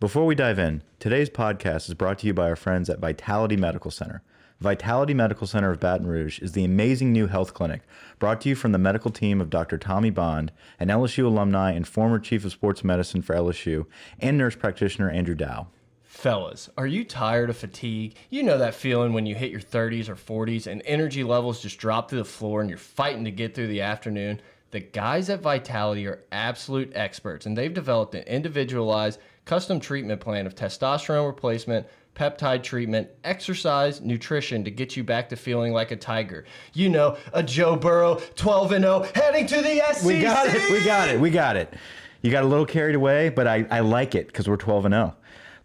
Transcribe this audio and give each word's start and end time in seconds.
Before 0.00 0.26
we 0.26 0.36
dive 0.36 0.60
in, 0.60 0.84
today's 1.00 1.28
podcast 1.28 1.88
is 1.88 1.94
brought 1.94 2.20
to 2.20 2.28
you 2.28 2.32
by 2.32 2.48
our 2.48 2.54
friends 2.54 2.88
at 2.88 3.00
Vitality 3.00 3.56
Medical 3.56 3.90
Center. 3.90 4.22
Vitality 4.60 5.12
Medical 5.12 5.48
Center 5.48 5.72
of 5.72 5.80
Baton 5.80 6.06
Rouge 6.06 6.38
is 6.38 6.52
the 6.52 6.64
amazing 6.64 7.12
new 7.12 7.26
health 7.26 7.52
clinic 7.52 7.82
brought 8.20 8.40
to 8.42 8.48
you 8.48 8.54
from 8.54 8.70
the 8.70 8.78
medical 8.78 9.10
team 9.10 9.40
of 9.40 9.50
Dr. 9.50 9.76
Tommy 9.76 10.10
Bond, 10.10 10.52
an 10.78 10.86
LSU 10.86 11.24
alumni 11.24 11.72
and 11.72 11.84
former 11.84 12.20
chief 12.20 12.44
of 12.44 12.52
sports 12.52 12.84
medicine 12.84 13.22
for 13.22 13.34
LSU, 13.34 13.86
and 14.20 14.38
nurse 14.38 14.54
practitioner 14.54 15.10
Andrew 15.10 15.34
Dow. 15.34 15.66
Fellas, 16.04 16.70
are 16.78 16.86
you 16.86 17.04
tired 17.04 17.50
of 17.50 17.56
fatigue? 17.56 18.14
You 18.30 18.44
know 18.44 18.58
that 18.58 18.76
feeling 18.76 19.12
when 19.14 19.26
you 19.26 19.34
hit 19.34 19.50
your 19.50 19.60
30s 19.60 20.08
or 20.08 20.14
40s 20.14 20.68
and 20.68 20.80
energy 20.84 21.24
levels 21.24 21.60
just 21.60 21.78
drop 21.78 22.06
to 22.10 22.16
the 22.16 22.24
floor 22.24 22.60
and 22.60 22.70
you're 22.70 22.78
fighting 22.78 23.24
to 23.24 23.32
get 23.32 23.52
through 23.52 23.66
the 23.66 23.82
afternoon? 23.82 24.40
The 24.70 24.80
guys 24.80 25.30
at 25.30 25.40
Vitality 25.40 26.06
are 26.06 26.22
absolute 26.30 26.92
experts 26.94 27.46
and 27.46 27.56
they've 27.58 27.72
developed 27.72 28.14
an 28.14 28.24
individualized 28.24 29.18
custom 29.48 29.80
treatment 29.80 30.20
plan 30.20 30.46
of 30.46 30.54
testosterone 30.54 31.26
replacement, 31.26 31.86
peptide 32.14 32.62
treatment, 32.62 33.08
exercise, 33.24 34.02
nutrition 34.02 34.62
to 34.62 34.70
get 34.70 34.94
you 34.94 35.02
back 35.02 35.26
to 35.30 35.36
feeling 35.36 35.72
like 35.72 35.90
a 35.90 35.96
tiger. 35.96 36.44
You 36.74 36.90
know, 36.90 37.16
a 37.32 37.42
Joe 37.42 37.74
Burrow 37.74 38.20
12 38.36 38.72
and 38.72 38.84
0 38.84 39.06
heading 39.14 39.46
to 39.46 39.62
the 39.62 39.82
SEC. 39.94 40.04
We 40.04 40.20
got 40.20 40.48
it. 40.48 40.70
We 40.70 40.84
got 40.84 41.08
it. 41.08 41.18
We 41.18 41.30
got 41.30 41.56
it. 41.56 41.72
You 42.20 42.30
got 42.30 42.44
a 42.44 42.46
little 42.46 42.66
carried 42.66 42.94
away, 42.94 43.30
but 43.30 43.46
I, 43.46 43.66
I 43.70 43.80
like 43.80 44.14
it 44.14 44.26
because 44.26 44.46
we're 44.46 44.56
12 44.56 44.84
and 44.84 44.92
0. 44.92 45.16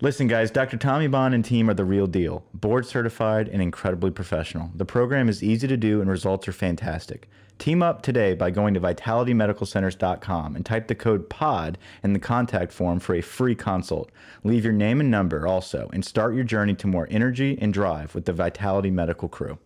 Listen, 0.04 0.28
guys, 0.28 0.52
Dr. 0.52 0.76
Tommy 0.76 1.08
Bond 1.08 1.34
and 1.34 1.46
team 1.46 1.70
are 1.70 1.74
the 1.74 1.86
real 1.86 2.08
deal. 2.08 2.44
Board 2.54 2.86
certified 2.86 3.48
and 3.48 3.62
incredibly 3.62 4.12
professional. 4.12 4.70
The 4.76 4.84
program 4.84 5.30
is 5.30 5.42
easy 5.42 5.66
to 5.66 5.78
do 5.78 6.02
and 6.02 6.10
results 6.10 6.46
are 6.46 6.52
fantastic. 6.52 7.30
Team 7.58 7.82
up 7.82 8.02
today 8.02 8.34
by 8.34 8.52
going 8.52 8.74
to 8.74 8.82
vitalitymedicalcenters.com 8.82 10.58
and 10.58 10.66
type 10.66 10.90
the 10.90 10.96
code 10.96 11.30
POD 11.30 11.78
in 12.04 12.12
the 12.12 12.20
contact 12.20 12.74
form 12.74 13.00
for 13.00 13.16
a 13.16 13.22
free 13.22 13.56
consult. 13.56 14.12
Leave 14.44 14.66
your 14.66 14.74
name 14.74 15.00
and 15.00 15.10
number 15.10 15.48
also 15.48 15.90
and 15.94 16.04
start 16.04 16.36
your 16.36 16.44
journey 16.44 16.76
to 16.76 16.88
more 16.88 17.08
energy 17.10 17.58
and 17.62 17.74
drive 17.74 18.14
with 18.14 18.26
the 18.26 18.34
Vitality 18.34 18.92
Medical 18.92 19.30
crew. 19.30 19.58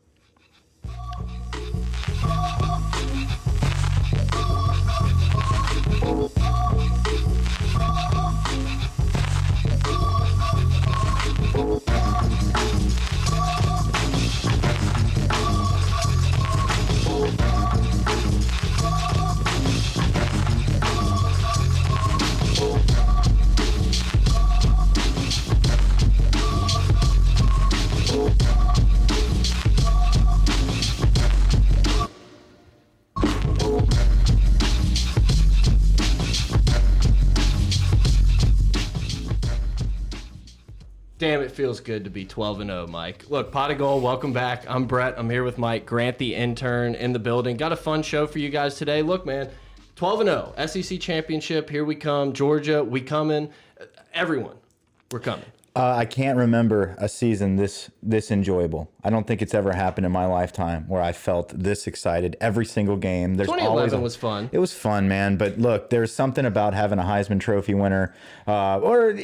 Damn, 41.27 41.41
it 41.41 41.51
feels 41.51 41.81
good 41.81 42.05
to 42.05 42.09
be 42.09 42.23
12 42.23 42.61
and 42.61 42.69
0, 42.69 42.87
Mike. 42.87 43.25
Look, 43.27 43.51
Pot 43.51 43.69
of 43.69 43.77
Gold, 43.77 44.01
welcome 44.01 44.31
back. 44.31 44.63
I'm 44.65 44.85
Brett. 44.85 45.15
I'm 45.17 45.29
here 45.29 45.43
with 45.43 45.57
Mike 45.57 45.85
Grant, 45.85 46.17
the 46.17 46.33
intern 46.33 46.95
in 46.95 47.11
the 47.11 47.19
building. 47.19 47.57
Got 47.57 47.73
a 47.73 47.75
fun 47.75 48.01
show 48.01 48.25
for 48.25 48.39
you 48.39 48.47
guys 48.47 48.75
today. 48.75 49.01
Look, 49.01 49.25
man, 49.25 49.49
12 49.97 50.21
and 50.21 50.29
0, 50.29 50.67
SEC 50.67 51.01
championship. 51.01 51.69
Here 51.69 51.83
we 51.83 51.95
come. 51.95 52.31
Georgia, 52.31 52.81
we 52.81 53.01
coming. 53.01 53.49
Everyone, 54.13 54.55
we're 55.11 55.19
coming. 55.19 55.43
Uh, 55.77 55.95
I 55.95 56.05
can't 56.05 56.37
remember 56.37 56.95
a 56.97 57.07
season 57.07 57.55
this 57.55 57.89
this 58.01 58.31
enjoyable. 58.31 58.89
I 59.03 59.09
don't 59.09 59.25
think 59.27 59.41
it's 59.41 59.53
ever 59.53 59.73
happened 59.73 60.05
in 60.05 60.11
my 60.11 60.25
lifetime 60.25 60.85
where 60.87 61.01
I 61.01 61.11
felt 61.11 61.53
this 61.57 61.87
excited 61.87 62.35
every 62.41 62.65
single 62.65 62.97
game. 62.97 63.35
There's 63.35 63.47
2011 63.47 63.77
always 63.77 63.93
a, 63.93 63.99
was 63.99 64.15
fun. 64.15 64.49
It 64.51 64.59
was 64.59 64.73
fun, 64.73 65.07
man. 65.07 65.37
But 65.37 65.57
look, 65.59 65.89
there's 65.89 66.11
something 66.11 66.45
about 66.45 66.73
having 66.73 66.99
a 66.99 67.03
Heisman 67.03 67.39
Trophy 67.39 67.73
winner 67.73 68.13
uh, 68.47 68.79
or 68.79 69.17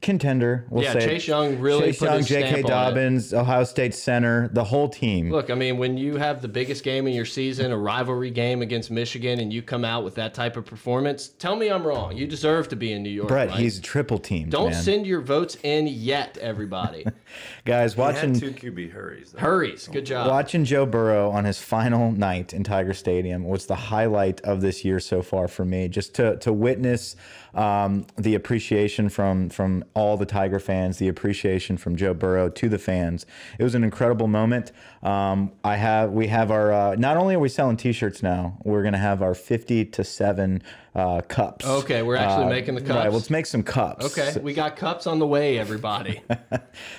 contender. 0.00 0.66
We'll 0.70 0.82
Yeah, 0.84 0.94
say 0.94 1.00
Chase 1.06 1.28
Young 1.28 1.58
really 1.58 1.86
Chase 1.86 1.98
put 1.98 2.10
Young, 2.10 2.22
J.K. 2.24 2.48
stamp 2.48 2.56
on 2.56 2.58
it. 2.58 2.68
Dobbins, 2.68 3.34
Ohio 3.34 3.64
State 3.64 3.94
center, 3.94 4.48
the 4.52 4.64
whole 4.64 4.88
team. 4.88 5.30
Look, 5.30 5.50
I 5.50 5.54
mean, 5.54 5.78
when 5.78 5.96
you 5.96 6.16
have 6.16 6.42
the 6.42 6.48
biggest 6.48 6.82
game 6.82 7.06
in 7.06 7.12
your 7.12 7.24
season, 7.24 7.72
a 7.72 7.78
rivalry 7.78 8.30
game 8.30 8.62
against 8.62 8.90
Michigan, 8.90 9.40
and 9.40 9.52
you 9.52 9.62
come 9.62 9.84
out 9.84 10.02
with 10.04 10.14
that 10.16 10.34
type 10.34 10.56
of 10.56 10.64
performance, 10.64 11.28
tell 11.28 11.56
me 11.56 11.70
I'm 11.70 11.86
wrong. 11.86 12.16
You 12.16 12.26
deserve 12.26 12.68
to 12.68 12.76
be 12.76 12.92
in 12.92 13.02
New 13.02 13.10
York. 13.10 13.28
Brett, 13.28 13.50
Mike. 13.50 13.58
he's 13.58 13.80
triple 13.80 14.18
team. 14.18 14.48
Don't 14.48 14.70
man. 14.70 14.82
send 14.82 15.06
your 15.06 15.20
votes 15.20 15.56
in 15.62 15.86
yet, 15.90 16.38
everybody. 16.38 17.04
guys 17.64 17.94
He 17.94 18.00
watching. 18.00 18.34
had 18.34 18.40
two 18.40 18.52
QB 18.52 18.92
hurries. 18.92 19.32
though. 19.32 19.40
Hurries. 19.40 19.88
Good 19.88 20.06
job. 20.06 20.28
Watching 20.28 20.64
Joe 20.64 20.86
Burrow 20.86 21.30
on 21.30 21.44
his 21.44 21.58
final 21.60 22.12
night 22.12 22.52
in 22.52 22.64
Tiger 22.64 22.94
Stadium 22.94 23.44
was 23.44 23.66
the 23.66 23.74
highlight 23.76 24.40
of 24.42 24.60
this 24.60 24.84
year 24.84 25.00
so 25.00 25.22
far 25.22 25.48
for 25.48 25.64
me. 25.64 25.88
Just 25.88 26.14
to 26.14 26.36
to 26.38 26.52
witness 26.52 27.16
um, 27.54 28.06
the 28.16 28.34
appreciation 28.34 29.08
from 29.08 29.48
from 29.50 29.84
all 29.94 30.16
the 30.16 30.26
Tiger 30.26 30.58
fans, 30.60 30.98
the 30.98 31.08
appreciation 31.08 31.76
from 31.76 31.96
Joe 31.96 32.14
Burrow 32.14 32.48
to 32.48 32.68
the 32.68 32.78
fans. 32.78 33.26
It 33.58 33.64
was 33.64 33.74
an 33.74 33.84
incredible 33.84 34.26
moment. 34.28 34.72
Um, 35.02 35.52
I 35.64 35.76
have 35.76 36.10
we 36.12 36.26
have 36.28 36.50
our 36.50 36.72
uh, 36.72 36.94
not 36.96 37.16
only 37.16 37.34
are 37.34 37.38
we 37.40 37.48
selling 37.48 37.76
T-shirts 37.76 38.22
now, 38.22 38.58
we're 38.64 38.82
gonna 38.82 38.98
have 38.98 39.22
our 39.22 39.34
fifty 39.34 39.84
to 39.86 40.04
seven 40.04 40.62
uh, 40.94 41.20
cups. 41.22 41.64
Okay, 41.64 42.02
we're 42.02 42.16
actually 42.16 42.46
Uh, 42.46 42.50
making 42.50 42.74
the 42.74 42.80
cups. 42.80 42.94
Right, 42.96 43.12
let's 43.12 43.30
make 43.30 43.46
some 43.46 43.62
cups. 43.62 44.04
Okay, 44.18 44.38
we 44.40 44.52
got 44.52 44.76
cups 44.76 45.06
on 45.06 45.18
the 45.18 45.26
way, 45.26 45.58
everybody. 45.58 46.20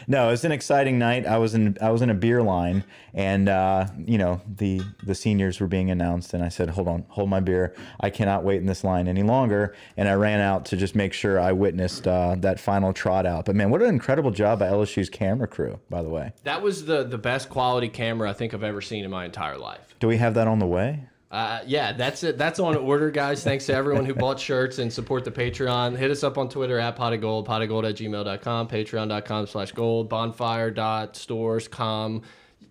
No, 0.08 0.28
it 0.28 0.32
was 0.32 0.46
an 0.46 0.52
exciting 0.52 1.00
night. 1.00 1.26
I 1.26 1.38
was 1.38 1.54
in 1.56 1.78
I 1.82 1.92
was 1.92 2.02
in 2.02 2.10
a 2.10 2.14
beer 2.14 2.42
line, 2.42 2.84
and 3.14 3.48
uh, 3.50 3.88
you 3.98 4.18
know 4.18 4.42
the 4.58 4.82
the 5.04 5.16
seniors 5.16 5.60
were 5.60 5.68
being 5.68 5.90
announced, 5.92 6.34
and 6.34 6.44
I 6.44 6.50
said, 6.50 6.70
"Hold 6.72 6.88
on, 6.88 7.06
hold 7.10 7.30
my 7.30 7.40
beer. 7.40 7.74
I 8.00 8.10
cannot 8.10 8.44
wait 8.44 8.58
in 8.58 8.66
this 8.66 8.84
line 8.84 9.08
any 9.08 9.24
longer." 9.24 9.76
And 9.98 10.10
I 10.10 10.14
ran 10.14 10.41
out 10.42 10.66
to 10.66 10.76
just 10.78 10.96
make 10.96 11.14
sure 11.14 11.40
I 11.40 11.52
witnessed 11.54 12.08
uh, 12.08 12.36
that 12.40 12.60
final 12.60 12.92
trot 12.94 13.26
out. 13.26 13.46
But 13.46 13.56
man, 13.56 13.70
what 13.70 13.82
an 13.82 13.88
incredible 13.90 14.32
job 14.32 14.60
by 14.60 14.68
LSU's 14.68 15.10
camera 15.10 15.48
crew, 15.48 15.80
by 15.90 16.02
the 16.02 16.10
way. 16.10 16.34
that 16.44 16.62
was 16.62 16.86
the 16.86 17.04
the 17.04 17.18
best 17.18 17.50
quality 17.50 17.90
camera 17.90 18.30
I 18.30 18.34
think 18.34 18.54
I've 18.54 18.64
ever 18.64 18.82
seen 18.82 19.06
in 19.06 19.12
my 19.12 19.26
entire 19.26 19.58
life. 19.58 19.96
Do 20.00 20.08
we 20.08 20.18
have 20.18 20.34
that 20.34 20.48
on 20.48 20.60
the 20.60 20.68
way? 20.68 21.08
Uh, 21.30 21.62
yeah, 21.66 21.94
that's 21.94 22.24
it. 22.24 22.38
That's 22.38 22.60
on 22.60 22.76
order, 22.76 23.10
guys. 23.10 23.42
Thanks 23.42 23.66
to 23.68 23.74
everyone 23.74 24.04
who 24.04 24.14
bought 24.14 24.38
shirts 24.38 24.80
and 24.80 24.92
support 24.92 25.24
the 25.24 25.32
Patreon. 25.32 25.96
Hit 25.96 26.12
us 26.12 26.26
up 26.26 26.38
on 26.38 26.50
Twitter 26.50 26.78
at 26.78 26.98
pot 26.98 27.14
of 27.14 27.22
gold, 27.22 27.46
pot 27.46 27.62
of 27.62 27.70
gold 27.70 27.86
at 27.86 27.96
gmail.com, 27.96 28.68
patreon.com 28.68 29.48
slash 29.48 29.72
gold, 29.72 30.10
bonfire.stores.com. 30.10 32.22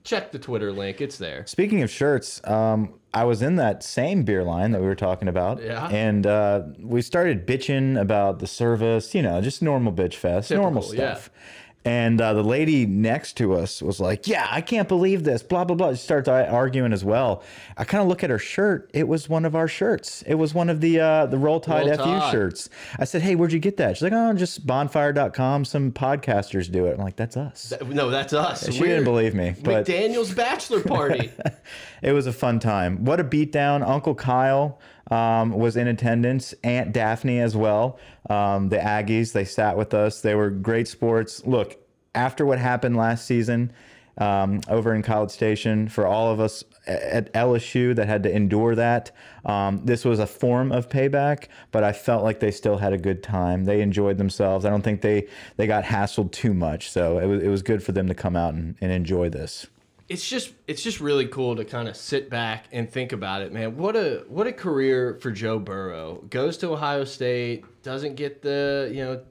Check 0.05 0.33
the 0.33 0.39
Twitter 0.39 0.73
link. 0.73 1.01
It's 1.01 1.19
there. 1.19 1.45
Speaking 1.47 1.83
of 1.83 1.91
shirts, 1.91 2.41
um, 2.47 2.95
I 3.13 3.25
was 3.25 3.43
in 3.43 3.57
that 3.57 3.83
same 3.83 4.23
beer 4.23 4.43
line 4.45 4.73
that 4.73 4.81
we 4.81 4.87
were 4.87 4.95
talking 4.95 5.29
about. 5.29 5.63
Yeah. 5.63 5.89
And 5.89 6.27
uh, 6.27 6.63
we 6.79 7.03
started 7.03 7.47
bitching 7.47 8.01
about 8.01 8.39
the 8.39 8.47
service, 8.47 9.15
you 9.15 9.23
know, 9.23 9.41
just 9.41 9.63
normal 9.63 9.93
bitch 9.93 10.15
fest, 10.15 10.51
normal 10.51 10.83
stuff. 10.83 11.31
yeah. 11.33 11.41
And 11.83 12.21
uh, 12.21 12.35
the 12.35 12.43
lady 12.43 12.85
next 12.85 13.39
to 13.39 13.55
us 13.55 13.81
was 13.81 14.01
like, 14.01 14.29
"Yeah, 14.29 14.47
I 14.51 14.61
can't 14.61 14.87
believe 14.87 15.25
this." 15.25 15.43
Blah 15.43 15.65
blah 15.65 15.77
blah. 15.77 15.93
She 15.93 15.97
starts 15.97 16.29
arguing 16.29 16.93
as 16.93 17.07
well. 17.07 17.43
I 17.79 17.85
kind 17.85 18.03
of 18.03 18.09
look 18.09 18.23
at 18.23 18.29
her 18.29 18.39
shirt. 18.39 18.91
It 18.93 19.09
was 19.09 19.31
one 19.31 19.47
of 19.47 19.55
our 19.57 19.67
shirts. 19.67 20.23
It 20.27 20.35
was 20.35 20.53
one 20.53 20.69
of 20.69 20.83
the 20.83 21.01
uh, 21.01 21.27
the 21.27 21.39
Roll 21.39 21.59
Tide 21.59 21.87
Roll 21.87 21.97
FU 21.97 22.05
Tide. 22.05 22.33
shirts. 22.33 22.69
I 22.99 23.05
said, 23.05 23.23
"Hey, 23.23 23.35
where'd 23.35 23.53
you 23.53 23.59
get 23.59 23.79
that?" 23.79 23.97
She's 23.97 24.03
like, 24.03 24.13
"Oh, 24.13 24.35
just 24.35 24.67
bonfire.com. 24.67 25.65
Some 25.65 25.91
podcasters 25.91 26.71
do 26.71 26.85
it." 26.85 26.99
I'm 26.99 27.03
like, 27.03 27.17
"That's 27.17 27.39
us." 27.39 27.73
No, 27.87 28.11
that's 28.11 28.35
us. 28.35 28.71
She 28.71 28.81
didn't 28.81 29.05
believe 29.05 29.35
me, 29.35 29.55
but 29.63 29.87
McDaniel's 29.87 30.35
bachelor 30.35 30.83
party. 30.83 31.33
it 32.03 32.13
was 32.13 32.27
a 32.27 32.33
fun 32.33 32.59
time. 32.61 33.07
What 33.07 33.21
a 33.21 33.25
beatdown. 33.25 33.83
Uncle 33.89 34.15
Kyle 34.15 34.79
um, 35.11 35.51
was 35.51 35.77
in 35.77 35.89
attendance, 35.89 36.55
Aunt 36.63 36.93
Daphne 36.93 37.41
as 37.41 37.57
well. 37.57 37.99
Um, 38.29 38.69
the 38.69 38.79
Aggies, 38.79 39.33
they 39.33 39.45
sat 39.45 39.77
with 39.77 39.95
us. 39.95 40.21
They 40.21 40.35
were 40.35 40.51
great 40.51 40.89
sports. 40.89 41.45
Look, 41.47 41.79
after 42.15 42.47
what 42.47 42.59
happened 42.59 42.97
last 42.97 43.27
season 43.27 43.73
um, 44.19 44.61
over 44.69 44.95
in 44.95 45.03
College 45.03 45.31
Station, 45.31 45.89
for 45.89 46.07
all 46.07 46.31
of 46.31 46.41
us 46.41 46.65
at 46.87 47.33
LSU 47.33 47.95
that 47.97 48.07
had 48.07 48.23
to 48.23 48.35
endure 48.35 48.75
that, 48.75 49.11
um, 49.45 49.85
this 49.85 50.05
was 50.05 50.19
a 50.19 50.27
form 50.27 50.73
of 50.73 50.89
payback, 50.89 51.49
but 51.73 51.83
I 51.83 51.93
felt 51.93 52.23
like 52.23 52.41
they 52.41 52.51
still 52.51 52.79
had 52.79 52.93
a 52.93 52.99
good 52.99 53.23
time. 53.23 53.65
They 53.65 53.81
enjoyed 53.81 54.19
themselves. 54.19 54.65
I 54.65 54.71
don't 54.71 54.83
think 54.83 55.01
they, 55.01 55.29
they 55.57 55.67
got 55.67 55.85
hassled 55.85 56.33
too 56.33 56.55
much. 56.55 56.91
So 56.91 57.19
it 57.19 57.27
was, 57.27 57.43
it 57.43 57.49
was 57.49 57.63
good 57.63 57.83
for 57.83 57.93
them 57.93 58.07
to 58.09 58.15
come 58.15 58.37
out 58.37 58.55
and, 58.55 58.77
and 58.81 58.93
enjoy 58.93 59.29
this. 59.29 59.67
It's 60.11 60.29
just 60.29 60.53
it's 60.67 60.83
just 60.83 61.01
really 61.01 61.29
cool 61.29 61.55
to 61.55 61.65
kind 61.65 61.89
of 61.89 61.97
sit 61.97 62.29
back 62.29 62.67
and 62.73 62.91
think 62.91 63.13
about 63.13 63.43
it, 63.43 63.53
man. 63.53 63.77
What 63.77 63.95
a 63.95 64.25
what 64.29 64.49
a 64.49 64.53
career 64.53 65.17
for 65.23 65.31
Joe 65.31 65.61
Burrow. 65.61 66.25
Goes 66.29 66.57
to 66.59 66.73
Ohio 66.73 67.05
State, 67.05 67.65
doesn't 67.85 68.17
get 68.17 68.43
the 68.43 68.91
you 68.93 69.05
know 69.05 69.23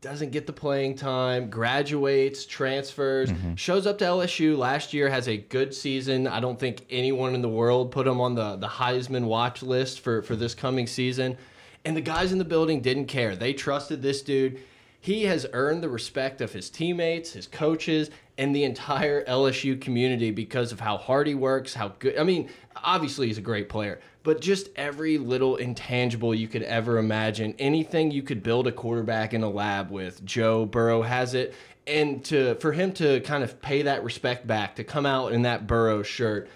doesn't 0.00 0.30
get 0.30 0.46
the 0.46 0.52
playing 0.52 0.94
time, 0.94 1.50
graduates, 1.50 2.46
transfers, 2.46 3.30
mm-hmm. 3.30 3.56
shows 3.56 3.88
up 3.88 3.98
to 3.98 4.04
LSU 4.04 4.56
last 4.56 4.94
year, 4.94 5.10
has 5.10 5.28
a 5.28 5.36
good 5.36 5.74
season. 5.74 6.28
I 6.28 6.38
don't 6.38 6.58
think 6.58 6.86
anyone 6.88 7.34
in 7.34 7.42
the 7.42 7.48
world 7.48 7.90
put 7.90 8.06
him 8.06 8.20
on 8.20 8.36
the 8.36 8.54
the 8.54 8.68
Heisman 8.68 9.24
watch 9.24 9.64
list 9.64 9.98
for 9.98 10.22
for 10.22 10.36
this 10.36 10.54
coming 10.54 10.86
season. 10.86 11.36
And 11.84 11.96
the 11.96 12.00
guys 12.00 12.30
in 12.30 12.38
the 12.38 12.44
building 12.44 12.82
didn't 12.82 13.06
care. 13.06 13.34
They 13.34 13.52
trusted 13.52 14.00
this 14.00 14.22
dude. 14.22 14.60
he 15.00 15.24
has 15.24 15.46
earned 15.54 15.82
the 15.82 15.88
respect 15.88 16.42
of 16.42 16.52
his 16.52 16.68
teammates, 16.70 17.32
his 17.32 17.46
coaches, 17.46 18.10
and 18.40 18.56
the 18.56 18.64
entire 18.64 19.22
LSU 19.26 19.78
community 19.78 20.30
because 20.30 20.72
of 20.72 20.80
how 20.80 20.96
hard 20.96 21.26
he 21.26 21.34
works, 21.34 21.74
how 21.74 21.88
good. 21.98 22.18
I 22.18 22.24
mean, 22.24 22.48
obviously 22.74 23.26
he's 23.26 23.36
a 23.36 23.42
great 23.42 23.68
player, 23.68 24.00
but 24.22 24.40
just 24.40 24.70
every 24.76 25.18
little 25.18 25.56
intangible 25.56 26.34
you 26.34 26.48
could 26.48 26.62
ever 26.62 26.96
imagine, 26.96 27.54
anything 27.58 28.10
you 28.10 28.22
could 28.22 28.42
build 28.42 28.66
a 28.66 28.72
quarterback 28.72 29.34
in 29.34 29.42
a 29.42 29.50
lab 29.50 29.90
with, 29.90 30.24
Joe 30.24 30.64
Burrow 30.64 31.02
has 31.02 31.34
it. 31.34 31.54
And 31.86 32.24
to 32.26 32.54
for 32.56 32.72
him 32.72 32.92
to 32.94 33.20
kind 33.20 33.44
of 33.44 33.60
pay 33.60 33.82
that 33.82 34.04
respect 34.04 34.46
back, 34.46 34.76
to 34.76 34.84
come 34.84 35.04
out 35.04 35.32
in 35.32 35.42
that 35.42 35.66
Burrow 35.66 36.02
shirt, 36.02 36.48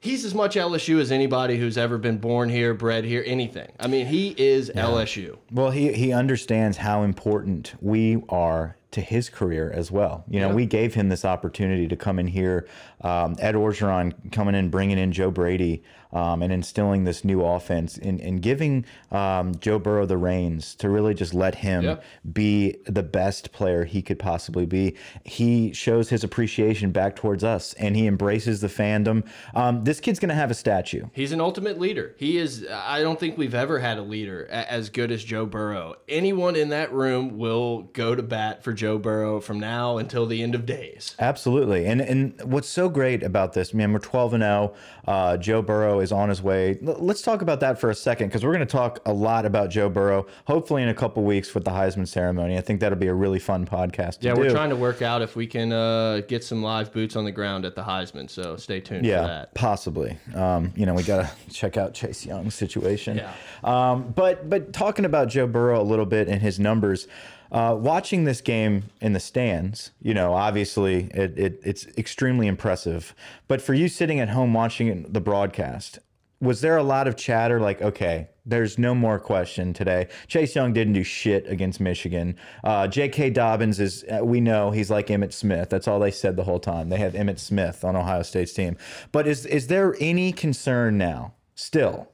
he's 0.00 0.24
as 0.24 0.34
much 0.34 0.56
LSU 0.56 0.98
as 0.98 1.12
anybody 1.12 1.56
who's 1.56 1.78
ever 1.78 1.98
been 1.98 2.18
born 2.18 2.48
here, 2.48 2.74
bred 2.74 3.04
here, 3.04 3.22
anything. 3.24 3.70
I 3.78 3.86
mean, 3.86 4.06
he 4.06 4.34
is 4.36 4.70
LSU. 4.74 5.36
Well, 5.52 5.70
he 5.70 5.92
he 5.92 6.12
understands 6.12 6.78
how 6.78 7.02
important 7.04 7.74
we 7.80 8.24
are 8.28 8.75
to 8.92 9.00
his 9.00 9.28
career 9.28 9.70
as 9.74 9.90
well. 9.90 10.24
You 10.28 10.40
know, 10.40 10.48
Yeah. 10.48 10.54
we 10.54 10.66
gave 10.66 10.94
him 10.94 11.08
this 11.08 11.24
opportunity 11.24 11.88
to 11.88 11.96
come 11.96 12.18
in 12.18 12.28
here. 12.28 12.66
Um, 13.02 13.36
Ed 13.38 13.54
Orgeron 13.54 14.14
coming 14.32 14.54
in, 14.54 14.68
bringing 14.70 14.98
in 14.98 15.12
Joe 15.12 15.30
Brady, 15.30 15.82
um, 16.12 16.42
and 16.42 16.52
instilling 16.52 17.04
this 17.04 17.24
new 17.24 17.44
offense, 17.44 17.98
and, 17.98 18.20
and 18.20 18.42
giving 18.42 18.84
um, 19.10 19.54
Joe 19.58 19.78
Burrow 19.78 20.06
the 20.06 20.16
reins 20.16 20.74
to 20.76 20.88
really 20.88 21.14
just 21.14 21.34
let 21.34 21.56
him 21.56 21.98
be 22.32 22.76
the 22.86 23.02
best 23.02 23.52
player 23.52 23.84
he 23.84 24.02
could 24.02 24.18
possibly 24.18 24.66
be. 24.66 24.96
He 25.24 25.72
shows 25.72 26.08
his 26.08 26.24
appreciation 26.24 26.90
back 26.90 27.16
towards 27.16 27.44
us, 27.44 27.74
and 27.74 27.96
he 27.96 28.06
embraces 28.06 28.60
the 28.60 28.68
fandom. 28.68 29.26
Um, 29.54 29.84
this 29.84 30.00
kid's 30.00 30.18
going 30.18 30.28
to 30.30 30.34
have 30.34 30.50
a 30.50 30.54
statue. 30.54 31.06
He's 31.12 31.32
an 31.32 31.40
ultimate 31.40 31.78
leader. 31.78 32.14
He 32.18 32.38
is. 32.38 32.66
I 32.70 33.02
don't 33.02 33.18
think 33.18 33.36
we've 33.36 33.54
ever 33.54 33.78
had 33.78 33.98
a 33.98 34.02
leader 34.02 34.46
as 34.46 34.90
good 34.90 35.10
as 35.10 35.24
Joe 35.24 35.46
Burrow. 35.46 35.96
Anyone 36.08 36.56
in 36.56 36.70
that 36.70 36.92
room 36.92 37.38
will 37.38 37.82
go 37.92 38.14
to 38.14 38.22
bat 38.22 38.62
for 38.62 38.72
Joe 38.72 38.98
Burrow 38.98 39.40
from 39.40 39.60
now 39.60 39.98
until 39.98 40.26
the 40.26 40.42
end 40.42 40.54
of 40.54 40.66
days. 40.66 41.14
Absolutely, 41.18 41.86
and 41.86 42.00
and 42.00 42.40
what's 42.42 42.68
so 42.68 42.88
great 42.88 43.22
about 43.22 43.52
this, 43.52 43.74
man, 43.74 43.92
we're 43.92 43.98
twelve 43.98 44.34
and 44.34 44.42
zero. 44.42 44.74
Uh, 45.06 45.36
Joe 45.36 45.62
Burrow 45.62 45.95
is 46.00 46.12
on 46.12 46.28
his 46.28 46.42
way. 46.42 46.78
Let's 46.82 47.22
talk 47.22 47.42
about 47.42 47.60
that 47.60 47.78
for 47.80 47.90
a 47.90 47.94
second 47.94 48.28
because 48.28 48.44
we're 48.44 48.52
going 48.54 48.66
to 48.66 48.70
talk 48.72 49.00
a 49.06 49.12
lot 49.12 49.44
about 49.46 49.70
Joe 49.70 49.88
Burrow. 49.88 50.26
Hopefully, 50.46 50.82
in 50.82 50.88
a 50.88 50.94
couple 50.94 51.22
weeks 51.24 51.54
with 51.54 51.64
the 51.64 51.70
Heisman 51.70 52.06
ceremony, 52.08 52.56
I 52.56 52.60
think 52.60 52.80
that'll 52.80 52.98
be 52.98 53.06
a 53.06 53.14
really 53.14 53.38
fun 53.38 53.66
podcast. 53.66 54.18
Yeah, 54.20 54.34
do. 54.34 54.40
we're 54.40 54.50
trying 54.50 54.70
to 54.70 54.76
work 54.76 55.02
out 55.02 55.22
if 55.22 55.36
we 55.36 55.46
can 55.46 55.72
uh, 55.72 56.20
get 56.28 56.44
some 56.44 56.62
live 56.62 56.92
boots 56.92 57.16
on 57.16 57.24
the 57.24 57.32
ground 57.32 57.64
at 57.64 57.74
the 57.74 57.82
Heisman. 57.82 58.28
So 58.30 58.56
stay 58.56 58.80
tuned 58.80 59.04
Yeah, 59.06 59.22
for 59.22 59.28
that. 59.28 59.54
possibly. 59.54 60.18
Um, 60.34 60.72
you 60.76 60.86
know, 60.86 60.94
we 60.94 61.02
got 61.02 61.24
to 61.26 61.50
check 61.52 61.76
out 61.76 61.94
Chase 61.94 62.24
Young's 62.24 62.54
situation. 62.54 63.16
Yeah. 63.18 63.32
Um, 63.64 64.12
but 64.14 64.48
but 64.48 64.72
talking 64.72 65.04
about 65.04 65.28
Joe 65.28 65.46
Burrow 65.46 65.80
a 65.80 65.84
little 65.84 66.06
bit 66.06 66.28
and 66.28 66.40
his 66.40 66.58
numbers, 66.60 67.08
uh, 67.52 67.76
watching 67.78 68.24
this 68.24 68.40
game 68.40 68.84
in 69.00 69.12
the 69.12 69.20
stands, 69.20 69.92
you 70.00 70.14
know, 70.14 70.34
obviously 70.34 71.10
it, 71.14 71.38
it 71.38 71.60
it's 71.64 71.86
extremely 71.98 72.46
impressive. 72.46 73.14
But 73.48 73.62
for 73.62 73.74
you 73.74 73.88
sitting 73.88 74.20
at 74.20 74.30
home 74.30 74.54
watching 74.54 75.04
the 75.12 75.20
broadcast, 75.20 75.98
was 76.40 76.60
there 76.60 76.76
a 76.76 76.82
lot 76.82 77.08
of 77.08 77.16
chatter 77.16 77.60
like, 77.60 77.80
okay, 77.80 78.28
there's 78.44 78.78
no 78.78 78.94
more 78.94 79.18
question 79.18 79.72
today. 79.72 80.08
Chase 80.28 80.54
Young 80.54 80.72
didn't 80.72 80.92
do 80.92 81.02
shit 81.02 81.48
against 81.48 81.80
Michigan. 81.80 82.36
Uh, 82.62 82.86
J.K. 82.86 83.30
Dobbins 83.30 83.80
is, 83.80 84.04
uh, 84.04 84.24
we 84.24 84.40
know 84.40 84.70
he's 84.70 84.90
like 84.90 85.08
Emmitt 85.08 85.32
Smith. 85.32 85.70
That's 85.70 85.88
all 85.88 85.98
they 85.98 86.10
said 86.10 86.36
the 86.36 86.44
whole 86.44 86.60
time. 86.60 86.88
They 86.88 86.98
have 86.98 87.14
Emmitt 87.14 87.38
Smith 87.38 87.84
on 87.84 87.96
Ohio 87.96 88.22
State's 88.22 88.52
team. 88.52 88.76
But 89.12 89.26
is 89.26 89.46
is 89.46 89.66
there 89.66 89.96
any 89.98 90.32
concern 90.32 90.98
now, 90.98 91.34
still, 91.54 92.08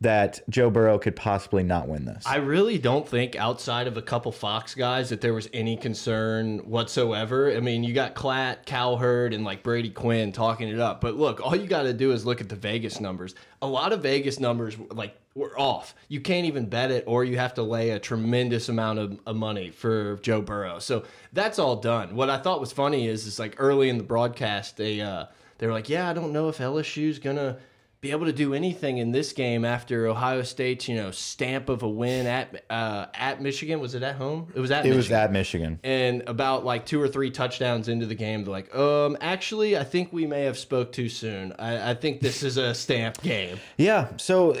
that 0.00 0.40
Joe 0.48 0.70
Burrow 0.70 0.98
could 0.98 1.14
possibly 1.14 1.62
not 1.62 1.86
win 1.86 2.06
this? 2.06 2.24
I 2.26 2.36
really 2.36 2.78
don't 2.78 3.06
think 3.06 3.36
outside 3.36 3.86
of 3.86 3.96
a 3.96 4.02
couple 4.02 4.32
Fox 4.32 4.74
guys 4.74 5.10
that 5.10 5.20
there 5.20 5.34
was 5.34 5.48
any 5.52 5.76
concern 5.76 6.58
whatsoever. 6.60 7.54
I 7.54 7.60
mean, 7.60 7.84
you 7.84 7.92
got 7.92 8.14
Klatt, 8.14 8.64
Cowherd, 8.64 9.34
and 9.34 9.44
like 9.44 9.62
Brady 9.62 9.90
Quinn 9.90 10.32
talking 10.32 10.68
it 10.68 10.80
up. 10.80 11.00
But 11.00 11.16
look, 11.16 11.44
all 11.44 11.54
you 11.54 11.66
got 11.66 11.82
to 11.82 11.92
do 11.92 12.12
is 12.12 12.24
look 12.24 12.40
at 12.40 12.48
the 12.48 12.56
Vegas 12.56 12.98
numbers. 13.00 13.34
A 13.60 13.66
lot 13.66 13.92
of 13.92 14.02
Vegas 14.02 14.40
numbers 14.40 14.76
like 14.90 15.16
were 15.34 15.58
off. 15.58 15.94
You 16.08 16.20
can't 16.20 16.46
even 16.46 16.66
bet 16.66 16.90
it, 16.90 17.04
or 17.06 17.24
you 17.24 17.36
have 17.38 17.54
to 17.54 17.62
lay 17.62 17.90
a 17.90 17.98
tremendous 17.98 18.68
amount 18.68 18.98
of, 18.98 19.20
of 19.26 19.36
money 19.36 19.70
for 19.70 20.16
Joe 20.22 20.40
Burrow. 20.40 20.78
So 20.78 21.04
that's 21.32 21.58
all 21.58 21.76
done. 21.76 22.16
What 22.16 22.30
I 22.30 22.38
thought 22.38 22.60
was 22.60 22.72
funny 22.72 23.06
is, 23.06 23.26
is 23.26 23.38
like 23.38 23.56
early 23.58 23.90
in 23.90 23.98
the 23.98 24.04
broadcast, 24.04 24.76
they 24.76 25.00
uh, 25.00 25.26
they 25.58 25.66
were 25.66 25.72
like, 25.72 25.88
"Yeah, 25.88 26.08
I 26.08 26.14
don't 26.14 26.32
know 26.32 26.48
if 26.48 26.58
LSU's 26.58 27.18
gonna." 27.18 27.58
Be 28.00 28.12
able 28.12 28.24
to 28.24 28.32
do 28.32 28.54
anything 28.54 28.96
in 28.96 29.12
this 29.12 29.32
game 29.34 29.62
after 29.62 30.06
Ohio 30.06 30.40
State's 30.42 30.88
you 30.88 30.96
know 30.96 31.10
stamp 31.10 31.68
of 31.68 31.82
a 31.82 31.88
win 31.88 32.26
at 32.26 32.64
uh, 32.70 33.06
at 33.14 33.42
Michigan. 33.42 33.78
Was 33.78 33.94
it 33.94 34.02
at 34.02 34.14
home? 34.14 34.50
It 34.54 34.60
was 34.60 34.70
at 34.70 34.80
it 34.86 34.88
Michigan. 34.88 34.96
was 34.96 35.10
at 35.12 35.32
Michigan. 35.32 35.80
and 35.84 36.22
about 36.26 36.64
like 36.64 36.86
two 36.86 37.00
or 37.00 37.08
three 37.08 37.30
touchdowns 37.30 37.88
into 37.88 38.06
the 38.06 38.14
game, 38.14 38.44
they're 38.44 38.52
like, 38.52 38.74
um, 38.74 39.18
actually, 39.20 39.76
I 39.76 39.84
think 39.84 40.12
we 40.12 40.26
may 40.26 40.44
have 40.44 40.56
spoke 40.56 40.92
too 40.92 41.08
soon. 41.10 41.52
I, 41.58 41.90
I 41.90 41.94
think 41.94 42.20
this 42.22 42.42
is 42.42 42.56
a 42.56 42.74
stamp 42.74 43.20
game. 43.22 43.58
Yeah, 43.76 44.08
so 44.18 44.52
uh, 44.52 44.58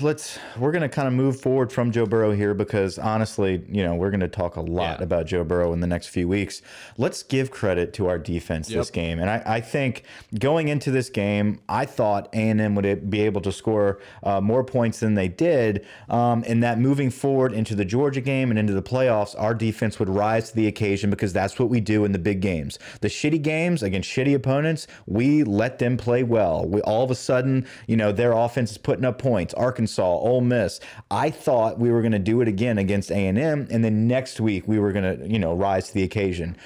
let's 0.00 0.38
we're 0.58 0.72
gonna 0.72 0.88
kind 0.88 1.06
of 1.08 1.14
move 1.14 1.40
forward 1.40 1.72
from 1.72 1.90
Joe 1.90 2.06
Burrow 2.06 2.32
here 2.32 2.54
because 2.54 2.98
honestly, 2.98 3.62
you 3.68 3.82
know, 3.82 3.94
we're 3.94 4.10
gonna 4.10 4.28
talk 4.28 4.56
a 4.56 4.60
lot 4.60 4.98
Yeah. 4.98 5.04
about 5.04 5.26
Joe 5.26 5.44
Burrow 5.44 5.72
in 5.72 5.80
the 5.80 5.86
next 5.86 6.08
few 6.08 6.28
weeks. 6.28 6.62
Let's 6.96 7.22
give 7.22 7.50
credit 7.50 7.92
to 7.94 8.08
our 8.08 8.18
defense 8.18 8.68
this 8.68 8.90
game, 8.90 9.20
and 9.20 9.28
I, 9.30 9.42
I 9.46 9.60
think 9.60 10.02
going 10.38 10.68
into 10.68 10.90
this 10.90 11.08
game, 11.10 11.60
I 11.68 11.84
thought 11.86 12.28
A 12.34 12.48
and 12.50 12.60
M 12.60 12.73
would 12.74 13.10
be 13.10 13.20
able 13.22 13.40
to 13.42 13.52
score 13.52 14.00
uh, 14.22 14.40
more 14.40 14.64
points 14.64 15.00
than 15.00 15.14
they 15.14 15.28
did, 15.28 15.86
um, 16.08 16.44
and 16.46 16.62
that 16.62 16.78
moving 16.78 17.10
forward 17.10 17.52
into 17.52 17.74
the 17.74 17.84
Georgia 17.84 18.20
game 18.20 18.50
and 18.50 18.58
into 18.58 18.72
the 18.72 18.82
playoffs, 18.82 19.34
our 19.38 19.54
defense 19.54 19.98
would 19.98 20.08
rise 20.08 20.50
to 20.50 20.56
the 20.56 20.66
occasion 20.66 21.10
because 21.10 21.32
that's 21.32 21.58
what 21.58 21.68
we 21.68 21.80
do 21.80 22.04
in 22.04 22.12
the 22.12 22.18
big 22.18 22.40
games. 22.40 22.78
The 23.00 23.08
shitty 23.08 23.42
games 23.42 23.82
against 23.82 24.08
shitty 24.08 24.34
opponents, 24.34 24.86
we 25.06 25.44
let 25.44 25.78
them 25.78 25.96
play 25.96 26.22
well. 26.22 26.66
We 26.66 26.80
all 26.82 27.04
of 27.04 27.10
a 27.10 27.14
sudden, 27.14 27.66
you 27.86 27.96
know, 27.96 28.12
their 28.12 28.32
offense 28.32 28.72
is 28.72 28.78
putting 28.78 29.04
up 29.04 29.18
points. 29.18 29.54
Arkansas, 29.54 30.02
Ole 30.02 30.40
Miss. 30.40 30.80
I 31.10 31.30
thought 31.30 31.78
we 31.78 31.90
were 31.90 32.00
going 32.00 32.12
to 32.12 32.18
do 32.18 32.40
it 32.40 32.48
again 32.48 32.78
against 32.78 33.10
A 33.10 33.26
and 33.26 33.38
M, 33.38 33.66
and 33.70 33.84
then 33.84 34.06
next 34.06 34.40
week 34.40 34.66
we 34.66 34.78
were 34.78 34.92
going 34.92 35.18
to, 35.18 35.28
you 35.28 35.38
know, 35.38 35.54
rise 35.54 35.88
to 35.88 35.94
the 35.94 36.02
occasion. 36.02 36.56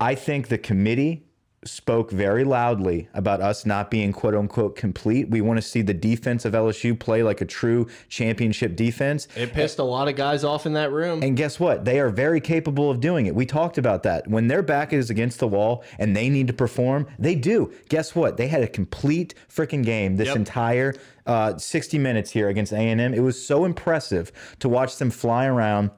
I 0.00 0.14
think 0.14 0.48
the 0.48 0.58
committee 0.58 1.25
spoke 1.66 2.10
very 2.10 2.44
loudly 2.44 3.08
about 3.14 3.40
us 3.40 3.66
not 3.66 3.90
being 3.90 4.12
quote 4.12 4.34
unquote 4.34 4.76
complete. 4.76 5.28
We 5.28 5.40
want 5.40 5.58
to 5.58 5.62
see 5.62 5.82
the 5.82 5.92
defense 5.94 6.44
of 6.44 6.52
LSU 6.54 6.98
play 6.98 7.22
like 7.22 7.40
a 7.40 7.44
true 7.44 7.88
championship 8.08 8.76
defense. 8.76 9.28
It 9.36 9.52
pissed 9.52 9.78
a 9.78 9.82
lot 9.84 10.08
of 10.08 10.16
guys 10.16 10.44
off 10.44 10.66
in 10.66 10.72
that 10.74 10.92
room. 10.92 11.22
And 11.22 11.36
guess 11.36 11.58
what? 11.60 11.84
They 11.84 12.00
are 12.00 12.08
very 12.08 12.40
capable 12.40 12.90
of 12.90 13.00
doing 13.00 13.26
it. 13.26 13.34
We 13.34 13.46
talked 13.46 13.78
about 13.78 14.02
that. 14.04 14.26
When 14.28 14.48
their 14.48 14.62
back 14.62 14.92
is 14.92 15.10
against 15.10 15.40
the 15.40 15.48
wall 15.48 15.84
and 15.98 16.16
they 16.16 16.28
need 16.28 16.46
to 16.46 16.52
perform, 16.52 17.06
they 17.18 17.34
do. 17.34 17.72
Guess 17.88 18.14
what? 18.14 18.36
They 18.36 18.48
had 18.48 18.62
a 18.62 18.68
complete 18.68 19.34
freaking 19.48 19.84
game 19.84 20.16
this 20.16 20.28
Yep. 20.28 20.36
entire 20.36 20.94
uh, 21.26 21.58
60 21.58 21.98
minutes 21.98 22.30
here 22.30 22.48
against 22.48 22.72
A&M. 22.72 23.00
It 23.12 23.20
was 23.20 23.44
so 23.44 23.64
impressive 23.64 24.30
to 24.60 24.68
watch 24.68 24.96
them 24.98 25.10
fly 25.10 25.46
around 25.46 25.90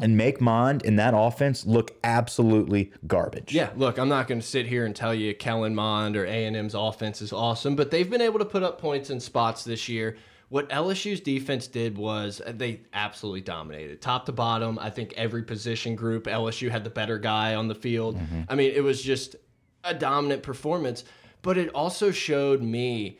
and 0.00 0.16
make 0.16 0.40
Mond 0.40 0.82
in 0.82 0.96
that 0.96 1.14
offense 1.16 1.64
look 1.64 1.92
absolutely 2.02 2.92
garbage. 3.06 3.54
Yeah, 3.54 3.70
look, 3.76 3.98
I'm 3.98 4.08
not 4.08 4.26
going 4.26 4.40
to 4.40 4.46
sit 4.46 4.66
here 4.66 4.86
and 4.86 4.94
tell 4.94 5.14
you 5.14 5.34
Kellen 5.34 5.74
Mond 5.74 6.16
or 6.16 6.24
A&M's 6.24 6.74
offense 6.74 7.22
is 7.22 7.32
awesome, 7.32 7.76
but 7.76 7.90
they've 7.90 8.10
been 8.10 8.20
able 8.20 8.40
to 8.40 8.44
put 8.44 8.62
up 8.62 8.80
points 8.80 9.10
in 9.10 9.20
spots 9.20 9.62
this 9.62 9.88
year. 9.88 10.16
What 10.48 10.68
LSU's 10.68 11.20
defense 11.20 11.66
did 11.66 11.96
was 11.96 12.40
uh, 12.44 12.52
they 12.54 12.80
absolutely 12.92 13.40
dominated, 13.40 14.00
top 14.00 14.26
to 14.26 14.32
bottom. 14.32 14.78
I 14.78 14.90
think 14.90 15.14
every 15.16 15.42
position 15.42 15.94
group, 15.94 16.24
LSU 16.24 16.70
had 16.70 16.84
the 16.84 16.90
better 16.90 17.18
guy 17.18 17.54
on 17.54 17.68
the 17.68 17.74
field. 17.74 18.18
I 18.48 18.54
mean, 18.54 18.72
it 18.74 18.82
was 18.82 19.00
just 19.00 19.36
a 19.84 19.94
dominant 19.94 20.42
performance, 20.42 21.04
but 21.42 21.56
it 21.56 21.70
also 21.70 22.10
showed 22.10 22.62
me 22.62 23.18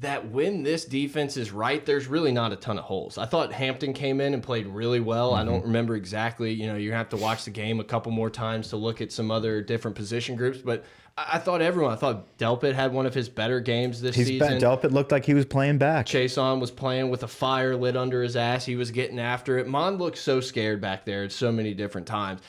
that 0.00 0.30
when 0.30 0.62
this 0.62 0.86
defense 0.86 1.36
is 1.36 1.50
right, 1.52 1.84
there's 1.84 2.06
really 2.06 2.32
not 2.32 2.52
a 2.52 2.56
ton 2.56 2.78
of 2.78 2.84
holes. 2.84 3.18
I 3.18 3.26
thought 3.26 3.52
Hampton 3.52 3.92
came 3.92 4.20
in 4.20 4.32
and 4.32 4.42
played 4.42 4.66
really 4.66 5.00
well. 5.00 5.34
I 5.34 5.44
don't 5.44 5.58
mm-hmm. 5.58 5.66
remember 5.66 5.94
exactly. 5.94 6.52
You 6.52 6.68
know, 6.68 6.76
you 6.76 6.92
have 6.92 7.10
to 7.10 7.18
watch 7.18 7.44
the 7.44 7.50
game 7.50 7.80
a 7.80 7.84
couple 7.84 8.10
more 8.10 8.30
times 8.30 8.68
to 8.68 8.76
look 8.76 9.02
at 9.02 9.12
some 9.12 9.30
other 9.30 9.60
different 9.60 9.96
position 9.96 10.36
groups. 10.36 10.58
But 10.58 10.86
I, 11.18 11.32
I 11.34 11.38
thought 11.38 11.60
everyone, 11.60 11.92
I 11.92 11.96
thought 11.96 12.38
Delpit 12.38 12.72
had 12.72 12.94
one 12.94 13.04
of 13.04 13.12
his 13.12 13.28
better 13.28 13.60
games 13.60 14.00
this 14.00 14.16
He's 14.16 14.28
season. 14.28 14.48
been, 14.48 14.58
Delpit 14.58 14.90
looked 14.90 15.12
like 15.12 15.26
he 15.26 15.34
was 15.34 15.44
playing 15.44 15.76
back. 15.76 16.06
Chaisson 16.06 16.60
was 16.60 16.70
playing 16.70 17.10
with 17.10 17.22
a 17.22 17.28
fire 17.28 17.76
lit 17.76 17.94
under 17.94 18.22
his 18.22 18.36
ass. 18.36 18.64
He 18.64 18.76
was 18.76 18.90
getting 18.90 19.18
after 19.18 19.58
it. 19.58 19.68
Mond 19.68 19.98
looked 19.98 20.18
so 20.18 20.40
scared 20.40 20.80
back 20.80 21.04
there 21.04 21.24
at 21.24 21.32
so 21.32 21.52
many 21.52 21.74
different 21.74 22.06
times. 22.06 22.40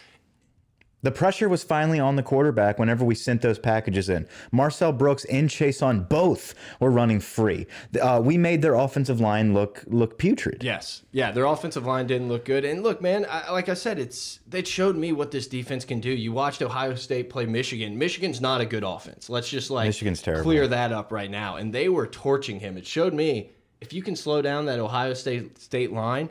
The 1.04 1.12
pressure 1.12 1.50
was 1.50 1.64
finally 1.64 2.00
on 2.00 2.16
the 2.16 2.24
quarterback 2.24 2.78
whenever 2.78 3.04
we 3.04 3.16
sent 3.16 3.42
those 3.42 3.58
packages 3.58 4.10
in. 4.10 4.28
Marcel 4.52 4.92
Brooks 4.92 5.26
and 5.26 5.50
Chaisson 5.50 6.08
both 6.08 6.54
were 6.80 6.92
running 6.92 7.20
free. 7.20 7.66
Uh, 8.00 8.22
we 8.24 8.38
made 8.38 8.62
their 8.62 8.76
offensive 8.76 9.20
line 9.20 9.54
look 9.54 9.84
look 9.88 10.18
putrid. 10.18 10.64
Yes, 10.64 11.02
yeah, 11.12 11.32
their 11.32 11.46
offensive 11.46 11.86
line 11.86 12.08
didn't 12.08 12.28
look 12.30 12.46
good. 12.46 12.66
And 12.66 12.84
look, 12.84 13.02
man, 13.02 13.26
I, 13.30 13.52
like 13.52 13.70
I 13.70 13.74
said, 13.74 14.00
it's 14.00 14.40
it 14.52 14.68
showed 14.68 14.96
me 14.96 15.12
what 15.12 15.32
this 15.32 15.48
defense 15.48 15.86
can 15.86 16.00
do. 16.00 16.10
You 16.10 16.32
watched 16.32 16.62
Ohio 16.62 16.96
State 16.96 17.30
play 17.30 17.46
Michigan. 17.46 17.98
Michigan's 17.98 18.42
not 18.42 18.62
a 18.62 18.66
good 18.66 18.84
offense. 18.84 19.30
Let's 19.30 19.50
just 19.50 19.72
like 19.72 19.88
Michigan's 19.88 20.22
terrible. 20.22 20.44
clear 20.44 20.68
that 20.68 20.92
up 20.92 21.12
right 21.12 21.32
now. 21.32 21.56
And 21.56 21.74
they 21.74 21.90
were 21.90 22.08
torching 22.08 22.60
him. 22.60 22.78
It 22.78 22.86
showed 22.86 23.14
me 23.14 23.52
if 23.80 23.92
you 23.94 24.04
can 24.04 24.16
slow 24.16 24.42
down 24.42 24.66
that 24.66 24.80
Ohio 24.80 25.14
State 25.14 25.58
State 25.58 25.92
line, 25.92 26.30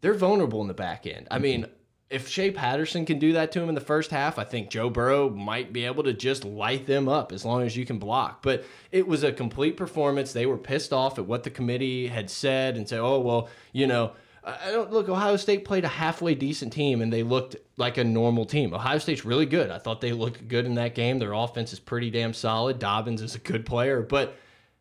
they're 0.00 0.14
vulnerable 0.14 0.62
in 0.62 0.68
the 0.68 0.74
back 0.74 1.06
end. 1.06 1.28
I 1.30 1.38
mean. 1.38 1.66
If 2.08 2.28
Shea 2.28 2.52
Patterson 2.52 3.04
can 3.04 3.18
do 3.18 3.32
that 3.32 3.50
to 3.52 3.60
him 3.60 3.68
in 3.68 3.74
the 3.74 3.80
first 3.80 4.10
half, 4.10 4.38
I 4.38 4.44
think 4.44 4.70
Joe 4.70 4.88
Burrow 4.90 5.28
might 5.28 5.72
be 5.72 5.84
able 5.84 6.04
to 6.04 6.12
just 6.12 6.44
light 6.44 6.86
them 6.86 7.08
up 7.08 7.32
as 7.32 7.44
long 7.44 7.62
as 7.62 7.76
you 7.76 7.84
can 7.84 7.98
block. 7.98 8.42
But 8.42 8.64
it 8.92 9.08
was 9.08 9.24
a 9.24 9.32
complete 9.32 9.76
performance. 9.76 10.32
They 10.32 10.46
were 10.46 10.56
pissed 10.56 10.92
off 10.92 11.18
at 11.18 11.26
what 11.26 11.42
the 11.42 11.50
committee 11.50 12.06
had 12.06 12.30
said 12.30 12.76
and 12.76 12.88
said, 12.88 13.00
oh, 13.00 13.20
well, 13.20 13.48
you 13.72 13.88
know, 13.88 14.12
I 14.44 14.70
don't 14.70 14.92
look. 14.92 15.08
Ohio 15.08 15.36
State 15.36 15.64
played 15.64 15.84
a 15.84 15.88
halfway 15.88 16.36
decent 16.36 16.72
team, 16.72 17.02
and 17.02 17.12
they 17.12 17.24
looked 17.24 17.56
like 17.76 17.98
a 17.98 18.04
normal 18.04 18.44
team. 18.44 18.72
Ohio 18.72 18.98
State's 18.98 19.24
really 19.24 19.46
good. 19.46 19.72
I 19.72 19.78
thought 19.78 20.00
they 20.00 20.12
looked 20.12 20.46
good 20.46 20.66
in 20.66 20.76
that 20.76 20.94
game. 20.94 21.18
Their 21.18 21.32
offense 21.32 21.72
is 21.72 21.80
pretty 21.80 22.10
damn 22.10 22.32
solid. 22.32 22.78
Dobbins 22.78 23.20
is 23.20 23.34
a 23.34 23.40
good 23.40 23.66
player, 23.66 24.02
but 24.02 24.36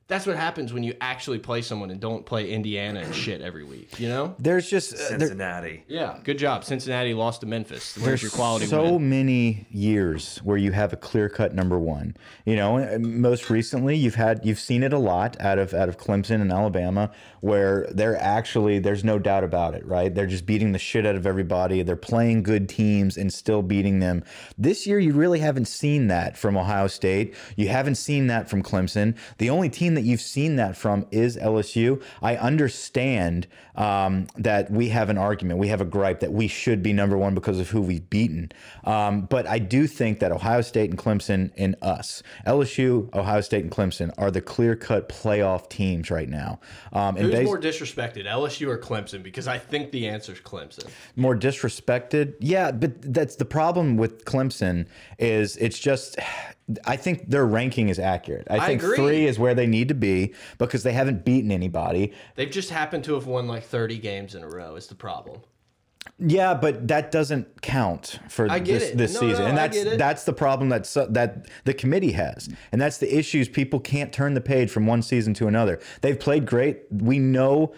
that's 0.07 0.27
what 0.27 0.35
happens 0.35 0.71
when 0.71 0.83
you 0.83 0.93
actually 1.01 1.39
play 1.39 1.63
someone 1.63 1.89
and 1.89 1.99
don't 1.99 2.25
play 2.25 2.51
Indiana 2.51 2.99
and 2.99 3.15
shit 3.15 3.41
every 3.41 3.63
week. 3.63 3.99
You 3.99 4.07
know? 4.09 4.35
There's 4.37 4.69
just 4.69 4.93
uh, 4.93 4.97
there- 4.97 5.19
Cincinnati. 5.19 5.83
Yeah. 5.87 6.19
Good 6.23 6.37
job. 6.37 6.63
Cincinnati 6.63 7.15
lost 7.15 7.41
to 7.41 7.47
Memphis. 7.47 7.95
Where's 7.97 8.05
there's 8.05 8.21
your 8.21 8.31
quality 8.31 8.67
so 8.67 8.93
win? 8.93 9.09
many 9.09 9.65
years 9.71 10.37
where 10.43 10.57
you 10.57 10.71
have 10.73 10.93
a 10.93 10.95
clear 10.95 11.27
cut 11.27 11.55
number 11.55 11.79
one. 11.79 12.15
You 12.45 12.55
know, 12.55 12.99
most 12.99 13.49
recently 13.49 13.95
you've 13.95 14.13
had 14.15 14.41
you've 14.45 14.59
seen 14.59 14.83
it 14.83 14.93
a 14.93 14.99
lot 14.99 15.39
out 15.41 15.57
of 15.57 15.73
out 15.73 15.89
of 15.89 15.97
Clemson 15.97 16.39
and 16.39 16.51
Alabama, 16.51 17.09
where 17.41 17.87
they're 17.91 18.21
actually 18.21 18.77
there's 18.77 19.03
no 19.03 19.17
doubt 19.17 19.43
about 19.43 19.73
it, 19.73 19.83
right? 19.87 20.13
They're 20.13 20.27
just 20.27 20.45
beating 20.45 20.71
the 20.71 20.79
shit 20.79 21.07
out 21.07 21.15
of 21.15 21.25
everybody. 21.25 21.81
They're 21.81 21.95
playing 21.95 22.43
good 22.43 22.69
teams 22.69 23.17
and 23.17 23.33
still 23.33 23.63
beating 23.63 23.99
them. 23.99 24.23
This 24.55 24.85
year 24.85 24.99
you 24.99 25.13
really 25.13 25.39
haven't 25.39 25.65
seen 25.65 26.07
that 26.09 26.37
from 26.37 26.55
Ohio 26.57 26.85
State. 26.85 27.33
You 27.55 27.69
haven't 27.69 27.95
seen 27.95 28.27
that 28.27 28.47
from 28.51 28.61
Clemson. 28.61 29.17
The 29.39 29.49
only 29.49 29.69
team 29.69 29.94
that 29.95 30.03
you've 30.03 30.21
seen 30.21 30.55
that 30.57 30.77
from 30.77 31.05
is 31.11 31.37
LSU. 31.37 32.01
I 32.21 32.35
understand 32.37 33.47
um, 33.75 34.27
that 34.37 34.71
we 34.71 34.89
have 34.89 35.09
an 35.09 35.17
argument, 35.17 35.59
we 35.59 35.67
have 35.67 35.81
a 35.81 35.85
gripe 35.85 36.19
that 36.21 36.31
we 36.31 36.47
should 36.47 36.81
be 36.81 36.93
number 36.93 37.17
one 37.17 37.35
because 37.35 37.59
of 37.59 37.69
who 37.69 37.81
we've 37.81 38.09
beaten. 38.09 38.51
Um, 38.83 39.21
but 39.21 39.47
I 39.47 39.59
do 39.59 39.87
think 39.87 40.19
that 40.19 40.31
Ohio 40.31 40.61
State 40.61 40.89
and 40.89 40.99
Clemson 40.99 41.51
and 41.57 41.75
us, 41.81 42.23
LSU, 42.45 43.13
Ohio 43.15 43.41
State, 43.41 43.63
and 43.63 43.71
Clemson 43.71 44.13
are 44.17 44.31
the 44.31 44.41
clear 44.41 44.75
cut 44.75 45.09
playoff 45.09 45.69
teams 45.69 46.09
right 46.09 46.29
now. 46.29 46.59
Um, 46.93 47.17
and 47.17 47.31
Who's 47.31 47.45
more 47.45 47.59
disrespected, 47.59 48.25
LSU 48.25 48.67
or 48.67 48.77
Clemson? 48.77 49.23
Because 49.23 49.47
I 49.47 49.57
think 49.57 49.91
the 49.91 50.07
answer 50.07 50.33
is 50.33 50.39
Clemson. 50.39 50.87
more 51.15 51.35
disrespected. 51.35 52.35
Yeah, 52.39 52.71
but 52.71 53.01
that's 53.01 53.35
the 53.35 53.45
problem 53.45 53.97
with 53.97 54.25
Clemson 54.25 54.87
is 55.19 55.57
it's 55.57 55.79
just 55.79 56.17
I 56.85 56.95
think 56.95 57.29
their 57.29 57.45
ranking 57.45 57.89
is 57.89 57.99
accurate. 57.99 58.47
I, 58.49 58.65
think 58.65 58.81
agree. 58.81 58.97
3 58.97 59.25
is 59.27 59.37
where 59.37 59.53
they 59.53 59.67
need 59.67 59.87
to 59.89 59.93
be 59.93 60.33
because 60.57 60.81
they 60.81 60.93
haven't 60.93 61.23
beaten 61.23 61.51
anybody. 61.51 62.11
They've 62.35 62.49
just 62.49 62.71
happened 62.71 63.03
to 63.03 63.13
have 63.13 63.27
won 63.27 63.47
like 63.47 63.63
30 63.65 63.97
games 63.97 64.35
in 64.35 64.43
a 64.43 64.47
row. 64.49 64.75
Is 64.75 64.87
the 64.87 64.95
problem? 64.95 65.41
Yeah, 66.19 66.53
but 66.53 66.87
that 66.87 67.11
doesn't 67.11 67.61
count 67.61 68.19
for 68.29 68.47
this, 68.47 68.91
this 68.91 69.13
No, 69.15 69.19
season, 69.21 69.43
no, 69.43 69.49
and 69.49 69.57
that's 69.57 69.83
that's 69.97 70.23
the 70.23 70.33
problem 70.33 70.69
that 70.69 70.83
that 71.09 71.47
the 71.65 71.73
committee 71.73 72.11
has, 72.11 72.47
and 72.71 72.79
that's 72.79 72.99
the 72.99 73.17
issues. 73.17 73.49
People 73.49 73.79
can't 73.79 74.13
turn 74.13 74.33
the 74.33 74.41
page 74.41 74.69
from 74.69 74.85
one 74.85 75.01
season 75.01 75.33
to 75.35 75.47
another. 75.47 75.79
They've 76.01 76.19
played 76.19 76.45
great. 76.45 76.83
We 76.91 77.19
know. 77.19 77.73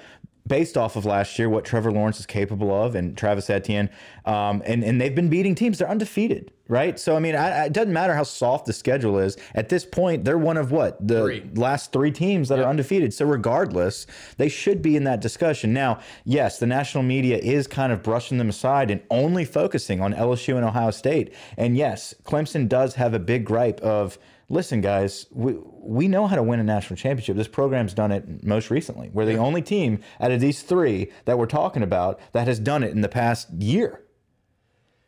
Based 0.48 0.78
off 0.78 0.96
of 0.96 1.04
last 1.06 1.38
year, 1.38 1.50
what 1.50 1.66
Trevor 1.66 1.92
Lawrence 1.92 2.20
is 2.20 2.26
capable 2.26 2.72
of, 2.74 2.96
and 2.96 3.18
Travis 3.18 3.50
Etienne, 3.50 3.90
um, 4.26 4.62
and 4.66 4.84
and 4.84 5.02
they've 5.02 5.14
been 5.16 5.30
beating 5.30 5.56
teams. 5.56 5.80
They're 5.80 5.90
undefeated, 5.90 6.52
right? 6.68 6.98
So 7.00 7.16
I 7.16 7.20
mean, 7.20 7.36
I, 7.36 7.50
I- 7.50 7.66
it 7.66 7.74
doesn't 7.74 7.92
matter 7.92 8.14
how 8.14 8.24
soft 8.24 8.66
the 8.68 8.74
schedule 8.74 9.18
is. 9.18 9.36
At 9.56 9.70
this 9.70 9.84
point, 9.84 10.24
they're 10.26 10.38
one 10.38 10.56
of 10.58 10.72
what 10.72 11.06
the 11.06 11.22
Three. 11.24 11.50
last 11.56 11.92
three 11.92 12.12
teams 12.12 12.50
that 12.50 12.60
are 12.60 12.66
undefeated. 12.66 13.14
So 13.14 13.26
regardless, 13.26 14.06
they 14.38 14.48
should 14.48 14.82
be 14.82 14.96
in 14.96 15.04
that 15.06 15.22
discussion. 15.22 15.74
Now, 15.74 16.00
yes, 16.24 16.60
the 16.60 16.68
national 16.68 17.04
media 17.04 17.38
is 17.38 17.68
kind 17.68 17.92
of 17.92 18.02
brushing 18.04 18.38
them 18.38 18.50
aside 18.50 18.90
and 18.92 19.02
only 19.10 19.44
focusing 19.44 20.02
on 20.02 20.14
LSU 20.14 20.56
and 20.56 20.64
Ohio 20.64 20.92
State. 20.92 21.34
And 21.58 21.76
yes, 21.76 22.14
Clemson 22.24 22.70
does 22.70 22.96
have 22.96 23.14
a 23.14 23.20
big 23.20 23.44
gripe 23.44 23.80
of 23.82 24.18
listen, 24.50 24.82
guys, 24.82 25.26
we 25.32 25.56
we 25.64 26.08
know 26.08 26.28
how 26.28 26.36
to 26.36 26.44
win 26.44 26.60
a 26.60 26.64
national 26.64 26.98
championship. 26.98 27.36
This 27.36 27.48
program's 27.48 27.94
done 27.94 28.12
it 28.12 28.44
most 28.44 28.70
recently. 28.70 29.10
We're 29.14 29.26
the 29.26 29.38
only 29.38 29.62
team 29.62 30.00
out 30.20 30.32
of 30.32 30.40
these 30.40 30.62
three 30.62 31.12
that 31.26 31.38
we're 31.38 31.46
talking 31.46 31.84
about 31.84 32.20
that 32.34 32.48
has 32.48 32.60
done 32.60 32.84
it 32.84 32.92
in 32.92 33.02
the 33.02 33.10
past 33.10 33.50
year. 33.54 34.04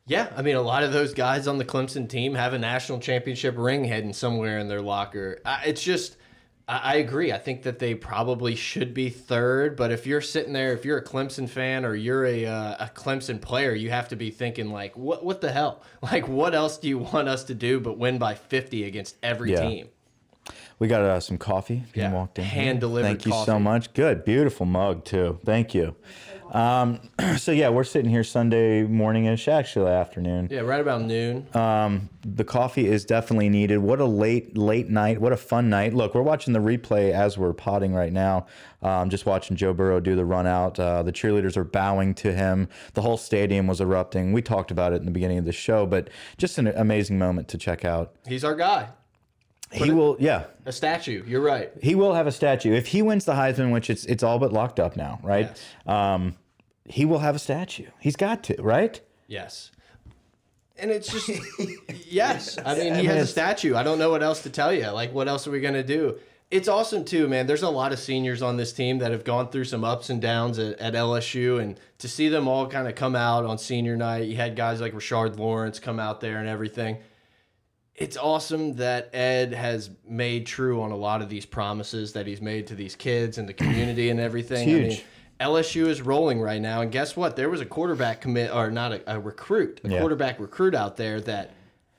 Yeah, 0.08 0.32
I 0.36 0.42
mean, 0.42 0.56
a 0.56 0.62
lot 0.62 0.84
of 0.84 0.92
those 0.92 1.14
guys 1.14 1.48
on 1.48 1.60
the 1.60 1.66
Clemson 1.66 2.10
team 2.10 2.34
have 2.34 2.54
a 2.54 2.58
national 2.58 3.00
championship 3.00 3.56
ring 3.56 3.84
hidden 3.84 4.12
somewhere 4.12 4.58
in 4.58 4.68
their 4.68 4.82
locker. 4.82 5.40
It's 5.64 5.84
just, 5.84 6.18
I 6.70 6.94
I 6.94 6.96
agree. 6.96 7.34
I 7.34 7.38
think 7.40 7.64
that 7.64 7.80
they 7.80 7.96
probably 7.96 8.56
should 8.56 8.94
be 8.94 9.10
third. 9.10 9.76
But 9.76 9.92
if 9.92 10.06
you're 10.08 10.22
sitting 10.22 10.54
there, 10.54 10.72
if 10.74 10.86
you're 10.86 11.00
a 11.00 11.04
Clemson 11.04 11.50
fan 11.50 11.84
or 11.84 11.96
you're 11.96 12.26
a 12.26 12.46
uh, 12.46 12.86
a 12.86 12.92
Clemson 12.94 13.42
player, 13.42 13.74
you 13.74 13.90
have 13.90 14.08
to 14.10 14.16
be 14.16 14.30
thinking 14.30 14.70
like, 14.72 14.96
what 14.96 15.26
what 15.26 15.42
the 15.42 15.52
hell? 15.52 15.82
Like, 16.02 16.28
what 16.28 16.54
else 16.56 16.78
do 16.78 16.88
you 16.88 17.00
want 17.00 17.28
us 17.28 17.44
to 17.46 17.54
do 17.54 17.80
but 17.80 17.98
win 17.98 18.18
by 18.20 18.36
50 18.36 18.84
against 18.86 19.18
every 19.22 19.52
Yeah. 19.52 19.68
team? 19.68 19.90
We 20.80 20.88
got 20.88 21.02
uh, 21.02 21.20
some 21.20 21.38
coffee. 21.38 21.84
You 21.94 22.04
Yeah, 22.04 22.14
walked 22.14 22.40
in. 22.40 22.46
hand-delivered 22.46 23.06
Thank 23.22 23.26
you 23.26 23.34
so 23.46 23.60
much. 23.60 23.94
Good, 23.94 24.24
beautiful 24.24 24.66
mug 24.66 25.04
too. 25.04 25.40
Thank 25.46 25.76
you. 25.76 25.96
Um, 26.52 27.00
so 27.38 27.52
yeah, 27.52 27.70
we're 27.70 27.84
sitting 27.84 28.10
here 28.10 28.24
Sunday 28.24 28.84
morning-ish, 28.84 29.48
actually 29.48 29.92
afternoon. 29.92 30.48
Yeah, 30.52 30.62
right 30.62 30.82
about 30.82 31.02
noon. 31.02 31.48
Um, 31.56 32.10
the 32.24 32.44
coffee 32.44 32.88
is 32.88 33.06
definitely 33.06 33.50
needed. 33.50 33.78
What 33.78 34.00
a 34.00 34.06
late, 34.06 34.58
late 34.58 34.90
night. 34.90 35.22
What 35.22 35.32
a 35.32 35.38
fun 35.38 35.70
night. 35.70 35.94
Look, 35.94 36.16
we're 36.16 36.22
watching 36.22 36.54
the 36.54 36.60
replay 36.60 37.12
as 37.12 37.38
we're 37.38 37.54
potting 37.54 37.94
right 37.94 38.12
now. 38.12 38.48
Um, 38.82 39.10
just 39.10 39.26
watching 39.26 39.56
Joe 39.56 39.74
Burrow 39.74 40.00
do 40.00 40.16
the 40.16 40.26
run 40.26 40.48
out. 40.48 40.80
Uh, 40.80 41.04
the 41.04 41.12
cheerleaders 41.12 41.58
are 41.58 41.64
bowing 41.64 42.14
to 42.16 42.34
him. 42.34 42.70
The 42.94 43.02
whole 43.02 43.18
stadium 43.18 43.68
was 43.68 43.82
erupting. 43.82 44.34
We 44.34 44.42
talked 44.42 44.72
about 44.72 44.94
it 44.94 44.98
in 44.98 45.06
the 45.06 45.12
beginning 45.12 45.38
of 45.38 45.46
the 45.46 45.52
show, 45.52 45.86
but 45.86 46.10
just 46.38 46.58
an 46.58 46.68
amazing 46.68 47.18
moment 47.18 47.48
to 47.50 47.58
check 47.58 47.84
out. 47.86 48.16
He's 48.28 48.44
our 48.44 48.56
guy. 48.56 48.90
He 49.72 49.92
will, 49.92 50.18
yeah, 50.20 50.46
A 50.66 50.72
statue. 50.72 51.24
You're 51.28 51.42
right. 51.42 51.72
he 51.82 51.94
will 51.94 52.14
have 52.16 52.26
a 52.26 52.32
statue 52.32 52.74
if 52.74 52.88
he 52.88 53.02
wins 53.04 53.26
the 53.26 53.34
Heisman, 53.34 53.72
which 53.72 53.90
it's 53.90 54.04
it's 54.06 54.24
all 54.24 54.40
but 54.40 54.52
locked 54.52 54.80
up 54.80 54.96
now, 54.98 55.20
right? 55.22 55.48
Yes. 55.48 55.64
Um, 55.86 56.36
he 56.86 57.06
will 57.06 57.20
have 57.20 57.36
a 57.36 57.40
statue. 57.40 57.86
He's 58.00 58.16
got 58.16 58.44
to, 58.46 58.60
right? 58.62 59.00
Yes. 59.28 59.70
And 60.78 60.90
it's 60.92 61.12
just 61.12 61.30
yes. 62.10 62.58
I 62.66 62.76
mean, 62.76 62.96
he 62.96 63.06
has 63.06 63.30
a 63.30 63.32
statue. 63.32 63.76
I 63.76 63.84
don't 63.84 64.00
know 64.00 64.10
what 64.10 64.24
else 64.24 64.42
to 64.44 64.50
tell 64.50 64.74
you. 64.74 64.88
Like, 64.88 65.14
what 65.14 65.28
else 65.28 65.46
are 65.48 65.52
we 65.52 65.60
gonna 65.60 65.84
do? 65.84 66.18
It's 66.50 66.68
awesome 66.68 67.06
too, 67.06 67.28
man. 67.28 67.46
There's 67.46 67.62
a 67.62 67.70
lot 67.70 67.92
of 67.94 68.00
seniors 68.00 68.42
on 68.42 68.58
this 68.58 68.74
team 68.74 68.98
that 69.00 69.12
have 69.12 69.24
gone 69.24 69.50
through 69.50 69.66
some 69.66 69.84
ups 69.84 70.10
and 70.10 70.20
downs 70.20 70.58
at, 70.58 70.80
at 70.80 70.94
LSU, 70.96 71.62
and 71.62 71.80
to 72.00 72.08
see 72.08 72.28
them 72.28 72.48
all 72.48 72.66
kind 72.66 72.88
of 72.88 72.96
come 72.96 73.16
out 73.16 73.46
on 73.46 73.60
senior 73.60 73.96
night, 73.96 74.26
you 74.28 74.36
had 74.36 74.56
guys 74.56 74.82
like 74.82 74.94
Rashard 74.94 75.38
Lawrence 75.38 75.80
come 75.80 76.00
out 76.00 76.22
there 76.22 76.40
and 76.40 76.48
everything. 76.50 76.98
It's 78.00 78.16
awesome 78.18 78.74
that 78.78 79.14
Ed 79.14 79.54
has 79.54 79.90
made 80.08 80.46
true 80.46 80.82
on 80.82 80.92
a 80.92 80.96
lot 80.96 81.22
of 81.22 81.28
these 81.30 81.46
promises 81.46 82.14
that 82.14 82.26
he's 82.26 82.42
made 82.42 82.66
to 82.68 82.76
these 82.76 82.96
kids 82.96 83.38
and 83.38 83.48
the 83.48 83.54
community 83.54 84.10
and 84.10 84.20
everything. 84.20 84.68
I 84.70 84.72
huge. 84.72 84.88
mean, 84.90 85.02
LSU 85.42 85.88
is 85.88 86.02
rolling 86.02 86.40
right 86.42 86.62
now, 86.62 86.82
and 86.82 86.92
guess 86.92 87.16
what? 87.18 87.36
There 87.36 87.50
was 87.50 87.62
a 87.62 87.66
quarterback 87.66 88.22
commit, 88.22 88.54
or 88.54 88.72
not 88.72 88.94
a, 88.94 89.16
a 89.16 89.20
recruit, 89.20 89.82
a 89.84 89.90
Yeah. 89.90 90.00
quarterback 90.00 90.40
recruit 90.40 90.76
out 90.76 90.96
there 90.98 91.20
that, 91.22 91.52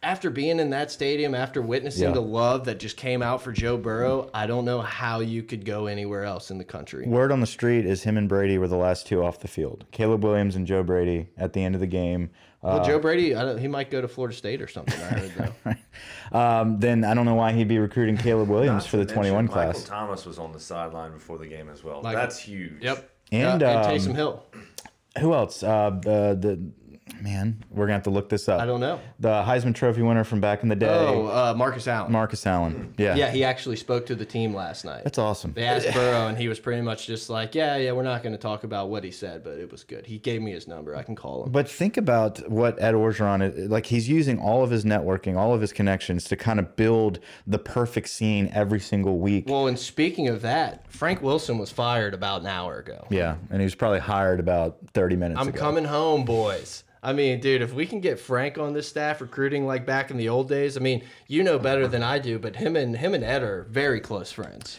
after 0.03 0.31
being 0.31 0.59
in 0.59 0.71
that 0.71 0.91
stadium, 0.91 1.35
after 1.35 1.61
witnessing 1.61 2.05
Yeah. 2.09 2.13
the 2.13 2.23
love 2.23 2.65
that 2.65 2.79
just 2.79 2.97
came 2.97 3.23
out 3.23 3.43
for 3.43 3.53
Joe 3.53 3.77
Burrow, 3.77 4.31
I 4.33 4.47
don't 4.47 4.65
know 4.65 4.81
how 4.81 5.21
you 5.21 5.43
could 5.43 5.67
go 5.67 5.87
anywhere 5.87 6.25
else 6.25 6.51
in 6.51 6.57
the 6.57 6.65
country. 6.65 7.07
Word 7.07 7.31
on 7.33 7.41
the 7.41 7.47
street 7.47 7.85
is 7.85 8.03
him 8.05 8.17
and 8.17 8.27
Brady 8.29 8.57
were 8.57 8.69
the 8.69 8.77
last 8.77 9.07
two 9.07 9.23
off 9.23 9.41
the 9.41 9.49
field. 9.49 9.85
Caleb 9.91 10.25
Williams 10.25 10.57
and 10.57 10.67
Joe 10.67 10.83
Brady 10.83 11.29
at 11.37 11.53
the 11.53 11.63
end 11.63 11.75
of 11.75 11.83
the 11.83 11.87
game. 11.87 12.31
Well, 12.63 12.85
Joe 12.85 12.99
Brady, 12.99 13.35
I 13.35 13.43
don't, 13.43 13.59
he 13.59 13.69
might 13.69 13.91
go 13.91 14.01
to 14.03 14.09
Florida 14.09 14.37
State 14.37 14.61
or 14.61 14.69
something. 14.69 15.01
I 15.01 15.05
heard 15.07 15.55
though. 15.65 15.75
Um, 16.39 16.79
then 16.79 17.03
I 17.03 17.13
don't 17.15 17.25
know 17.25 17.35
why 17.35 17.51
he'd 17.53 17.67
be 17.67 17.79
recruiting 17.81 18.17
Caleb 18.17 18.49
Williams 18.49 18.87
for 18.87 18.97
the 18.99 19.05
to 19.05 19.13
21 19.13 19.47
mention, 19.47 19.57
Michael 19.57 19.73
class. 19.73 19.85
Thomas 19.85 20.25
was 20.27 20.39
on 20.39 20.53
the 20.53 20.61
sideline 20.61 21.11
before 21.13 21.39
the 21.39 21.47
game 21.49 21.69
as 21.69 21.83
well. 21.83 22.03
Michael- 22.03 22.21
That's 22.21 22.39
huge. 22.39 22.81
yep. 22.83 23.11
And, 23.33 23.61
Yeah, 23.61 23.71
and 23.71 23.85
um, 23.87 23.93
Taysom 23.93 24.15
Hill. 24.15 24.45
Who 25.19 25.35
else? 25.35 25.65
Uh, 25.65 25.91
the, 26.03 26.39
the 26.41 26.71
man, 27.21 27.63
we're 27.71 27.85
gonna 27.87 27.95
have 27.95 28.03
to 28.05 28.11
look 28.11 28.29
this 28.29 28.49
up. 28.49 28.61
I 28.61 28.67
don't 28.67 28.81
know. 28.81 29.01
The 29.19 29.43
Heisman 29.43 29.75
Trophy 29.75 30.03
winner 30.03 30.25
from 30.25 30.41
back 30.41 30.63
in 30.63 30.69
the 30.69 30.77
day, 30.77 30.89
Oh, 30.89 31.27
uh, 31.27 31.55
Marcus 31.57 31.87
Allen. 31.89 32.13
Marcus 32.13 32.47
Allen. 32.47 32.95
Yeah, 32.99 33.15
yeah, 33.17 33.31
he 33.31 33.45
actually 33.45 33.77
spoke 33.77 34.07
to 34.07 34.15
the 34.15 34.25
team 34.25 34.55
last 34.55 34.85
night. 34.85 35.05
that's 35.05 35.19
awesome. 35.19 35.53
They 35.53 35.65
asked 35.65 35.93
Burrow, 35.93 36.29
and 36.29 36.37
he 36.39 36.49
was 36.49 36.59
pretty 36.61 36.83
much 36.83 37.07
just 37.07 37.31
like, 37.31 37.55
"Yeah, 37.55 37.77
yeah, 37.77 37.93
we're 37.93 38.03
not 38.03 38.23
going 38.23 38.33
to 38.33 38.39
talk 38.39 38.65
about 38.65 38.89
what 38.89 39.05
he 39.05 39.11
said, 39.11 39.43
but 39.45 39.59
it 39.59 39.71
was 39.71 39.85
good. 39.85 40.07
He 40.07 40.19
gave 40.19 40.43
me 40.43 40.53
his 40.53 40.67
number. 40.69 40.97
I 40.97 41.03
can 41.03 41.17
call 41.17 41.45
him." 41.45 41.53
But 41.53 41.69
think 41.69 41.97
about 41.97 42.49
what 42.51 42.81
Ed 42.83 42.95
Orgeron, 42.95 43.69
like 43.71 43.87
he's 43.87 44.09
using 44.09 44.39
all 44.39 44.63
of 44.65 44.71
his 44.71 44.85
networking, 44.85 45.37
all 45.37 45.55
of 45.55 45.61
his 45.61 45.73
connections 45.73 46.25
to 46.25 46.37
kind 46.37 46.59
of 46.59 46.77
build 46.77 47.21
the 47.47 47.59
perfect 47.59 48.09
scene 48.09 48.51
every 48.53 48.81
single 48.81 49.19
week. 49.19 49.45
Well, 49.49 49.67
and 49.67 49.79
speaking 49.79 50.29
of 50.29 50.43
that, 50.43 50.91
Frank 50.93 51.23
Wilson 51.23 51.59
was 51.59 51.71
fired 51.71 52.15
about 52.15 52.41
an 52.43 52.47
hour 52.47 52.79
ago. 52.79 53.07
yeah, 53.11 53.37
and 53.51 53.61
he 53.61 53.65
was 53.65 53.75
probably 53.75 53.99
hired 54.01 54.41
about 54.41 54.79
30 54.95 55.17
minutes 55.17 55.41
I'm 55.41 55.49
ago. 55.49 55.59
coming 55.59 55.85
home, 55.85 56.25
boys. 56.25 56.85
I 57.03 57.13
mean, 57.15 57.41
dude, 57.41 57.63
if 57.63 57.73
we 57.73 57.87
can 57.87 58.01
get 58.01 58.21
Frank 58.21 58.59
on 58.59 58.75
this 58.75 58.87
staff 58.89 59.21
recruiting 59.21 59.67
like 59.67 59.87
back 59.87 60.11
in 60.11 60.17
the 60.19 60.29
old 60.29 60.49
days, 60.49 60.77
I 60.77 60.81
mean, 60.81 61.03
you 61.29 61.43
know 61.43 61.59
better 61.59 61.89
than 61.89 62.03
I 62.03 62.19
do, 62.19 62.39
but 62.39 62.57
him 62.57 62.77
and 62.77 62.97
him 62.97 63.15
and 63.15 63.25
Ed 63.25 63.43
are 63.43 63.63
very 63.71 64.01
close 64.01 64.31
friends. 64.31 64.79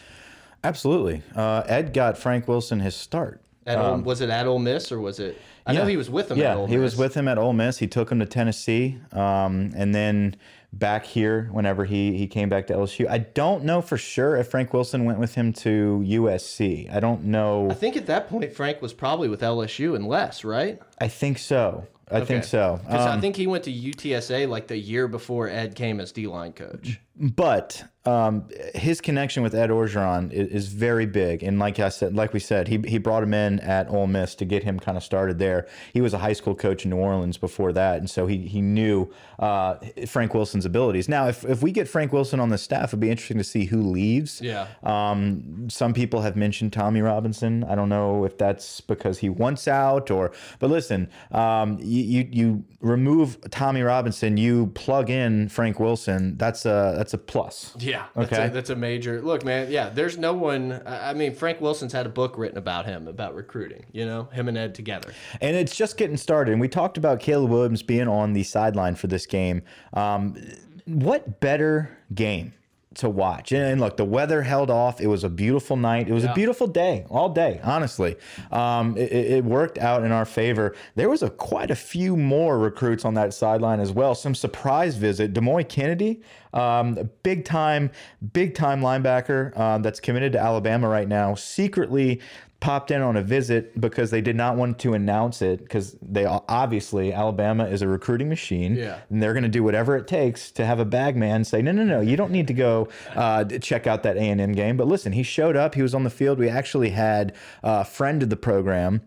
Absolutely. 0.64 1.22
Uh, 1.34 1.62
Ed 1.66 1.92
got 1.92 2.16
Frank 2.16 2.46
Wilson 2.46 2.80
his 2.80 2.94
start. 2.94 3.40
At 3.66 3.78
Ole, 3.78 3.98
was 3.98 4.20
it 4.20 4.28
at 4.30 4.46
Ole 4.46 4.58
Miss 4.58 4.90
or 4.90 5.00
was 5.00 5.20
it? 5.20 5.40
I 5.66 5.72
know 5.72 5.82
Um, 5.82 5.88
he 5.88 5.96
was 5.96 6.10
with 6.10 6.30
him. 6.30 6.38
Yeah, 6.38 6.52
at 6.52 6.56
Ole 6.56 6.66
he 6.66 6.78
was 6.78 6.96
with 6.96 7.14
him 7.14 7.28
at 7.28 7.38
Ole 7.38 7.52
Miss. 7.52 7.78
He 7.78 7.86
took 7.86 8.10
him 8.10 8.18
to 8.18 8.26
Tennessee, 8.26 8.98
um, 9.12 9.72
and 9.76 9.94
then 9.94 10.34
back 10.72 11.04
here 11.04 11.48
whenever 11.52 11.84
he 11.84 12.16
he 12.16 12.26
came 12.26 12.48
back 12.48 12.66
to 12.68 12.74
LSU. 12.74 13.08
I 13.08 13.18
don't 13.18 13.62
know 13.64 13.80
for 13.80 13.96
sure 13.96 14.36
if 14.36 14.48
Frank 14.48 14.72
Wilson 14.72 15.04
went 15.04 15.20
with 15.20 15.36
him 15.36 15.52
to 15.54 16.02
USC. 16.04 16.92
I 16.92 16.98
don't 16.98 17.24
know. 17.24 17.70
I 17.70 17.74
think 17.74 17.96
at 17.96 18.06
that 18.06 18.28
point 18.28 18.52
Frank 18.52 18.82
was 18.82 18.92
probably 18.92 19.28
with 19.28 19.42
LSU 19.42 19.94
and 19.94 20.08
less, 20.08 20.42
right? 20.42 20.80
I 21.00 21.06
think 21.06 21.38
so. 21.38 21.86
I 22.12 22.24
think 22.24 22.44
so. 22.44 22.80
Because 22.84 23.06
I 23.06 23.14
Um, 23.14 23.20
think 23.20 23.36
he 23.36 23.46
went 23.46 23.64
to 23.64 23.72
UTSA 23.72 24.48
like 24.48 24.66
the 24.66 24.76
year 24.76 25.08
before 25.08 25.48
Ed 25.48 25.74
came 25.74 26.00
as 26.00 26.12
D 26.12 26.26
line 26.26 26.52
coach. 26.52 27.00
But 27.16 27.84
um, 28.04 28.48
his 28.74 29.00
connection 29.00 29.44
with 29.44 29.54
Ed 29.54 29.70
Orgeron 29.70 30.32
is, 30.32 30.48
is 30.48 30.68
very 30.68 31.06
big, 31.06 31.44
and 31.44 31.58
like 31.58 31.78
I 31.78 31.88
said, 31.88 32.16
like 32.16 32.32
we 32.32 32.40
said, 32.40 32.66
he 32.66 32.82
he 32.86 32.98
brought 32.98 33.22
him 33.22 33.32
in 33.32 33.60
at 33.60 33.88
Ole 33.90 34.08
Miss 34.08 34.34
to 34.36 34.44
get 34.44 34.64
him 34.64 34.80
kind 34.80 34.96
of 34.96 35.04
started 35.04 35.38
there. 35.38 35.68
He 35.92 36.00
was 36.00 36.12
a 36.12 36.18
high 36.18 36.32
school 36.32 36.56
coach 36.56 36.84
in 36.84 36.90
New 36.90 36.96
Orleans 36.96 37.38
before 37.38 37.72
that, 37.74 37.98
and 37.98 38.10
so 38.10 38.26
he 38.26 38.38
he 38.38 38.60
knew 38.60 39.12
uh, 39.38 39.76
Frank 40.08 40.34
Wilson's 40.34 40.66
abilities. 40.66 41.08
Now, 41.08 41.28
if 41.28 41.44
if 41.44 41.62
we 41.62 41.70
get 41.70 41.86
Frank 41.86 42.12
Wilson 42.12 42.40
on 42.40 42.48
the 42.48 42.58
staff, 42.58 42.88
it'd 42.88 42.98
be 42.98 43.10
interesting 43.10 43.38
to 43.38 43.44
see 43.44 43.66
who 43.66 43.82
leaves. 43.82 44.40
Yeah. 44.40 44.66
Um, 44.82 45.68
some 45.70 45.94
people 45.94 46.22
have 46.22 46.34
mentioned 46.34 46.72
Tommy 46.72 47.02
Robinson. 47.02 47.62
I 47.62 47.76
don't 47.76 47.88
know 47.88 48.24
if 48.24 48.36
that's 48.36 48.80
because 48.80 49.18
he 49.18 49.28
wants 49.28 49.68
out 49.68 50.10
or, 50.10 50.32
but 50.58 50.70
listen, 50.70 51.08
um, 51.30 51.78
you, 51.80 52.02
you 52.02 52.28
you 52.32 52.64
remove 52.80 53.38
Tommy 53.50 53.82
Robinson, 53.82 54.36
you 54.36 54.66
plug 54.68 55.08
in 55.08 55.48
Frank 55.48 55.78
Wilson. 55.78 56.36
That's 56.36 56.66
a 56.66 57.01
that's 57.02 57.14
a 57.14 57.18
plus. 57.18 57.74
Yeah. 57.80 58.04
That's 58.14 58.32
Okay. 58.32 58.46
A, 58.46 58.50
that's 58.50 58.70
a 58.70 58.76
major 58.76 59.20
look, 59.20 59.44
man. 59.44 59.72
Yeah. 59.72 59.88
There's 59.88 60.16
no 60.16 60.32
one. 60.34 60.80
I 60.86 61.10
I 61.10 61.14
mean, 61.14 61.34
Frank 61.34 61.60
Wilson's 61.60 61.92
had 61.92 62.06
a 62.06 62.08
book 62.08 62.38
written 62.38 62.58
about 62.58 62.86
him 62.86 63.08
about 63.08 63.34
recruiting. 63.34 63.86
You 63.90 64.06
know, 64.06 64.24
him 64.32 64.46
and 64.46 64.56
Ed 64.56 64.76
together. 64.76 65.12
And 65.40 65.56
it's 65.56 65.74
just 65.74 65.96
getting 65.96 66.16
started. 66.16 66.52
And 66.52 66.60
we 66.60 66.68
talked 66.68 66.96
about 66.96 67.18
Caleb 67.18 67.50
Williams 67.50 67.82
being 67.82 68.06
on 68.06 68.34
the 68.34 68.44
sideline 68.44 68.94
for 68.94 69.08
this 69.08 69.26
game. 69.26 69.62
Um, 69.94 70.36
what 70.84 71.40
better 71.40 71.90
game 72.14 72.52
to 72.96 73.08
watch? 73.08 73.52
And, 73.52 73.62
and 73.62 73.80
look, 73.80 73.96
the 73.96 74.04
weather 74.04 74.42
held 74.42 74.70
off. 74.70 75.00
It 75.00 75.06
was 75.06 75.24
a 75.24 75.28
beautiful 75.28 75.76
night. 75.76 76.08
It 76.08 76.12
was 76.12 76.24
Yeah. 76.24 76.32
a 76.32 76.34
beautiful 76.34 76.66
day 76.66 77.04
all 77.10 77.28
day, 77.28 77.60
honestly. 77.62 78.16
Um, 78.50 78.96
it, 78.96 79.12
it 79.12 79.44
worked 79.44 79.78
out 79.78 80.04
in 80.04 80.12
our 80.12 80.24
favor. 80.24 80.74
There 80.94 81.08
was 81.08 81.22
a 81.22 81.30
quite 81.30 81.70
a 81.70 81.76
few 81.76 82.16
more 82.16 82.58
recruits 82.58 83.04
on 83.04 83.14
that 83.14 83.34
sideline 83.34 83.80
as 83.80 83.92
well. 83.92 84.14
Some 84.14 84.34
surprise 84.34 84.96
visit. 84.96 85.32
Demouy 85.32 85.68
Kennedy, 85.68 86.20
um, 86.52 87.10
big 87.22 87.44
time, 87.44 87.90
big 88.32 88.54
time 88.54 88.80
linebacker 88.80 89.56
um, 89.58 89.82
that's 89.82 90.00
committed 90.00 90.32
to 90.32 90.38
Alabama 90.40 90.88
right 90.88 91.08
now, 91.08 91.34
secretly 91.34 92.20
popped 92.62 92.92
in 92.92 93.02
on 93.02 93.16
a 93.16 93.22
visit 93.22 93.78
because 93.80 94.12
they 94.12 94.20
did 94.20 94.36
not 94.36 94.56
want 94.56 94.78
to 94.78 94.94
announce 94.94 95.42
it 95.42 95.58
because 95.58 95.96
they 96.00 96.24
obviously 96.24 97.12
Alabama 97.12 97.66
is 97.66 97.82
a 97.82 97.88
recruiting 97.88 98.28
machine. 98.28 98.76
Yeah. 98.76 99.00
and 99.10 99.20
they're 99.20 99.32
going 99.32 99.42
to 99.42 99.48
do 99.48 99.64
whatever 99.64 99.96
it 99.96 100.06
takes 100.06 100.52
to 100.52 100.64
have 100.64 100.78
a 100.78 100.84
bag 100.84 101.16
man 101.16 101.42
say 101.42 101.60
no 101.60 101.72
no 101.72 101.82
no 101.82 102.00
you 102.00 102.16
don't 102.16 102.30
need 102.30 102.46
to 102.46 102.54
go 102.54 102.88
uh, 103.16 103.44
check 103.44 103.88
out 103.88 104.04
that 104.04 104.16
A&M 104.16 104.52
game. 104.52 104.76
But 104.76 104.86
listen 104.86 105.10
he 105.10 105.24
showed 105.24 105.56
up 105.56 105.74
he 105.74 105.82
was 105.82 105.92
on 105.92 106.04
the 106.04 106.10
field. 106.10 106.38
We 106.38 106.48
actually 106.48 106.90
had 106.90 107.34
a 107.64 107.84
friend 107.84 108.22
of 108.22 108.30
the 108.30 108.36
program 108.36 109.02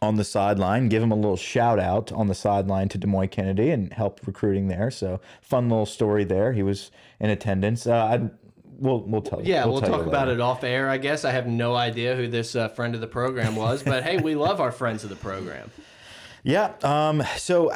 on 0.00 0.16
the 0.16 0.24
sideline 0.24 0.88
give 0.88 1.02
him 1.02 1.12
a 1.12 1.16
little 1.16 1.36
shout 1.36 1.78
out 1.78 2.10
on 2.12 2.28
the 2.28 2.34
sideline 2.34 2.88
to 2.88 2.98
Demouy 2.98 3.30
Kennedy 3.30 3.70
and 3.70 3.92
help 3.92 4.26
recruiting 4.26 4.68
there. 4.68 4.90
So 4.90 5.20
fun 5.42 5.68
little 5.68 5.84
story 5.86 6.24
there. 6.24 6.54
He 6.54 6.62
was 6.62 6.90
in 7.20 7.28
attendance. 7.28 7.86
Uh, 7.86 7.94
I 7.94 8.30
we'll 8.78 9.00
we'll 9.02 9.22
tell 9.22 9.40
you 9.40 9.52
Yeah, 9.52 9.64
we'll, 9.66 9.80
you 9.80 9.86
talk 9.86 10.06
about 10.06 10.28
it 10.28 10.40
off 10.40 10.64
air. 10.64 10.88
I 10.88 10.98
guess 10.98 11.24
I 11.24 11.32
have 11.32 11.46
no 11.46 11.74
idea 11.74 12.16
who 12.16 12.28
this 12.28 12.54
uh, 12.54 12.68
friend 12.68 12.94
of 12.94 13.00
the 13.00 13.06
program 13.06 13.56
was, 13.56 13.82
but 13.82 14.02
hey, 14.02 14.18
we 14.18 14.34
love 14.34 14.60
our 14.60 14.72
friends 14.72 15.04
of 15.04 15.10
the 15.10 15.16
program. 15.16 15.70
Yeah. 16.42 16.74
Um, 16.84 17.24
so 17.38 17.72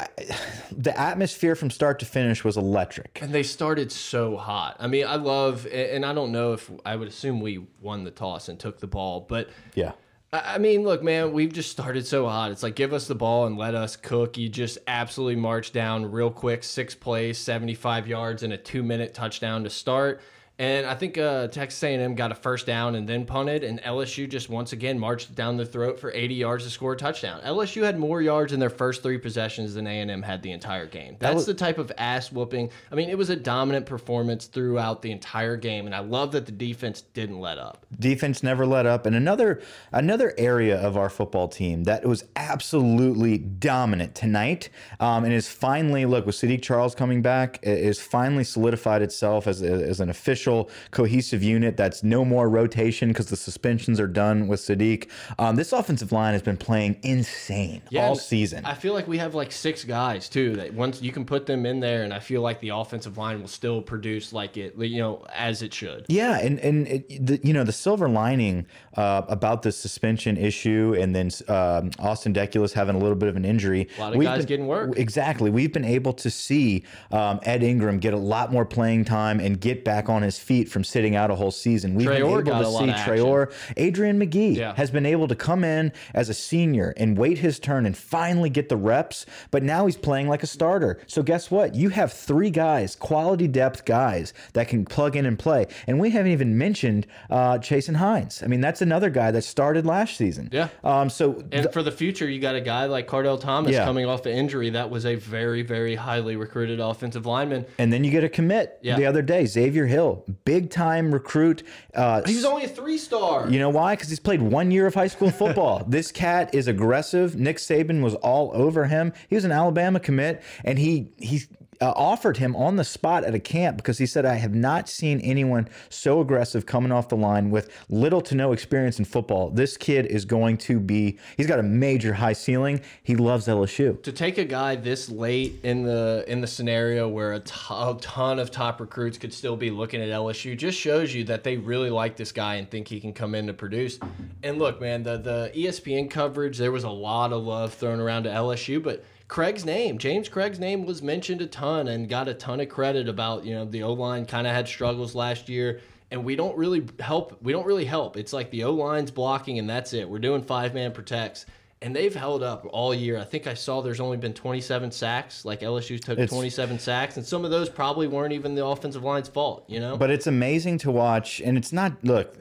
the 0.70 0.96
atmosphere 0.98 1.56
from 1.56 1.70
start 1.70 1.98
to 2.00 2.06
finish 2.06 2.44
was 2.44 2.56
electric. 2.56 3.18
And 3.20 3.34
they 3.34 3.42
started 3.42 3.90
so 3.90 4.36
hot. 4.36 4.76
I 4.78 4.86
mean, 4.86 5.06
I 5.08 5.16
love, 5.16 5.66
and 5.66 6.06
I 6.06 6.14
don't 6.14 6.30
know 6.30 6.52
if 6.52 6.70
I 6.86 6.94
would 6.94 7.08
assume 7.08 7.40
we 7.40 7.66
won 7.80 8.04
the 8.04 8.12
toss 8.12 8.48
and 8.48 8.60
took 8.60 8.78
the 8.78 8.86
ball, 8.86 9.26
but 9.28 9.50
Yeah. 9.74 9.92
I 10.32 10.54
I 10.54 10.58
mean, 10.58 10.84
look, 10.84 11.02
man, 11.02 11.32
we've 11.32 11.52
just 11.52 11.72
started 11.72 12.06
so 12.06 12.28
hot. 12.28 12.52
It's 12.52 12.62
like 12.62 12.76
give 12.76 12.92
us 12.92 13.08
the 13.08 13.16
ball 13.16 13.46
and 13.46 13.58
let 13.58 13.74
us 13.74 13.96
cook. 13.96 14.38
You 14.38 14.48
just 14.48 14.78
absolutely 14.86 15.34
march 15.34 15.72
down 15.72 16.08
real 16.08 16.30
quick, 16.30 16.62
six 16.62 16.94
plays, 16.94 17.36
seventy-five 17.38 18.06
yards, 18.06 18.44
and 18.44 18.52
a 18.52 18.56
two-minute 18.56 19.12
touchdown 19.14 19.64
to 19.64 19.70
start. 19.70 20.20
And 20.60 20.84
I 20.84 20.94
think 20.94 21.16
uh, 21.16 21.48
Texas 21.48 21.82
A&M 21.82 22.14
got 22.14 22.32
a 22.32 22.34
first 22.34 22.66
down 22.66 22.94
and 22.94 23.08
then 23.08 23.24
punted, 23.24 23.64
and 23.64 23.80
LSU 23.80 24.28
just 24.28 24.50
once 24.50 24.74
again 24.74 24.98
marched 24.98 25.34
down 25.34 25.56
the 25.56 25.64
throat 25.64 25.98
for 25.98 26.12
80 26.12 26.34
yards 26.34 26.64
to 26.64 26.70
score 26.70 26.92
a 26.92 26.96
touchdown. 26.98 27.40
LSU 27.40 27.82
had 27.82 27.98
more 27.98 28.20
yards 28.20 28.52
in 28.52 28.60
their 28.60 28.68
first 28.68 29.02
three 29.02 29.16
possessions 29.16 29.72
than 29.72 29.86
A&M 29.86 30.20
had 30.20 30.42
the 30.42 30.52
entire 30.52 30.84
game. 30.84 31.16
That's 31.18 31.36
was- 31.36 31.46
the 31.46 31.54
type 31.54 31.78
of 31.78 31.90
ass 31.96 32.30
whooping. 32.30 32.68
I 32.92 32.94
mean, 32.94 33.08
it 33.08 33.16
was 33.16 33.30
a 33.30 33.36
dominant 33.36 33.86
performance 33.86 34.48
throughout 34.48 35.00
the 35.00 35.10
entire 35.12 35.56
game, 35.56 35.86
and 35.86 35.94
I 35.94 36.00
love 36.00 36.32
that 36.32 36.44
the 36.44 36.52
defense 36.52 37.00
didn't 37.00 37.40
let 37.40 37.56
up. 37.56 37.86
Defense 37.98 38.42
never 38.42 38.66
let 38.66 38.84
up. 38.84 39.06
And 39.06 39.16
another 39.16 39.62
another 39.92 40.34
area 40.36 40.78
of 40.78 40.98
our 40.98 41.08
football 41.08 41.48
team 41.48 41.84
that 41.84 42.04
was 42.04 42.24
absolutely 42.36 43.38
dominant 43.38 44.14
tonight 44.14 44.68
um, 45.00 45.24
and 45.24 45.32
is 45.32 45.48
finally 45.48 46.04
look 46.04 46.26
with 46.26 46.34
Saahdiq 46.34 46.60
Charles 46.60 46.94
coming 46.94 47.22
back 47.22 47.58
is 47.62 47.98
finally 47.98 48.44
solidified 48.44 49.00
itself 49.00 49.46
as, 49.46 49.62
as 49.62 50.00
an 50.00 50.10
official 50.10 50.49
cohesive 50.90 51.42
unit. 51.42 51.76
That's 51.76 52.02
no 52.02 52.24
more 52.24 52.48
rotation 52.48 53.08
because 53.08 53.26
the 53.26 53.36
suspensions 53.36 53.98
are 54.00 54.06
done 54.06 54.48
with 54.48 54.60
Saahdiq. 54.60 55.08
Um, 55.38 55.56
this 55.56 55.72
offensive 55.72 56.12
line 56.12 56.32
has 56.32 56.42
been 56.42 56.56
playing 56.56 56.96
insane 57.02 57.82
all 57.96 58.16
season. 58.16 58.64
I 58.64 58.74
feel 58.74 58.94
like 58.94 59.08
we 59.08 59.18
have 59.18 59.34
like 59.34 59.52
six 59.52 59.84
guys 59.84 60.28
too 60.28 60.56
that 60.56 60.74
once 60.74 61.02
you 61.02 61.12
can 61.12 61.24
put 61.24 61.46
them 61.46 61.66
in 61.66 61.80
there, 61.80 62.02
and 62.02 62.12
I 62.12 62.18
feel 62.18 62.42
like 62.42 62.60
the 62.60 62.70
offensive 62.70 63.16
line 63.18 63.40
will 63.40 63.48
still 63.48 63.80
produce 63.82 64.32
like 64.32 64.56
it, 64.56 64.74
you 64.78 64.98
know, 64.98 65.24
as 65.34 65.62
it 65.62 65.72
should. 65.72 66.06
Yeah, 66.08 66.38
and 66.38 66.58
and 66.60 66.88
it, 66.88 67.26
the, 67.26 67.40
you 67.42 67.52
know 67.52 67.64
the 67.64 67.72
silver 67.72 68.08
lining 68.08 68.66
uh, 68.96 69.22
about 69.28 69.62
the 69.62 69.72
suspension 69.72 70.36
issue, 70.36 70.96
and 70.98 71.14
then 71.14 71.30
um, 71.48 71.90
Austin 71.98 72.34
Deculus 72.34 72.72
having 72.72 72.96
a 72.96 72.98
little 72.98 73.16
bit 73.16 73.28
of 73.28 73.36
an 73.36 73.44
injury. 73.44 73.88
A 73.98 74.00
lot 74.00 74.12
of 74.12 74.18
we've 74.18 74.28
guys 74.28 74.38
been- 74.38 74.46
getting 74.46 74.66
work. 74.66 74.98
Exactly, 74.98 75.50
we've 75.50 75.72
been 75.72 75.84
able 75.84 76.12
to 76.14 76.30
see 76.30 76.84
um, 77.10 77.40
Ed 77.44 77.62
Ingram 77.62 77.98
get 77.98 78.14
a 78.14 78.18
lot 78.18 78.52
more 78.52 78.64
playing 78.64 79.04
time 79.04 79.40
and 79.40 79.60
get 79.60 79.84
back 79.84 80.08
on 80.08 80.22
his 80.22 80.38
feet 80.40 80.68
from 80.68 80.82
sitting 80.84 81.14
out 81.14 81.30
a 81.30 81.34
whole 81.34 81.50
season. 81.50 81.94
We've 81.94 82.06
been 82.08 82.16
able 82.16 82.42
to 82.42 82.64
see. 82.64 82.90
Traore, 82.90 83.52
Adrian 83.76 84.18
Magee 84.18 84.50
Yeah. 84.54 84.74
has 84.74 84.90
been 84.90 85.06
able 85.06 85.28
to 85.28 85.34
come 85.34 85.62
in 85.64 85.92
as 86.14 86.28
a 86.28 86.34
senior 86.34 86.92
and 86.96 87.16
wait 87.16 87.38
his 87.38 87.58
turn 87.58 87.86
and 87.86 87.96
finally 87.96 88.50
get 88.50 88.68
the 88.68 88.76
reps. 88.76 89.26
But 89.50 89.62
now 89.62 89.86
he's 89.86 89.96
playing 89.96 90.28
like 90.28 90.42
a 90.42 90.46
starter. 90.46 90.98
So 91.06 91.22
guess 91.22 91.50
what? 91.50 91.74
You 91.74 91.90
have 91.90 92.12
three 92.12 92.50
guys, 92.50 92.96
quality 92.96 93.46
depth 93.48 93.84
guys 93.84 94.32
that 94.54 94.68
can 94.68 94.84
plug 94.84 95.16
in 95.16 95.26
and 95.26 95.38
play. 95.38 95.66
And 95.86 96.00
we 96.00 96.10
haven't 96.10 96.32
even 96.32 96.56
mentioned 96.58 97.06
uh, 97.30 97.58
Chasen 97.58 97.96
Hines. 97.96 98.42
I 98.42 98.46
mean, 98.46 98.60
that's 98.60 98.82
another 98.82 99.10
guy 99.10 99.30
that 99.30 99.42
started 99.42 99.86
last 99.86 100.16
season. 100.16 100.48
Yeah. 100.52 100.68
Um. 100.82 101.10
So 101.10 101.42
And 101.52 101.72
for 101.72 101.82
the 101.82 101.92
future, 101.92 102.28
you 102.28 102.40
got 102.40 102.54
a 102.54 102.60
guy 102.60 102.86
like 102.86 103.06
Kardell 103.06 103.38
Thomas 103.40 103.72
Yeah. 103.72 103.84
coming 103.84 104.06
off 104.06 104.22
the 104.22 104.32
injury 104.32 104.70
that 104.70 104.90
was 104.90 105.04
a 105.06 105.14
very, 105.16 105.62
very 105.62 105.94
highly 105.94 106.36
recruited 106.36 106.80
offensive 106.80 107.26
lineman. 107.26 107.66
and 107.78 107.92
then 107.92 108.04
you 108.04 108.10
get 108.10 108.24
a 108.24 108.28
commit 108.28 108.78
Yeah. 108.82 108.96
the 108.96 109.06
other 109.06 109.22
day, 109.22 109.44
Xavier 109.46 109.86
Hill, 109.86 110.24
big 110.30 110.70
time 110.70 111.12
recruit. 111.12 111.62
Uh, 111.94 112.22
He 112.26 112.34
was 112.34 112.44
only 112.44 112.64
a 112.64 112.68
three 112.68 112.98
star. 112.98 113.48
You 113.50 113.58
know 113.58 113.70
why? 113.70 113.94
Because 113.94 114.08
he's 114.08 114.20
played 114.20 114.42
one 114.42 114.70
year 114.70 114.86
of 114.86 114.94
high 114.94 115.06
school 115.08 115.30
football. 115.30 115.84
this 115.88 116.10
cat 116.12 116.54
is 116.54 116.68
aggressive. 116.68 117.36
Nick 117.36 117.56
Saban 117.58 118.02
was 118.02 118.14
all 118.16 118.50
over 118.54 118.86
him. 118.86 119.12
He 119.28 119.34
was 119.34 119.44
an 119.44 119.52
Alabama 119.52 120.00
commit, 120.00 120.42
and 120.64 120.78
he 120.78 121.12
he 121.18 121.42
uh, 121.80 121.92
offered 121.96 122.36
him 122.36 122.54
on 122.56 122.76
the 122.76 122.84
spot 122.84 123.24
at 123.24 123.34
a 123.34 123.40
camp 123.40 123.76
because 123.76 123.98
he 123.98 124.06
said, 124.06 124.26
"I 124.26 124.34
have 124.34 124.54
not 124.54 124.88
seen 124.88 125.20
anyone 125.20 125.68
so 125.88 126.20
aggressive 126.20 126.66
coming 126.66 126.92
off 126.92 127.08
the 127.08 127.16
line 127.16 127.50
with 127.50 127.70
little 127.88 128.20
to 128.22 128.34
no 128.34 128.52
experience 128.52 128.98
in 128.98 129.04
football. 129.04 129.50
This 129.50 129.76
kid 129.76 130.06
is 130.06 130.24
going 130.24 130.58
to 130.58 130.78
be. 130.78 131.18
He's 131.36 131.46
got 131.46 131.58
a 131.58 131.62
major 131.62 132.14
high 132.14 132.34
ceiling. 132.34 132.80
He 133.02 133.16
loves 133.16 133.46
LSU." 133.46 134.02
to 134.02 134.12
take 134.12 134.38
a 134.38 134.44
guy 134.44 134.76
this 134.76 135.08
late 135.08 135.60
in 135.62 135.82
the 135.82 136.24
in 136.26 136.40
the 136.40 136.46
scenario 136.46 137.08
where 137.08 137.32
a 137.32 137.40
ton 137.40 138.38
of 138.38 138.50
top 138.50 138.80
recruits 138.80 139.18
could 139.18 139.32
still 139.32 139.56
be 139.56 139.70
looking 139.70 140.02
at 140.02 140.08
LSU 140.08 140.56
just 140.56 140.78
shows 140.78 141.14
you 141.14 141.24
that 141.24 141.44
they 141.44 141.56
really 141.56 141.90
like 141.90 142.16
this 142.16 142.32
guy 142.32 142.56
and 142.56 142.70
think 142.70 142.88
he 142.88 143.00
can 143.00 143.12
come 143.12 143.34
in 143.34 143.46
to 143.46 143.52
produce. 143.52 143.98
And 144.42 144.58
look, 144.58 144.80
man, 144.80 145.02
the 145.02 145.18
the 145.18 145.52
ESPN 145.54 146.10
coverage 146.10 146.58
there 146.58 146.72
was 146.72 146.84
a 146.84 146.90
lot 146.90 147.32
of 147.32 147.42
love 147.42 147.74
thrown 147.74 148.00
around 148.00 148.24
to 148.24 148.30
LSU, 148.30 148.82
but 148.82 149.04
Cregg's 149.30 149.64
name, 149.64 149.96
James 149.96 150.28
Cregg's 150.28 150.58
name 150.58 150.84
was 150.84 151.02
mentioned 151.02 151.40
a 151.40 151.46
ton 151.46 151.86
and 151.86 152.08
got 152.08 152.26
a 152.26 152.34
ton 152.34 152.58
of 152.58 152.68
credit 152.68 153.08
about, 153.08 153.44
you 153.44 153.54
know, 153.54 153.64
the 153.64 153.84
O-line 153.84 154.26
kind 154.26 154.44
of 154.44 154.52
had 154.52 154.66
struggles 154.66 155.14
last 155.14 155.48
year 155.48 155.80
and 156.10 156.24
we 156.24 156.34
don't 156.34 156.56
really 156.58 156.84
help 156.98 157.40
we 157.40 157.52
don't 157.52 157.64
really 157.64 157.84
help. 157.84 158.16
It's 158.16 158.32
like 158.32 158.50
the 158.50 158.64
O-line's 158.64 159.12
blocking 159.12 159.60
and 159.60 159.70
that's 159.70 159.92
it. 159.92 160.08
We're 160.10 160.18
doing 160.18 160.42
five-man 160.42 160.90
protects 160.90 161.46
and 161.80 161.94
they've 161.94 162.14
held 162.14 162.42
up 162.42 162.66
all 162.72 162.92
year. 162.92 163.18
I 163.18 163.24
think 163.24 163.46
I 163.46 163.54
saw 163.54 163.80
there's 163.80 164.00
only 164.00 164.16
been 164.16 164.34
27 164.34 164.90
sacks. 164.90 165.44
Like 165.44 165.60
LSU's 165.60 166.00
took 166.00 166.18
It's- 166.18 166.28
27 166.28 166.78
sacks, 166.78 167.16
and 167.16 167.24
some 167.24 167.42
of 167.44 167.50
those 167.50 167.70
probably 167.70 168.06
weren't 168.06 168.34
even 168.34 168.54
the 168.54 168.66
offensive 168.66 169.02
line's 169.02 169.28
fault. 169.28 169.64
You 169.66 169.80
know, 169.80 169.96
But 169.96 170.10
it's 170.10 170.26
amazing 170.26 170.76
to 170.78 170.90
watch, 170.90 171.40
and 171.40 171.56
it's 171.56 171.72
not. 171.72 171.92
Look, 172.02 172.36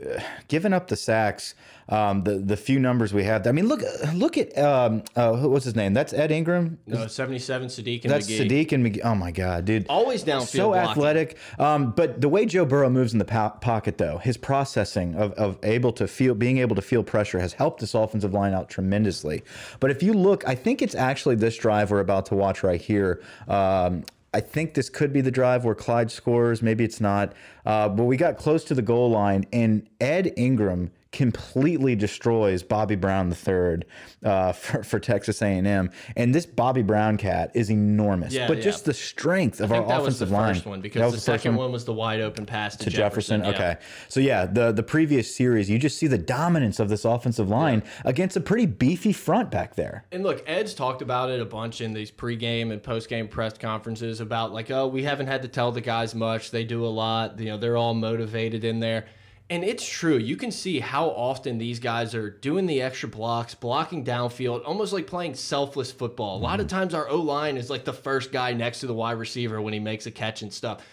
giving 0.49 0.73
up 0.73 0.87
the 0.89 0.97
sacks, 0.97 1.55
um, 1.89 2.23
the 2.23 2.35
the 2.35 2.55
few 2.55 2.79
numbers 2.79 3.13
we 3.13 3.23
have. 3.23 3.45
I 3.47 3.51
mean, 3.51 3.67
look 3.67 3.81
look 4.13 4.37
at 4.37 4.55
um, 4.57 5.03
uh, 5.15 5.35
what's 5.37 5.65
his 5.65 5.75
name? 5.75 5.93
That's 5.93 6.13
Ed 6.13 6.31
Ingram. 6.31 6.77
no 6.87 7.07
77 7.07 7.67
Saahdiq 7.67 8.03
and 8.03 8.11
That's 8.13 8.29
Magee. 8.29 8.47
Saahdiq 8.47 8.71
and 8.73 8.83
Magee. 8.83 9.01
Oh 9.01 9.15
my 9.15 9.31
God, 9.31 9.65
dude! 9.65 9.85
Always 9.89 10.23
downfield 10.23 10.47
So 10.47 10.69
blocking. 10.69 10.89
athletic. 10.91 11.37
Um, 11.57 11.91
but 11.91 12.21
the 12.21 12.29
way 12.29 12.45
Joe 12.45 12.65
Burrow 12.65 12.89
moves 12.89 13.13
in 13.13 13.19
the 13.19 13.25
po 13.25 13.49
pocket, 13.61 13.97
though, 13.97 14.17
his 14.19 14.37
processing 14.37 15.15
of, 15.15 15.33
of 15.33 15.57
able 15.63 15.91
to 15.93 16.07
feel, 16.07 16.35
being 16.35 16.59
able 16.59 16.75
to 16.75 16.81
feel 16.81 17.03
pressure, 17.03 17.39
has 17.39 17.53
helped 17.53 17.79
this 17.79 17.93
offensive 17.93 18.33
line 18.33 18.53
out 18.53 18.69
tremendously. 18.69 19.43
But 19.79 19.91
if 19.91 20.03
you 20.03 20.13
look, 20.13 20.47
I 20.47 20.55
think 20.55 20.81
it's 20.81 20.95
actually 20.95 21.35
this 21.35 21.57
drive 21.57 21.91
we're 21.91 21.99
about 21.99 22.27
to 22.27 22.35
watch 22.35 22.63
right 22.63 22.79
here. 22.81 23.21
Um, 23.47 24.03
I 24.31 24.41
think 24.41 24.75
this 24.75 24.89
could 24.91 25.11
be 25.11 25.21
the 25.21 25.31
drive 25.31 25.65
where 25.65 25.73
Clyde 25.73 26.11
scores. 26.11 26.61
Maybe 26.61 26.83
it's 26.83 27.01
not. 27.01 27.33
Uh, 27.65 27.89
but 27.89 28.03
we 28.03 28.15
got 28.15 28.37
close 28.37 28.63
to 28.65 28.75
the 28.75 28.83
goal 28.83 29.09
line, 29.09 29.45
and 29.51 29.87
Ed 29.99 30.33
Ingram 30.37 30.91
completely 31.11 31.95
destroys 31.95 32.61
Bobby 32.61 32.95
Brown 32.95 33.33
III 33.33 33.81
uh, 34.23 34.51
for, 34.53 34.83
for 34.83 34.99
Texas 34.99 35.41
A&M. 35.41 35.89
And 36.15 36.35
this 36.35 36.45
Bobby 36.45 36.83
Brown 36.83 37.17
cat 37.17 37.51
is 37.55 37.71
enormous. 37.71 38.33
Yeah, 38.33 38.47
but 38.47 38.57
yeah. 38.57 38.63
just 38.63 38.85
the 38.85 38.93
strength 38.93 39.59
of 39.59 39.71
I 39.71 39.77
our 39.77 39.87
that 39.87 40.01
was 40.01 40.19
the 40.19 40.25
offensive 40.25 40.31
line. 40.31 40.53
first 40.53 40.65
one 40.65 40.81
because 40.81 41.13
the, 41.13 41.19
second 41.19 41.55
one? 41.55 41.71
was 41.71 41.85
the 41.85 41.93
wide 41.93 42.21
open 42.21 42.45
pass 42.45 42.75
to, 42.77 42.85
to 42.85 42.89
Jefferson. 42.89 43.41
yeah. 43.41 43.49
Okay. 43.49 43.77
So 44.07 44.19
yeah, 44.19 44.45
the 44.45 44.71
the 44.71 44.83
previous 44.83 45.33
series, 45.33 45.69
you 45.69 45.79
just 45.79 45.97
see 45.97 46.07
the 46.07 46.17
dominance 46.17 46.79
of 46.79 46.89
this 46.89 47.05
offensive 47.05 47.49
line 47.49 47.83
against 48.05 48.37
a 48.37 48.41
pretty 48.41 48.65
beefy 48.65 49.13
front 49.13 49.51
back 49.51 49.75
there. 49.75 50.05
And 50.11 50.23
look, 50.23 50.43
Ed's 50.47 50.73
talked 50.73 51.01
about 51.01 51.29
it 51.29 51.39
a 51.39 51.45
bunch 51.45 51.81
in 51.81 51.93
these 51.93 52.11
pregame 52.11 52.71
and 52.71 52.81
postgame 52.81 53.29
press 53.29 53.57
conferences 53.57 54.19
about 54.19 54.53
like, 54.53 54.69
oh, 54.71 54.87
we 54.87 55.03
haven't 55.03 55.27
had 55.27 55.41
to 55.41 55.47
tell 55.47 55.71
the 55.71 55.81
guys 55.81 56.13
much. 56.13 56.51
They 56.51 56.63
do 56.63 56.85
a 56.85 56.87
lot. 56.87 57.39
You 57.39 57.45
know, 57.45 57.57
they're 57.57 57.77
all 57.77 57.93
motivated 57.93 58.63
in 58.63 58.79
there. 58.79 59.05
And 59.51 59.63
it's 59.63 59.87
true. 59.87 60.17
You 60.17 60.37
can 60.37 60.51
see 60.51 60.79
how 60.79 61.07
often 61.09 61.57
these 61.57 61.79
guys 61.79 62.13
are 62.13 62.29
doing 62.29 62.67
the 62.67 62.83
extra 62.83 63.09
blocks, 63.09 63.55
blocking 63.55 64.05
downfield, 64.05 64.61
almost 64.63 64.93
like 64.93 65.07
playing 65.07 65.33
selfless 65.33 65.91
football. 65.91 66.37
A 66.37 66.39
lot 66.39 66.59
of 66.59 66.67
mm-hmm. 66.67 66.77
times 66.77 66.93
our 66.93 67.09
O 67.09 67.17
line 67.17 67.57
is 67.57 67.69
like 67.69 67.83
the 67.83 67.93
first 67.93 68.31
guy 68.31 68.53
next 68.53 68.81
to 68.81 68.87
the 68.87 68.93
wide 68.93 69.17
receiver 69.17 69.59
when 69.59 69.73
he 69.73 69.79
makes 69.79 70.05
a 70.05 70.11
catch 70.11 70.43
and 70.43 70.53
stuff. 70.53 70.85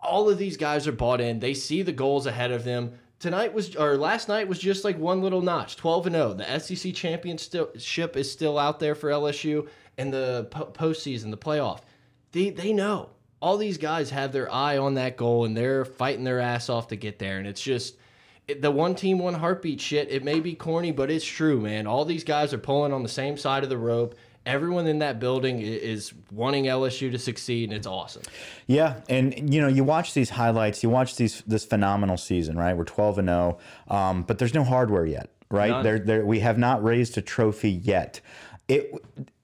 All 0.00 0.28
of 0.28 0.36
these 0.36 0.58
guys 0.58 0.86
are 0.86 0.92
bought 0.92 1.22
in. 1.22 1.40
They 1.40 1.54
see 1.54 1.80
the 1.80 1.92
goals 1.92 2.26
ahead 2.26 2.52
of 2.52 2.62
them. 2.62 2.92
Tonight 3.20 3.54
was 3.54 3.74
or 3.74 3.96
last 3.96 4.28
night 4.28 4.46
was 4.46 4.58
just 4.58 4.84
like 4.84 4.98
one 4.98 5.22
little 5.22 5.40
notch, 5.40 5.76
12 5.76 6.08
and 6.08 6.14
0. 6.14 6.34
The 6.34 6.58
SEC 6.60 6.94
championship 6.94 8.16
is 8.16 8.30
still 8.30 8.58
out 8.58 8.78
there 8.78 8.94
for 8.94 9.08
LSU 9.08 9.66
and 9.96 10.12
the 10.12 10.46
po- 10.50 10.66
postseason, 10.66 11.30
the 11.30 11.38
playoff. 11.38 11.80
They 12.32 12.50
they 12.50 12.72
know. 12.72 13.10
All 13.40 13.56
these 13.56 13.78
guys 13.78 14.10
have 14.10 14.32
their 14.32 14.52
eye 14.52 14.78
on 14.78 14.94
that 14.94 15.16
goal 15.16 15.44
and 15.44 15.56
they're 15.56 15.84
fighting 15.84 16.24
their 16.24 16.40
ass 16.40 16.68
off 16.68 16.88
to 16.88 16.96
get 16.96 17.18
there 17.18 17.38
and 17.38 17.46
it's 17.46 17.62
just 17.62 17.96
it, 18.48 18.62
the 18.62 18.70
one 18.70 18.94
team 18.94 19.18
one 19.18 19.34
heartbeat 19.34 19.80
shit. 19.80 20.10
It 20.10 20.24
may 20.24 20.40
be 20.40 20.54
corny, 20.54 20.90
but 20.90 21.10
it's 21.10 21.24
true, 21.24 21.60
man. 21.60 21.86
All 21.86 22.04
these 22.04 22.24
guys 22.24 22.52
are 22.52 22.58
pulling 22.58 22.92
on 22.92 23.02
the 23.02 23.08
same 23.08 23.36
side 23.36 23.62
of 23.62 23.68
the 23.68 23.76
rope. 23.76 24.14
Everyone 24.46 24.86
in 24.86 25.00
that 25.00 25.20
building 25.20 25.60
is 25.60 26.14
wanting 26.32 26.64
LSU 26.64 27.12
to 27.12 27.18
succeed 27.18 27.68
and 27.68 27.76
it's 27.76 27.86
awesome. 27.86 28.22
Yeah, 28.66 29.00
and 29.08 29.52
you 29.52 29.60
know, 29.60 29.68
you 29.68 29.84
watch 29.84 30.14
these 30.14 30.30
highlights, 30.30 30.82
you 30.82 30.88
watch 30.88 31.16
these 31.16 31.42
this 31.46 31.66
phenomenal 31.66 32.16
season, 32.16 32.56
right? 32.56 32.74
We're 32.74 32.84
12 32.84 33.18
and 33.18 33.28
0, 33.28 33.58
um, 33.88 34.22
but 34.22 34.38
there's 34.38 34.54
no 34.54 34.64
hardware 34.64 35.04
yet, 35.04 35.28
right? 35.50 35.70
None. 35.70 35.84
There, 35.84 35.98
there, 35.98 36.24
we 36.24 36.40
have 36.40 36.56
not 36.56 36.82
raised 36.82 37.18
a 37.18 37.22
trophy 37.22 37.70
yet. 37.70 38.22
It, 38.68 38.90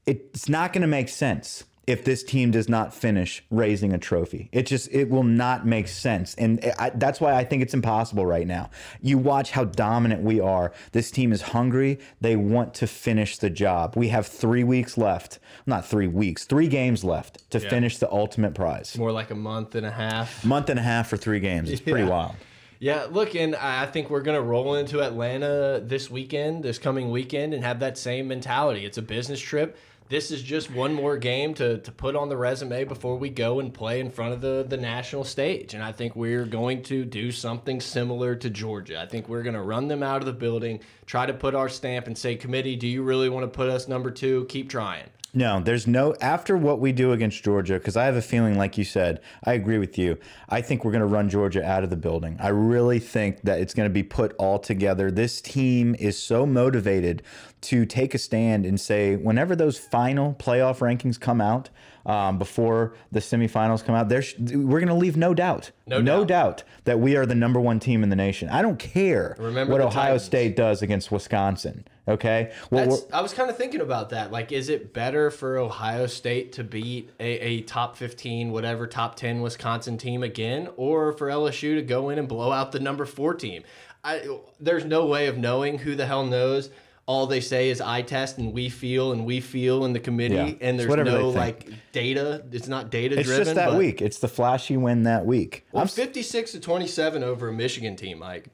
it's 0.06 0.48
not 0.48 0.72
going 0.72 0.82
to 0.82 0.88
make 0.88 1.10
sense 1.10 1.64
if 1.86 2.04
this 2.04 2.22
team 2.22 2.50
does 2.50 2.68
not 2.68 2.94
finish 2.94 3.44
raising 3.50 3.92
a 3.92 3.98
trophy. 3.98 4.48
It 4.52 4.66
just, 4.66 4.88
it 4.92 5.10
will 5.10 5.22
not 5.22 5.66
make 5.66 5.88
sense, 5.88 6.34
and 6.36 6.64
I, 6.78 6.90
that's 6.90 7.20
why 7.20 7.34
I 7.34 7.44
think 7.44 7.62
it's 7.62 7.74
impossible 7.74 8.24
right 8.26 8.46
now. 8.46 8.70
You 9.00 9.18
watch 9.18 9.50
how 9.50 9.64
dominant 9.64 10.22
we 10.22 10.40
are. 10.40 10.72
This 10.92 11.10
team 11.10 11.32
is 11.32 11.42
hungry. 11.42 11.98
They 12.20 12.36
want 12.36 12.74
to 12.74 12.86
finish 12.86 13.38
the 13.38 13.50
job. 13.50 13.94
We 13.96 14.08
have 14.08 14.26
three 14.26 14.64
weeks 14.64 14.96
left, 14.96 15.38
not 15.66 15.86
three 15.86 16.08
weeks, 16.08 16.44
three 16.44 16.68
games 16.68 17.04
left 17.04 17.50
to 17.50 17.60
finish 17.60 17.98
the 17.98 18.10
ultimate 18.10 18.54
prize 18.54 18.96
More 18.98 19.12
like 19.12 19.30
a 19.30 19.34
month 19.34 19.74
and 19.74 19.86
a 19.86 19.90
half. 19.90 20.44
month 20.44 20.68
and 20.70 20.78
a 20.78 20.82
half 20.82 21.08
for 21.08 21.16
three 21.16 21.40
games. 21.40 21.70
It's 21.70 21.80
pretty 21.80 22.04
Yeah. 22.04 22.08
wild. 22.10 22.34
Yeah, 22.80 23.06
look, 23.10 23.34
and 23.34 23.54
I 23.56 23.86
think 23.86 24.10
we're 24.10 24.20
going 24.20 24.36
to 24.36 24.42
roll 24.42 24.74
into 24.74 25.00
Atlanta 25.02 25.80
this 25.82 26.10
weekend, 26.10 26.62
this 26.64 26.76
coming 26.78 27.10
weekend, 27.10 27.54
and 27.54 27.64
have 27.64 27.80
that 27.80 27.96
same 27.96 28.28
mentality. 28.28 28.84
It's 28.84 28.98
a 28.98 29.02
business 29.02 29.40
trip. 29.40 29.78
This 30.10 30.30
is 30.30 30.42
just 30.42 30.70
one 30.70 30.92
more 30.92 31.16
game 31.16 31.54
to, 31.54 31.78
to 31.78 31.90
put 31.90 32.14
on 32.14 32.28
the 32.28 32.36
resume 32.36 32.84
before 32.84 33.16
we 33.16 33.30
go 33.30 33.58
and 33.58 33.72
play 33.72 34.00
in 34.00 34.10
front 34.10 34.34
of 34.34 34.42
the, 34.42 34.64
the 34.68 34.76
national 34.76 35.24
stage. 35.24 35.72
And 35.72 35.82
I 35.82 35.92
think 35.92 36.14
we're 36.14 36.44
going 36.44 36.82
to 36.84 37.06
do 37.06 37.32
something 37.32 37.80
similar 37.80 38.34
to 38.36 38.50
Georgia. 38.50 39.00
I 39.00 39.06
think 39.06 39.30
we're 39.30 39.42
going 39.42 39.54
to 39.54 39.62
run 39.62 39.88
them 39.88 40.02
out 40.02 40.18
of 40.18 40.26
the 40.26 40.34
building, 40.34 40.80
try 41.06 41.24
to 41.24 41.32
put 41.32 41.54
our 41.54 41.70
stamp 41.70 42.06
and 42.06 42.18
say, 42.18 42.36
Committee, 42.36 42.76
do 42.76 42.86
you 42.86 43.02
really 43.02 43.30
want 43.30 43.44
to 43.44 43.56
put 43.56 43.70
us 43.70 43.88
number 43.88 44.10
two? 44.10 44.44
Keep 44.50 44.68
trying. 44.68 45.08
No, 45.36 45.60
there's 45.60 45.86
no 45.86 46.14
after 46.20 46.56
what 46.56 46.78
we 46.78 46.92
do 46.92 47.10
against 47.12 47.42
Georgia 47.42 47.74
because 47.74 47.96
I 47.96 48.04
have 48.04 48.14
a 48.14 48.22
feeling, 48.22 48.56
like 48.56 48.78
you 48.78 48.84
said, 48.84 49.20
I 49.42 49.54
agree 49.54 49.78
with 49.78 49.98
you. 49.98 50.16
I 50.48 50.60
think 50.60 50.84
we're 50.84 50.92
going 50.92 51.00
to 51.00 51.06
run 51.06 51.28
Georgia 51.28 51.64
out 51.68 51.82
of 51.82 51.90
the 51.90 51.96
building. 51.96 52.36
I 52.40 52.48
really 52.48 53.00
think 53.00 53.42
that 53.42 53.60
it's 53.60 53.74
going 53.74 53.88
to 53.88 53.92
be 53.92 54.04
put 54.04 54.34
all 54.38 54.60
together. 54.60 55.10
This 55.10 55.40
team 55.40 55.96
is 55.98 56.16
so 56.16 56.46
motivated 56.46 57.22
to 57.62 57.84
take 57.84 58.14
a 58.14 58.18
stand 58.18 58.64
and 58.64 58.78
say, 58.80 59.16
whenever 59.16 59.56
those 59.56 59.76
final 59.78 60.34
playoff 60.34 60.78
rankings 60.78 61.18
come 61.18 61.40
out, 61.40 61.68
um, 62.06 62.38
before 62.38 62.94
the 63.10 63.20
semifinals 63.20 63.82
come 63.84 63.94
out, 63.94 64.08
there's 64.10 64.34
we're 64.38 64.78
going 64.78 64.86
to 64.88 64.94
leave 64.94 65.16
no 65.16 65.32
doubt, 65.34 65.70
No 65.86 66.02
doubt. 66.02 66.28
doubt. 66.28 66.62
that 66.84 67.00
we 67.00 67.16
are 67.16 67.24
the 67.26 67.34
number 67.34 67.58
one 67.58 67.80
team 67.80 68.02
in 68.02 68.10
the 68.10 68.16
nation. 68.16 68.48
I 68.50 68.60
don't 68.62 68.78
care 68.78 69.34
Remember 69.38 69.72
what 69.72 69.80
Ohio 69.80 70.04
Titans. 70.04 70.22
State 70.24 70.54
does 70.56 70.82
against 70.82 71.10
Wisconsin. 71.10 71.86
Okay, 72.06 72.52
well, 72.70 73.02
I 73.14 73.22
was 73.22 73.32
kind 73.32 73.48
of 73.48 73.56
thinking 73.56 73.80
about 73.80 74.10
that. 74.10 74.30
Like, 74.30 74.52
is 74.52 74.68
it 74.68 74.92
better 74.92 75.30
for 75.30 75.56
Ohio 75.56 76.06
State 76.06 76.52
to 76.52 76.64
beat 76.64 77.10
a, 77.18 77.24
a 77.24 77.60
top 77.62 77.96
15, 77.96 78.52
whatever, 78.52 78.86
top 78.86 79.16
10 79.16 79.40
Wisconsin 79.40 79.96
team 79.96 80.22
again, 80.22 80.68
or 80.76 81.12
for 81.12 81.28
LSU 81.28 81.76
to 81.76 81.82
go 81.82 82.10
in 82.10 82.18
and 82.18 82.28
blow 82.28 82.52
out 82.52 82.72
the 82.72 82.80
number 82.80 83.06
four 83.06 83.32
team? 83.32 83.62
I, 84.04 84.38
there's 84.60 84.84
no 84.84 85.06
way 85.06 85.28
of 85.28 85.38
knowing 85.38 85.78
who 85.78 85.94
the 85.94 86.04
hell 86.04 86.26
knows. 86.26 86.68
All 87.06 87.26
they 87.26 87.40
say 87.40 87.70
is 87.70 87.80
I 87.80 88.02
test 88.02 88.36
and 88.38 88.52
we 88.52 88.68
feel 88.68 89.12
and 89.12 89.24
we 89.24 89.40
feel 89.40 89.84
in 89.86 89.94
the 89.94 90.00
committee, 90.00 90.34
Yeah, 90.34 90.68
and 90.68 90.78
there's 90.78 90.94
no 90.94 91.28
like 91.30 91.68
data. 91.92 92.44
It's 92.52 92.68
not 92.68 92.90
data 92.90 93.18
it's 93.18 93.28
driven. 93.28 93.44
just 93.44 93.54
that 93.56 93.74
week. 93.74 94.00
It's 94.02 94.18
the 94.18 94.28
flashy 94.28 94.76
win 94.76 95.02
that 95.02 95.24
week. 95.26 95.66
Well, 95.72 95.82
I'm 95.82 95.88
56 95.88 96.52
to 96.52 96.60
27 96.60 97.22
over 97.22 97.48
a 97.48 97.52
Michigan 97.52 97.96
team, 97.96 98.20
Mike. 98.20 98.48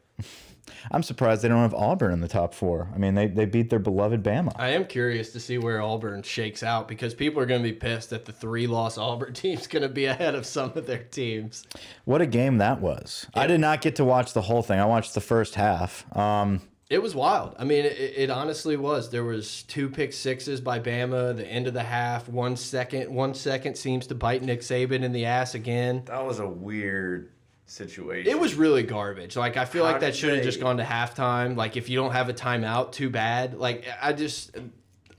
I'm 0.90 1.02
surprised 1.02 1.42
they 1.42 1.48
don't 1.48 1.58
have 1.62 1.74
Auburn 1.74 2.12
in 2.12 2.20
the 2.20 2.28
top 2.28 2.54
four. 2.54 2.88
I 2.94 2.98
mean, 2.98 3.14
they, 3.14 3.26
they 3.26 3.44
beat 3.44 3.70
their 3.70 3.78
beloved 3.78 4.22
Bama. 4.22 4.52
I 4.56 4.70
am 4.70 4.84
curious 4.84 5.32
to 5.32 5.40
see 5.40 5.58
where 5.58 5.80
Auburn 5.82 6.22
shakes 6.22 6.62
out 6.62 6.88
because 6.88 7.14
people 7.14 7.40
are 7.42 7.46
going 7.46 7.62
to 7.62 7.68
be 7.68 7.74
pissed 7.74 8.10
that 8.10 8.24
the 8.24 8.32
three 8.32 8.66
loss 8.66 8.98
Auburn 8.98 9.32
team's 9.34 9.66
going 9.66 9.82
to 9.82 9.88
be 9.88 10.06
ahead 10.06 10.34
of 10.34 10.46
some 10.46 10.72
of 10.74 10.86
their 10.86 11.02
teams. 11.04 11.66
What 12.04 12.20
a 12.20 12.26
game 12.26 12.58
that 12.58 12.80
was! 12.80 13.26
I 13.34 13.46
did 13.46 13.60
not 13.60 13.80
get 13.80 13.96
to 13.96 14.04
watch 14.04 14.32
the 14.32 14.42
whole 14.42 14.62
thing. 14.62 14.80
I 14.80 14.86
watched 14.86 15.14
the 15.14 15.20
first 15.20 15.54
half. 15.54 16.04
Um, 16.16 16.60
It 16.88 17.00
was 17.00 17.14
wild. 17.14 17.54
I 17.58 17.64
mean, 17.64 17.84
it, 17.84 17.96
it 18.16 18.30
honestly 18.30 18.76
was. 18.76 19.10
There 19.10 19.22
was 19.24 19.62
two 19.64 19.88
pick 19.88 20.12
sixes 20.12 20.60
by 20.60 20.80
Bama. 20.80 21.36
The 21.36 21.46
end 21.46 21.66
of 21.68 21.74
the 21.74 21.82
half, 21.84 22.28
one 22.28 22.56
second, 22.56 23.14
one 23.14 23.32
second 23.34 23.76
seems 23.76 24.08
to 24.08 24.14
bite 24.16 24.42
Nick 24.42 24.60
Saban 24.60 25.02
in 25.04 25.12
the 25.12 25.24
ass 25.26 25.54
again. 25.54 26.02
That 26.06 26.24
was 26.26 26.40
a 26.40 26.48
weird 26.48 27.30
situation. 27.70 28.30
It 28.30 28.38
was 28.38 28.54
really 28.54 28.82
garbage. 28.82 29.36
Like 29.36 29.56
I 29.56 29.64
feel 29.64 29.84
How 29.84 29.92
like 29.92 30.00
that 30.00 30.14
should 30.16 30.34
have 30.34 30.44
just 30.44 30.60
gone 30.60 30.76
to 30.78 30.84
halftime. 30.84 31.56
Like 31.56 31.76
if 31.76 31.88
you 31.88 31.96
don't 31.96 32.12
have 32.12 32.28
a 32.28 32.34
timeout, 32.34 32.92
too 32.92 33.10
bad. 33.10 33.58
Like 33.58 33.86
I 34.00 34.12
just. 34.12 34.56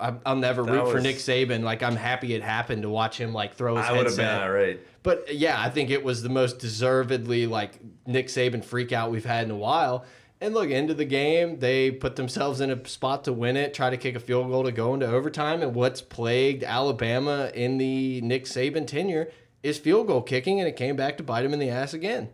I- 0.00 0.14
I'll 0.24 0.36
never 0.36 0.62
That 0.62 0.70
root 0.70 0.92
for 0.92 1.00
Nick 1.00 1.16
Saban. 1.16 1.64
Like 1.64 1.82
I'm 1.82 1.96
happy 1.96 2.32
it 2.32 2.40
happened 2.40 2.82
to 2.82 2.88
watch 2.88 3.18
him 3.18 3.32
like 3.32 3.54
throw 3.54 3.74
his 3.78 3.84
I 3.84 3.90
would 3.90 4.06
have 4.06 4.16
headset. 4.16 4.38
been 4.38 4.48
irate. 4.48 4.80
But 5.02 5.34
yeah, 5.34 5.60
I 5.60 5.70
think 5.70 5.90
it 5.90 6.04
was 6.04 6.22
the 6.22 6.28
most 6.28 6.60
deservedly 6.60 7.48
like 7.48 7.80
Nick 8.06 8.28
Saban 8.28 8.64
freak 8.64 8.92
out 8.92 9.10
we've 9.10 9.24
had 9.24 9.44
in 9.46 9.50
a 9.50 9.56
while. 9.56 10.04
And 10.40 10.54
look, 10.54 10.70
into 10.70 10.94
the 10.94 11.04
game, 11.04 11.58
they 11.58 11.90
put 11.90 12.14
themselves 12.14 12.60
in 12.60 12.70
a 12.70 12.86
spot 12.86 13.24
to 13.24 13.32
win 13.32 13.56
it, 13.56 13.74
try 13.74 13.90
to 13.90 13.96
kick 13.96 14.14
a 14.14 14.20
field 14.20 14.48
goal 14.48 14.62
to 14.62 14.70
go 14.70 14.94
into 14.94 15.04
overtime. 15.04 15.62
And 15.62 15.74
what's 15.74 16.00
plagued 16.00 16.62
Alabama 16.62 17.50
in 17.52 17.78
the 17.78 18.20
Nick 18.20 18.44
Saban 18.44 18.86
tenure 18.86 19.32
is 19.62 19.78
field 19.78 20.06
goal 20.06 20.22
kicking, 20.22 20.60
and 20.60 20.68
it 20.68 20.76
came 20.76 20.96
back 20.96 21.16
to 21.18 21.22
bite 21.22 21.44
him 21.44 21.52
in 21.52 21.58
the 21.58 21.70
ass 21.70 21.94
again. 21.94 22.30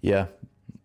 yeah, 0.00 0.26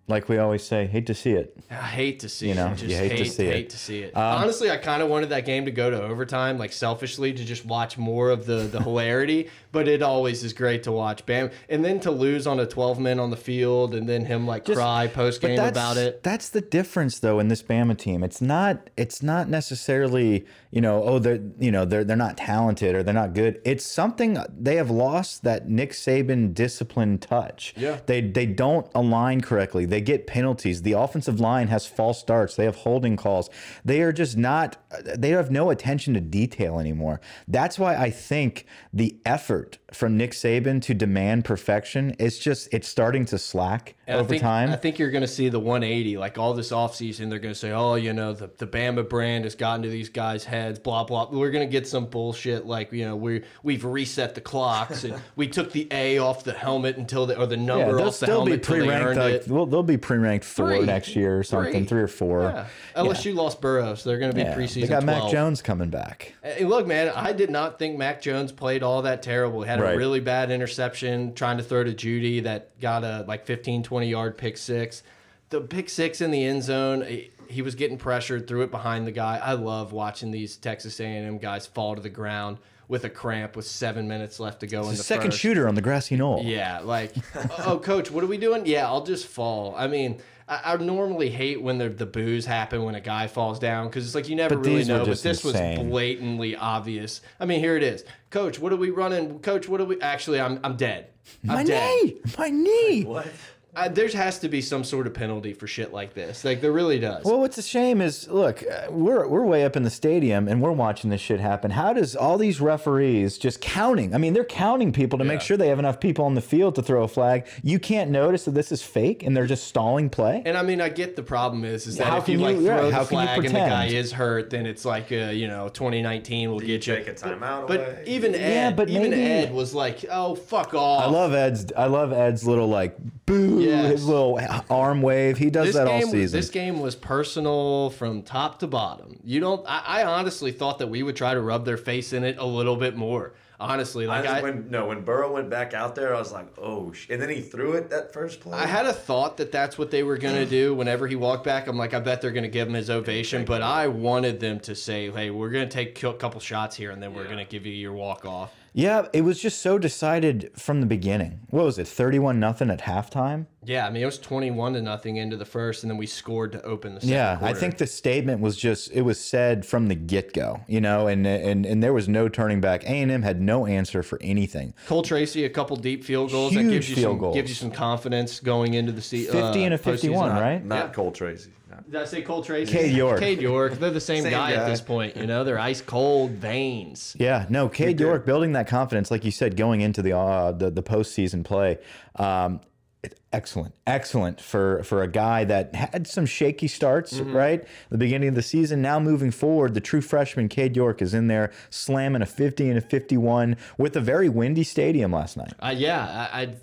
like 0.10 0.28
we 0.28 0.38
always 0.38 0.63
say, 0.63 0.86
hate 0.88 1.06
to 1.08 1.13
see 1.13 1.32
it. 1.32 1.56
I 1.72 1.76
hate 1.76 2.19
to 2.22 2.30
see 2.30 2.48
You 2.48 2.54
it. 2.54 2.56
know, 2.56 2.69
Just 2.69 2.84
you 2.86 2.95
hate 2.98 3.12
hate, 3.13 3.17
to 3.24 3.30
see 3.30 3.45
it. 3.45 3.54
hate 3.54 3.69
to 3.69 3.78
see 3.78 4.00
it. 4.00 4.17
Um, 4.17 4.41
Honestly, 4.43 4.69
I 4.72 4.78
kind 4.78 5.02
of 5.02 5.10
wanted 5.10 5.30
that 5.30 5.45
game 5.45 5.65
to 5.65 5.72
go 5.72 5.89
to 5.89 6.02
overtime, 6.02 6.58
like 6.58 6.74
selfishly, 6.74 7.32
to 7.32 7.45
just 7.45 7.65
watch 7.65 7.98
more 7.98 8.30
of 8.32 8.45
the 8.45 8.56
the 8.63 8.82
hilarity. 8.84 9.50
but 9.72 9.88
it 9.88 10.02
always 10.02 10.43
is 10.43 10.52
great 10.52 10.84
to 10.84 10.91
watch 10.91 11.26
Bam. 11.26 11.52
And 11.69 11.86
then 11.86 12.00
to 12.02 12.12
lose 12.12 12.48
on 12.48 12.60
a 12.60 12.65
12 12.65 13.00
men 13.00 13.19
on 13.19 13.30
the 13.30 13.38
field 13.38 13.93
and 13.93 14.10
then 14.10 14.26
him 14.26 14.48
like 14.48 14.65
cry 14.65 15.08
post 15.08 15.41
game 15.41 15.60
about 15.60 15.95
it. 15.98 16.24
That's 16.24 16.50
the 16.50 16.62
difference, 16.62 17.19
though, 17.19 17.39
in 17.39 17.48
this 17.50 17.62
Bama 17.63 17.95
team. 17.98 18.24
It's 18.24 18.41
not. 18.41 18.89
It's 18.98 19.22
not 19.22 19.48
necessarily. 19.48 20.45
You 20.72 20.82
know, 20.82 21.04
oh, 21.04 21.17
they're 21.19 21.39
you 21.60 21.72
know 21.72 21.84
they're 21.86 22.04
they're 22.04 22.15
not 22.15 22.38
talented 22.38 22.93
or 22.95 23.02
they're 23.02 23.13
not 23.13 23.34
good. 23.34 23.60
It's 23.65 23.84
something 23.86 24.38
they 24.56 24.76
have 24.76 24.91
lost 24.91 25.43
that 25.43 25.67
Nick 25.67 25.91
Saban 25.93 26.54
discipline 26.54 27.17
touch. 27.17 27.74
Yeah. 27.76 28.00
They 28.06 28.22
they 28.22 28.45
don't 28.45 28.86
align 28.93 29.41
correctly. 29.41 29.86
They 29.86 29.98
get 30.01 30.27
penalties. 30.27 30.81
The 30.81 30.93
offensive 30.93 31.39
line 31.39 31.67
has 31.67 31.85
false 31.85 32.19
starts. 32.19 32.55
They 32.55 32.65
have 32.65 32.77
holding 32.77 33.15
calls. 33.17 33.49
They 33.85 34.01
are 34.01 34.12
just 34.12 34.38
not. 34.38 34.77
They 35.17 35.29
have 35.29 35.51
no 35.51 35.69
attention 35.69 36.13
to 36.15 36.21
detail 36.21 36.79
anymore. 36.79 37.21
That's 37.47 37.77
why 37.79 37.95
I 37.95 38.09
think 38.09 38.65
the 38.93 39.17
effort 39.25 39.77
from 39.91 40.17
Nick 40.17 40.31
Saban 40.31 40.81
to 40.83 40.93
demand 40.93 41.45
perfection 41.45 42.12
is 42.19 42.38
just 42.39 42.69
it's 42.71 42.88
starting 42.88 43.25
to 43.25 43.38
slack 43.39 43.95
And 44.07 44.17
I 44.17 44.19
over 44.19 44.29
think, 44.29 44.41
time. 44.41 44.69
I 44.69 44.75
think 44.75 44.99
you're 44.99 45.09
going 45.12 45.21
to 45.21 45.27
see 45.27 45.49
the 45.49 45.59
180, 45.59 46.17
like 46.17 46.38
all 46.38 46.53
this 46.53 46.71
offseason, 46.71 47.29
they're 47.29 47.39
going 47.39 47.53
to 47.53 47.59
say, 47.59 47.71
oh, 47.71 47.95
you 47.95 48.13
know, 48.13 48.33
the, 48.33 48.49
the 48.57 48.67
Bama 48.67 49.07
brand 49.07 49.45
has 49.45 49.55
gotten 49.55 49.81
to 49.83 49.89
these 49.89 50.09
guys' 50.09 50.43
heads, 50.43 50.77
blah, 50.79 51.03
blah. 51.03 51.27
We're 51.31 51.49
going 51.51 51.67
to 51.67 51.71
get 51.71 51.88
some 51.88 52.05
bullshit 52.05 52.65
like, 52.67 52.91
you 52.91 53.03
know, 53.05 53.15
we, 53.15 53.43
we've 53.63 53.83
reset 53.83 54.35
the 54.35 54.41
clocks 54.41 55.03
and 55.03 55.19
we 55.35 55.47
took 55.47 55.71
the 55.71 55.88
A 55.91 56.19
off 56.19 56.43
the 56.43 56.53
helmet 56.53 56.97
until 56.97 57.25
the, 57.25 57.39
or 57.39 57.47
the 57.47 57.57
Yeah, 57.57 57.65
number 57.65 57.95
they'll 57.97 58.07
off 58.09 58.19
the 58.19 58.27
helmet 58.27 58.53
until 58.67 58.85
they 58.85 58.93
earned 58.93 59.19
Like, 59.19 59.33
it. 59.33 59.47
well, 59.47 59.65
they'll 59.65 59.81
be 59.89 59.97
pre-ranked 59.97 60.45
four 60.45 60.67
Three. 60.78 60.86
next 60.86 61.15
year 61.15 61.38
or 61.39 61.43
something, 61.43 61.71
Three. 61.73 61.86
three, 61.86 62.02
or 62.02 62.08
four. 62.08 62.41
Yeah. 62.43 62.65
LSU 62.95 63.34
lost 63.36 63.60
Burrow, 63.62 63.95
so 63.95 64.10
they're 64.10 64.19
going 64.19 64.32
to 64.32 64.36
be 64.36 64.41
Yeah. 64.41 64.56
preseason 64.56 64.82
They 64.82 64.88
got 64.88 65.04
12. 65.04 65.23
Mac 65.23 65.32
Jones 65.32 65.62
coming 65.62 65.89
back. 65.89 66.34
Hey, 66.43 66.65
look, 66.65 66.88
man, 66.88 67.12
I 67.15 67.34
did 67.34 67.49
not 67.49 67.80
think 67.80 67.97
Mac 67.97 68.21
Jones 68.21 68.52
played 68.52 68.84
all 68.84 69.02
that 69.04 69.21
terrible. 69.23 69.62
He 69.63 69.67
had 69.69 69.82
Right. 69.82 69.95
a 69.95 69.97
really 69.97 70.19
bad 70.19 70.52
interception 70.52 71.34
trying 71.34 71.58
to 71.58 71.63
throw 71.63 71.84
to 71.84 71.93
Jeudy 71.93 72.43
that 72.43 72.80
got 72.80 73.04
a 73.04 73.25
like 73.28 73.45
15, 73.45 73.84
20 73.84 74.08
yard 74.10 74.38
pick 74.38 74.58
six. 74.58 75.04
The 75.49 75.62
pick 75.62 75.89
six 75.89 76.21
in 76.21 76.30
the 76.32 76.45
end 76.45 76.62
zone, 76.63 77.02
he, 77.08 77.32
he 77.49 77.62
was 77.63 77.73
getting 77.75 77.97
pressured, 77.97 78.47
threw 78.47 78.62
it 78.62 78.69
behind 78.71 79.08
the 79.08 79.12
guy. 79.12 79.39
I 79.43 79.54
love 79.54 79.91
watching 79.91 80.30
these 80.32 80.56
Texas 80.56 80.99
A&M 80.99 81.39
guys 81.39 81.65
fall 81.65 81.95
to 81.95 82.02
the 82.02 82.10
ground 82.10 82.58
with 82.89 83.06
a 83.06 83.10
cramp 83.10 83.56
with 83.56 83.65
seven 83.65 84.08
minutes 84.08 84.39
left 84.39 84.60
to 84.60 84.67
go 84.67 84.82
in 84.82 84.89
The 84.91 84.97
the 84.97 85.04
second 85.04 85.32
first. 85.32 85.39
shooter 85.39 85.67
on 85.69 85.75
the 85.75 85.82
grassy 85.82 86.17
knoll. 86.17 86.41
Yeah, 86.43 86.80
like, 86.80 87.13
oh, 87.60 87.80
coach, 87.80 88.12
what 88.12 88.23
are 88.23 88.28
we 88.28 88.38
doing? 88.38 88.65
Yeah, 88.65 88.88
I'll 88.88 89.06
just 89.06 89.28
fall. 89.28 89.75
I 89.78 89.88
mean, 89.88 90.19
I, 90.47 90.73
I 90.73 90.78
normally 90.78 91.30
hate 91.30 91.62
when 91.62 91.78
the, 91.78 91.88
the 91.88 92.08
boos 92.08 92.45
happen 92.47 92.84
when 92.84 92.95
a 92.95 92.99
guy 93.02 93.28
falls 93.28 93.60
down 93.60 93.88
because 93.88 94.06
it's 94.06 94.15
like 94.15 94.28
you 94.28 94.36
never 94.36 94.56
But 94.56 94.65
really 94.65 94.84
know. 94.86 95.06
But 95.06 95.21
this 95.21 95.45
insane. 95.45 95.78
was 95.78 95.88
blatantly 95.88 96.56
obvious. 96.56 97.21
I 97.39 97.45
mean, 97.45 97.60
here 97.60 97.78
it 97.78 97.84
is. 97.84 98.04
Coach, 98.32 98.60
what 98.60 98.73
are 98.73 98.78
we 98.78 98.89
running? 98.89 99.39
Coach, 99.39 99.69
what 99.69 99.80
are 99.80 99.86
we? 99.86 100.02
Actually, 100.02 100.41
I'm 100.41 100.60
I'm 100.63 100.75
dead. 100.75 101.08
I'm 101.47 101.56
My 101.58 101.63
dead. 101.63 102.04
knee, 102.04 102.17
my 102.39 102.49
knee. 102.49 103.04
What? 103.04 103.28
I, 103.75 103.88
there 103.88 104.08
has 104.10 104.39
to 104.39 104.49
be 104.49 104.62
some 104.62 104.84
sort 104.84 105.05
of 105.05 105.13
penalty 105.13 105.53
for 105.53 105.67
shit 105.67 105.93
like 105.93 106.13
this. 106.15 106.43
Like 106.43 106.60
there 106.60 106.71
really 106.71 106.99
does. 106.99 107.23
Well, 107.23 107.39
what's 107.39 107.58
a 107.60 107.62
shame 107.62 108.01
is, 108.01 108.27
look, 108.27 108.63
uh, 108.63 108.88
we're 108.89 109.27
we're 109.27 109.45
way 109.45 109.63
up 109.63 109.75
in 109.75 109.84
the 109.84 109.91
stadium 109.91 110.47
and 110.47 110.60
we're 110.60 110.71
watching 110.71 111.12
this 111.12 111.21
shit 111.21 111.39
happen. 111.39 111.69
How 111.71 111.93
does 111.93 112.15
all 112.15 112.38
these 112.39 112.60
referees 112.60 113.38
just 113.38 113.62
counting? 113.62 114.15
I 114.15 114.17
mean, 114.17 114.34
they're 114.34 114.43
counting 114.43 114.91
people 114.91 115.19
to 115.19 115.23
make 115.25 115.39
sure 115.41 115.55
they 115.55 115.67
have 115.67 115.77
enough 115.77 115.99
people 115.99 116.25
on 116.25 116.34
the 116.34 116.41
field 116.41 116.75
to 116.75 116.82
throw 116.82 117.03
a 117.03 117.08
flag. 117.08 117.45
You 117.62 117.77
can't 117.77 118.10
notice 118.10 118.45
that 118.45 118.51
this 118.55 118.71
is 118.71 118.82
fake 118.82 119.21
and 119.23 119.38
they're 119.38 119.45
just 119.45 119.65
stalling 119.67 120.10
play. 120.10 120.41
And 120.45 120.58
I 120.58 120.63
mean, 120.63 120.82
I 120.82 120.89
get 120.89 121.15
the 121.15 121.23
problem 121.23 121.63
is, 121.63 121.86
is 121.86 121.97
that 121.97 122.08
How 122.08 122.17
if 122.17 122.27
you 122.27 122.38
can 122.38 122.43
like 122.45 122.55
you- 122.58 122.63
yeah, 122.63 122.77
throw 122.79 122.91
how 122.91 122.99
the 123.01 123.05
flag 123.05 123.38
and 123.45 123.47
the 123.49 123.60
guy 123.60 123.86
is 123.86 124.12
hurt, 124.12 124.49
then 124.49 124.65
it's 124.65 124.84
like, 124.84 125.12
uh, 125.12 125.15
you 125.32 125.47
know, 125.47 125.69
2019 125.69 126.49
will 126.49 126.60
get 126.60 126.88
you. 126.88 126.95
take 126.95 127.08
a 127.08 127.13
timeout 127.13 127.67
But 127.67 127.79
away? 127.82 128.03
even 128.08 128.34
Ed, 128.34 128.39
Yeah, 128.51 128.71
but 128.71 128.89
even 128.89 129.12
maybe- 129.12 129.21
Ed 129.21 129.53
was 129.53 129.75
like, 129.75 130.03
oh 130.12 130.34
fuck 130.36 130.73
off. 130.73 131.03
I 131.03 131.08
love 131.08 131.34
Ed's. 131.34 131.71
I 131.77 131.86
love 131.86 132.12
Ed's 132.12 132.47
little 132.47 132.67
like 132.67 132.97
boo, 133.27 133.59
Yes. 133.62 133.91
his 133.91 134.06
little 134.08 134.39
arm 134.69 135.02
wave. 135.02 135.38
He 135.38 135.50
does 135.50 135.67
this 135.67 135.76
that 135.76 135.88
game, 135.88 136.06
all 136.06 136.12
season. 136.12 136.39
This 136.39 136.50
game 136.50 136.80
was 136.80 136.95
personal 136.95 137.89
from 137.91 138.22
top 138.24 138.60
to 138.60 138.67
bottom. 138.67 139.19
You 139.24 139.39
don't. 139.39 139.65
I, 139.67 140.02
I 140.02 140.04
honestly 140.06 140.52
thought 140.52 140.80
that 140.80 140.88
we 140.88 141.04
would 141.04 141.15
try 141.15 141.34
to 141.34 141.41
rub 141.41 141.65
their 141.65 141.78
face 141.78 142.13
in 142.13 142.24
it 142.24 142.38
a 142.38 142.45
little 142.45 142.76
bit 142.76 142.95
more. 142.95 143.34
Honestly, 143.62 144.08
like 144.08 144.26
I, 144.26 144.39
I, 144.39 144.41
when 144.41 144.69
no, 144.69 144.88
when 144.88 145.02
Burrow 145.04 145.34
went 145.34 145.50
back 145.50 145.74
out 145.74 145.93
there, 145.93 146.15
I 146.15 146.19
was 146.19 146.32
like, 146.32 146.48
oh, 146.58 146.93
sh-. 146.93 147.08
and 147.10 147.22
then 147.22 147.28
he 147.28 147.41
threw 147.41 147.74
it 147.74 147.89
that 147.89 148.13
first 148.13 148.39
play. 148.39 148.58
I 148.58 148.65
had 148.65 148.86
a 148.86 148.93
thought 148.93 149.36
that 149.36 149.52
that's 149.52 149.78
what 149.78 149.91
they 149.91 150.02
were 150.02 150.17
gonna 150.17 150.45
do. 150.45 150.74
Whenever 150.74 151.08
he 151.08 151.17
walked 151.17 151.43
back, 151.43 151.67
I'm 151.67 151.78
like, 151.78 151.93
I 151.93 152.00
bet 152.00 152.22
they're 152.22 152.32
gonna 152.32 152.48
give 152.48 152.69
him 152.69 152.74
his 152.74 152.89
ovation. 152.89 153.43
But 153.43 153.62
I 153.62 153.88
wanted 153.88 154.39
them 154.39 154.62
to 154.62 154.76
say, 154.76 155.12
Hey, 155.12 155.30
we're 155.30 155.50
gonna 155.50 155.67
take 155.67 156.02
a 156.02 156.13
couple 156.13 156.39
shots 156.39 156.78
here, 156.78 156.91
and 156.91 157.04
then 157.04 157.13
we're 157.13 157.24
Yeah. 157.26 157.32
gonna 157.32 157.43
give 157.45 157.65
you 157.65 157.74
your 157.74 157.91
walk 157.91 158.24
off. 158.24 158.54
Yeah, 158.73 159.08
it 159.13 159.21
was 159.21 159.41
just 159.41 159.62
so 159.62 159.77
decided 159.77 160.51
from 160.55 160.82
the 160.82 160.88
beginning. 160.88 161.41
What 161.49 161.65
was 161.65 161.77
it? 161.79 161.88
Thirty-one 161.88 162.39
nothing 162.39 162.69
at 162.69 162.82
halftime. 162.82 163.47
Yeah, 163.69 163.86
I 163.86 163.91
mean 163.91 164.01
it 164.01 164.05
was 164.08 164.17
21 164.17 164.73
to 164.73 164.82
nothing 164.82 165.17
into 165.17 165.38
the 165.38 165.45
first, 165.45 165.84
and 165.84 165.91
then 165.91 165.97
we 165.97 166.08
scored 166.08 166.53
to 166.53 166.62
open 166.63 166.95
the 166.95 167.01
second. 167.01 167.13
Yeah, 167.13 167.38
I 167.39 167.53
think 167.53 167.77
the 167.77 167.86
statement 167.86 168.41
was 168.41 168.58
just 168.58 168.91
it 168.91 169.03
was 169.03 169.19
said 169.19 169.63
from 169.63 169.89
the 169.89 169.95
get 169.95 170.34
go, 170.34 170.62
you 170.67 170.82
know, 170.82 171.05
and 171.05 171.27
and 171.27 171.67
and 171.67 171.84
there 171.84 171.93
was 171.93 172.10
no 172.10 172.27
turning 172.29 172.62
back. 172.62 172.84
A 172.86 172.88
and 172.88 173.12
M 173.12 173.21
had 173.21 173.39
no 173.39 173.67
answer 173.67 174.01
for 174.01 174.17
anything. 174.23 174.73
Cole 174.88 175.03
Tracy 175.03 175.45
a 175.45 175.49
couple 175.49 175.75
deep 175.75 176.03
field 176.03 176.32
goals 176.32 176.55
that 176.55 176.62
Huge 176.62 176.71
gives 176.71 176.89
you 176.89 176.95
field 176.95 177.12
some 177.13 177.17
goals. 177.19 177.36
gives 177.36 177.49
you 177.49 177.55
some 177.55 177.69
confidence 177.69 178.39
going 178.39 178.73
into 178.73 178.91
the 178.91 179.03
season. 179.03 179.39
50 179.39 179.63
and 179.65 179.73
a 179.75 179.77
51, 179.77 180.32
right? 180.32 180.65
Not 180.65 180.88
Yeah. 180.88 180.91
Cole 180.91 181.12
Tracy. 181.12 181.51
No. 181.69 181.77
Did 181.91 182.01
I 182.01 182.05
say 182.05 182.23
Cole 182.23 182.41
Tracy? 182.41 182.71
Cade 182.71 182.95
York. 182.95 183.19
Cade 183.19 183.39
York. 183.39 183.73
They're 183.73 183.91
the 183.91 184.01
same, 184.01 184.23
Same 184.23 184.32
guy, 184.32 184.53
at 184.53 184.67
this 184.67 184.82
point. 184.82 185.15
You 185.15 185.27
know, 185.27 185.43
they're 185.43 185.60
ice 185.60 185.82
cold 185.82 186.32
veins. 186.32 187.15
Yeah, 187.19 187.45
no, 187.49 187.69
Cade. 187.69 187.99
York 187.99 188.25
building 188.25 188.53
that 188.53 188.67
confidence, 188.67 189.12
like 189.12 189.23
you 189.23 189.29
said, 189.29 189.55
going 189.55 189.82
into 189.82 190.01
the 190.01 190.17
uh, 190.17 190.53
the, 190.53 190.71
the 190.71 190.82
postseason 190.82 191.43
play. 191.45 191.77
Um, 192.15 192.62
it's 193.01 193.15
excellent, 193.31 193.73
excellent 193.88 194.41
for 194.41 194.83
for 194.83 195.03
a 195.03 195.07
guy 195.07 195.45
that 195.45 195.73
had 195.73 196.05
some 196.07 196.25
shaky 196.25 196.67
starts, 196.67 197.13
Mm-hmm. 197.13 197.35
right? 197.35 197.65
The 197.89 197.97
beginning 197.97 198.29
of 198.29 198.35
the 198.35 198.41
season. 198.41 198.81
Now 198.81 198.99
moving 198.99 199.31
forward, 199.31 199.73
the 199.73 199.81
true 199.81 200.01
freshman 200.01 200.49
Cade 200.49 200.75
York 200.75 201.01
is 201.01 201.13
in 201.13 201.27
there 201.27 201.51
slamming 201.69 202.21
a 202.21 202.25
50 202.25 202.67
and 202.69 202.77
a 202.77 202.81
51 202.81 203.55
with 203.77 203.95
a 203.95 204.01
very 204.01 204.27
windy 204.29 204.63
stadium 204.63 205.13
last 205.13 205.38
night. 205.38 205.53
Uh, 205.62 205.73
yeah, 205.75 206.29
I, 206.33 206.41
I, 206.41 206.53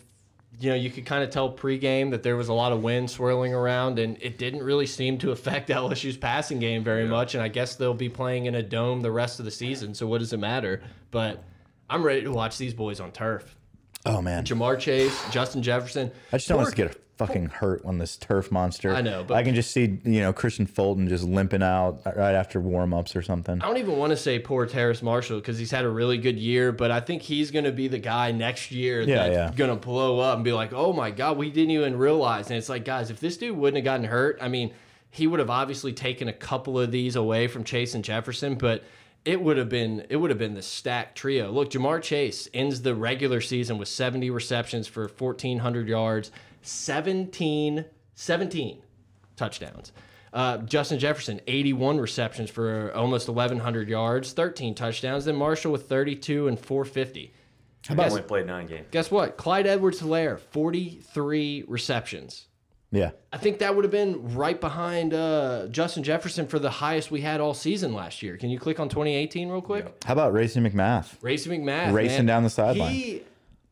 you 0.58 0.70
know, 0.70 0.76
you 0.76 0.90
could 0.90 1.06
kind 1.06 1.22
of 1.24 1.30
tell 1.30 1.52
pregame 1.54 2.10
that 2.10 2.22
there 2.22 2.36
was 2.36 2.48
a 2.48 2.52
lot 2.54 2.72
of 2.72 2.82
wind 2.82 3.10
swirling 3.10 3.54
around, 3.54 3.98
and 3.98 4.16
it 4.22 4.36
didn't 4.38 4.62
really 4.62 4.86
seem 4.86 5.16
to 5.18 5.30
affect 5.30 5.68
LSU's 5.70 6.16
passing 6.18 6.58
game 6.58 6.84
very 6.84 7.06
much. 7.06 7.34
And 7.34 7.42
I 7.42 7.48
guess 7.48 7.76
they'll 7.76 7.94
be 7.94 8.08
playing 8.10 8.44
in 8.46 8.54
a 8.54 8.62
dome 8.62 9.00
the 9.00 9.10
rest 9.12 9.38
of 9.38 9.44
the 9.46 9.50
season. 9.50 9.94
So 9.94 10.06
what 10.06 10.18
does 10.18 10.32
it 10.34 10.38
matter? 10.38 10.82
But 11.10 11.42
I'm 11.88 12.02
ready 12.02 12.22
to 12.22 12.30
watch 12.32 12.58
these 12.58 12.74
boys 12.74 13.00
on 13.00 13.12
turf. 13.12 13.56
Oh 14.06 14.22
man, 14.22 14.44
Ja'Marr 14.44 14.78
Chase, 14.78 15.20
Justin 15.30 15.62
Jefferson. 15.62 16.10
I 16.32 16.36
just 16.36 16.48
don't 16.48 16.58
want 16.58 16.68
us 16.68 16.74
to 16.74 16.76
get 16.76 16.94
a 16.94 16.98
fucking 17.16 17.46
hurt 17.46 17.82
on 17.84 17.96
this 17.98 18.16
turf 18.18 18.52
monster. 18.52 18.94
I 18.94 19.00
know, 19.00 19.24
but- 19.24 19.34
I 19.38 19.42
can 19.42 19.54
just 19.54 19.70
see 19.70 19.98
you 20.04 20.20
know 20.20 20.32
Kristian 20.32 20.68
Fulton 20.68 21.08
just 21.08 21.24
limping 21.24 21.62
out 21.62 22.02
right 22.04 22.34
after 22.34 22.60
warm 22.60 22.92
ups 22.94 23.16
or 23.16 23.22
something. 23.22 23.60
I 23.62 23.66
don't 23.66 23.78
even 23.78 23.96
want 23.96 24.10
to 24.10 24.16
say 24.16 24.38
poor 24.38 24.66
Terrace 24.66 25.02
Marshall 25.02 25.38
because 25.40 25.58
he's 25.58 25.70
had 25.70 25.84
a 25.84 25.88
really 25.88 26.18
good 26.18 26.38
year, 26.38 26.72
but 26.72 26.90
I 26.90 27.00
think 27.00 27.22
he's 27.22 27.50
going 27.50 27.64
to 27.64 27.72
be 27.72 27.88
the 27.88 27.98
guy 27.98 28.32
next 28.32 28.70
year 28.70 29.00
Yeah, 29.00 29.28
that's 29.28 29.34
yeah. 29.34 29.52
going 29.56 29.70
to 29.70 29.76
blow 29.76 30.20
up 30.20 30.36
and 30.36 30.44
be 30.44 30.52
like, 30.52 30.72
oh 30.72 30.92
my 30.92 31.10
God, 31.10 31.36
we 31.38 31.50
didn't 31.50 31.70
even 31.70 31.96
realize. 31.96 32.48
And 32.50 32.56
it's 32.58 32.68
like, 32.68 32.84
guys, 32.84 33.10
if 33.10 33.18
this 33.18 33.36
dude 33.38 33.56
wouldn't 33.56 33.76
have 33.78 33.84
gotten 33.84 34.04
hurt, 34.06 34.38
I 34.40 34.48
mean, 34.48 34.72
he 35.10 35.26
would 35.26 35.40
have 35.40 35.48
obviously 35.50 35.94
taken 35.94 36.28
a 36.28 36.32
couple 36.34 36.78
of 36.78 36.90
these 36.92 37.16
away 37.16 37.48
from 37.48 37.64
Chase 37.64 37.94
and 37.94 38.04
Jefferson, 38.04 38.56
but 38.56 38.84
it 39.26 39.42
would 39.42 39.58
have 39.58 39.68
been 39.68 40.06
it 40.08 40.16
would 40.16 40.30
have 40.30 40.38
been 40.38 40.54
the 40.54 40.62
stacked 40.62 41.18
trio. 41.18 41.50
Look, 41.50 41.70
Ja'Marr 41.70 42.00
Chase 42.00 42.48
ends 42.54 42.80
the 42.80 42.94
regular 42.94 43.40
season 43.40 43.76
with 43.76 43.88
70 43.88 44.30
receptions 44.30 44.86
for 44.86 45.08
1400 45.08 45.88
yards, 45.88 46.30
17 46.62 47.84
17 48.14 48.82
touchdowns. 49.36 49.92
Uh, 50.32 50.58
Justin 50.58 50.98
Jefferson, 50.98 51.40
81 51.46 51.98
receptions 51.98 52.50
for 52.50 52.92
almost 52.94 53.28
1,100 53.28 53.88
yards, 53.88 54.32
13 54.32 54.74
touchdowns. 54.74 55.24
Then 55.24 55.36
Marshall 55.36 55.72
with 55.72 55.88
32 55.88 56.48
and 56.48 56.58
450. 56.58 57.32
He 57.88 57.94
only 57.94 58.22
played 58.22 58.46
nine 58.46 58.66
games. 58.66 58.86
Guess 58.90 59.10
what? 59.10 59.36
Clyde 59.36 59.66
Edwards 59.66 60.00
Helaire, 60.00 60.38
43 60.38 61.64
receptions. 61.68 62.46
Yeah. 62.92 63.10
I 63.32 63.38
think 63.38 63.58
that 63.58 63.74
would 63.74 63.84
have 63.84 63.92
been 63.92 64.34
right 64.34 64.60
behind 64.60 65.12
uh, 65.12 65.66
Justin 65.68 66.02
Jefferson 66.02 66.46
for 66.46 66.58
the 66.58 66.70
highest 66.70 67.10
we 67.10 67.20
had 67.20 67.40
all 67.40 67.54
season 67.54 67.92
last 67.92 68.22
year. 68.22 68.36
Can 68.36 68.50
you 68.50 68.58
click 68.58 68.80
on 68.80 68.88
2018 68.88 69.48
real 69.48 69.60
quick? 69.60 70.04
How 70.04 70.12
about 70.12 70.32
Racey 70.32 70.60
McMath? 70.60 71.14
Racey 71.20 71.50
McMath. 71.50 71.92
Racing 71.92 72.18
man. 72.18 72.26
down 72.26 72.42
the 72.44 72.50
sideline. 72.50 72.92
He, 72.92 73.22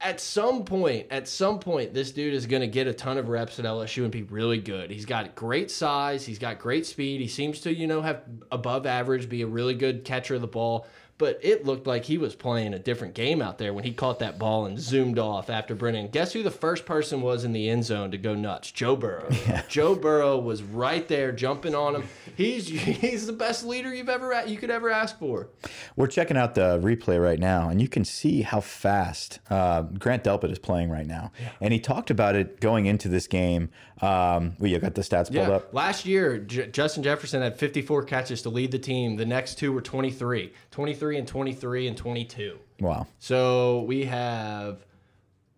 at 0.00 0.20
some 0.20 0.64
point, 0.64 1.07
at 1.11 1.27
some 1.27 1.59
point, 1.59 1.94
this 1.94 2.11
dude 2.11 2.35
is 2.35 2.46
going 2.46 2.61
to 2.61 2.66
get 2.68 2.87
a 2.87 2.92
ton 2.92 3.16
of 3.16 3.29
reps 3.29 3.59
at 3.59 3.64
LSU 3.64 4.03
and 4.03 4.11
be 4.11 4.22
really 4.22 4.59
good. 4.59 4.90
He's 4.90 5.07
got 5.07 5.35
great 5.35 5.70
size. 5.70 6.27
He's 6.27 6.38
got 6.38 6.59
great 6.59 6.85
speed. 6.85 7.22
He 7.22 7.29
seems 7.29 7.61
to, 7.61 7.74
you 7.74 7.87
know, 7.87 8.03
have 8.03 8.22
above 8.53 8.85
average, 8.85 9.29
be 9.31 9.42
a 9.42 9.46
really 9.46 9.74
good 9.74 10.05
catcher 10.05 10.35
of 10.35 10.42
the 10.42 10.46
ball. 10.46 10.87
But 11.18 11.38
it 11.42 11.64
looked 11.64 11.87
like 11.87 12.05
he 12.05 12.18
was 12.18 12.35
playing 12.35 12.74
a 12.74 12.79
different 12.79 13.14
game 13.14 13.40
out 13.40 13.59
there 13.59 13.72
when 13.72 13.85
he 13.85 13.92
caught 13.92 14.18
that 14.18 14.38
ball 14.38 14.66
and 14.66 14.79
zoomed 14.81 15.18
off 15.18 15.48
after 15.48 15.74
Brennan. 15.74 16.09
Guess 16.09 16.33
who 16.33 16.42
the 16.42 16.50
first 16.50 16.85
person 16.85 17.20
was 17.20 17.44
in 17.44 17.53
the 17.53 17.68
end 17.68 17.85
zone 17.85 18.11
to 18.11 18.18
go 18.18 18.35
nuts? 18.35 18.70
Joe 18.70 18.96
Burrow. 18.96 19.29
Yeah. 19.44 19.62
Joe 19.68 19.94
Burrow 19.94 20.38
was 20.38 20.62
right 20.62 21.07
there 21.07 21.31
jumping 21.31 21.74
on 21.74 21.96
him. 21.96 22.05
He's 22.35 22.66
he's 22.66 23.27
the 23.27 23.33
best 23.33 23.62
leader 23.64 23.94
you've 23.94 24.09
ever 24.09 24.42
you 24.46 24.57
could 24.57 24.70
ever 24.70 24.90
ask 24.90 25.18
for. 25.18 25.48
We're 25.96 26.07
checking 26.07 26.37
out 26.37 26.55
the 26.55 26.81
replay 26.81 27.22
right 27.22 27.38
now, 27.38 27.68
and 27.68 27.81
you 27.81 27.88
can 27.88 28.05
see 28.05 28.40
how 28.42 28.61
fast 28.61 29.40
uh, 29.50 29.83
Grant 29.83 30.24
Delpit 30.24 30.50
is 30.50 30.59
playing 30.59 30.88
right 30.88 31.07
now. 31.07 31.31
And 31.61 31.72
he 31.74 31.79
talked 31.81 32.11
about 32.11 32.37
it 32.37 32.61
going 32.61 32.87
into 32.87 33.09
this 33.09 33.27
game. 33.27 33.70
Um, 34.02 34.54
well, 34.59 34.70
you 34.70 34.78
got 34.80 34.94
the 34.94 35.02
stats 35.02 35.26
pulled 35.26 35.48
Yeah. 35.48 35.50
up. 35.50 35.72
Last 35.72 36.04
year, 36.04 36.38
J 36.38 36.66
Justin 36.68 37.02
Jefferson 37.02 37.42
had 37.42 37.57
54 37.59 38.02
catches 38.04 38.42
to 38.42 38.48
lead 38.50 38.72
the 38.72 38.78
team. 38.78 39.16
The 39.16 39.24
next 39.26 39.57
two 39.57 39.72
were 39.72 39.80
23, 39.80 40.52
23 40.72 41.18
and 41.18 41.28
23 41.28 41.87
and 41.87 41.96
22. 41.96 42.59
Wow. 42.80 43.07
So 43.20 43.83
we 43.83 44.04
have 44.07 44.85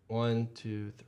one, 0.09 0.49
two, 0.55 0.91
three, 0.99 1.06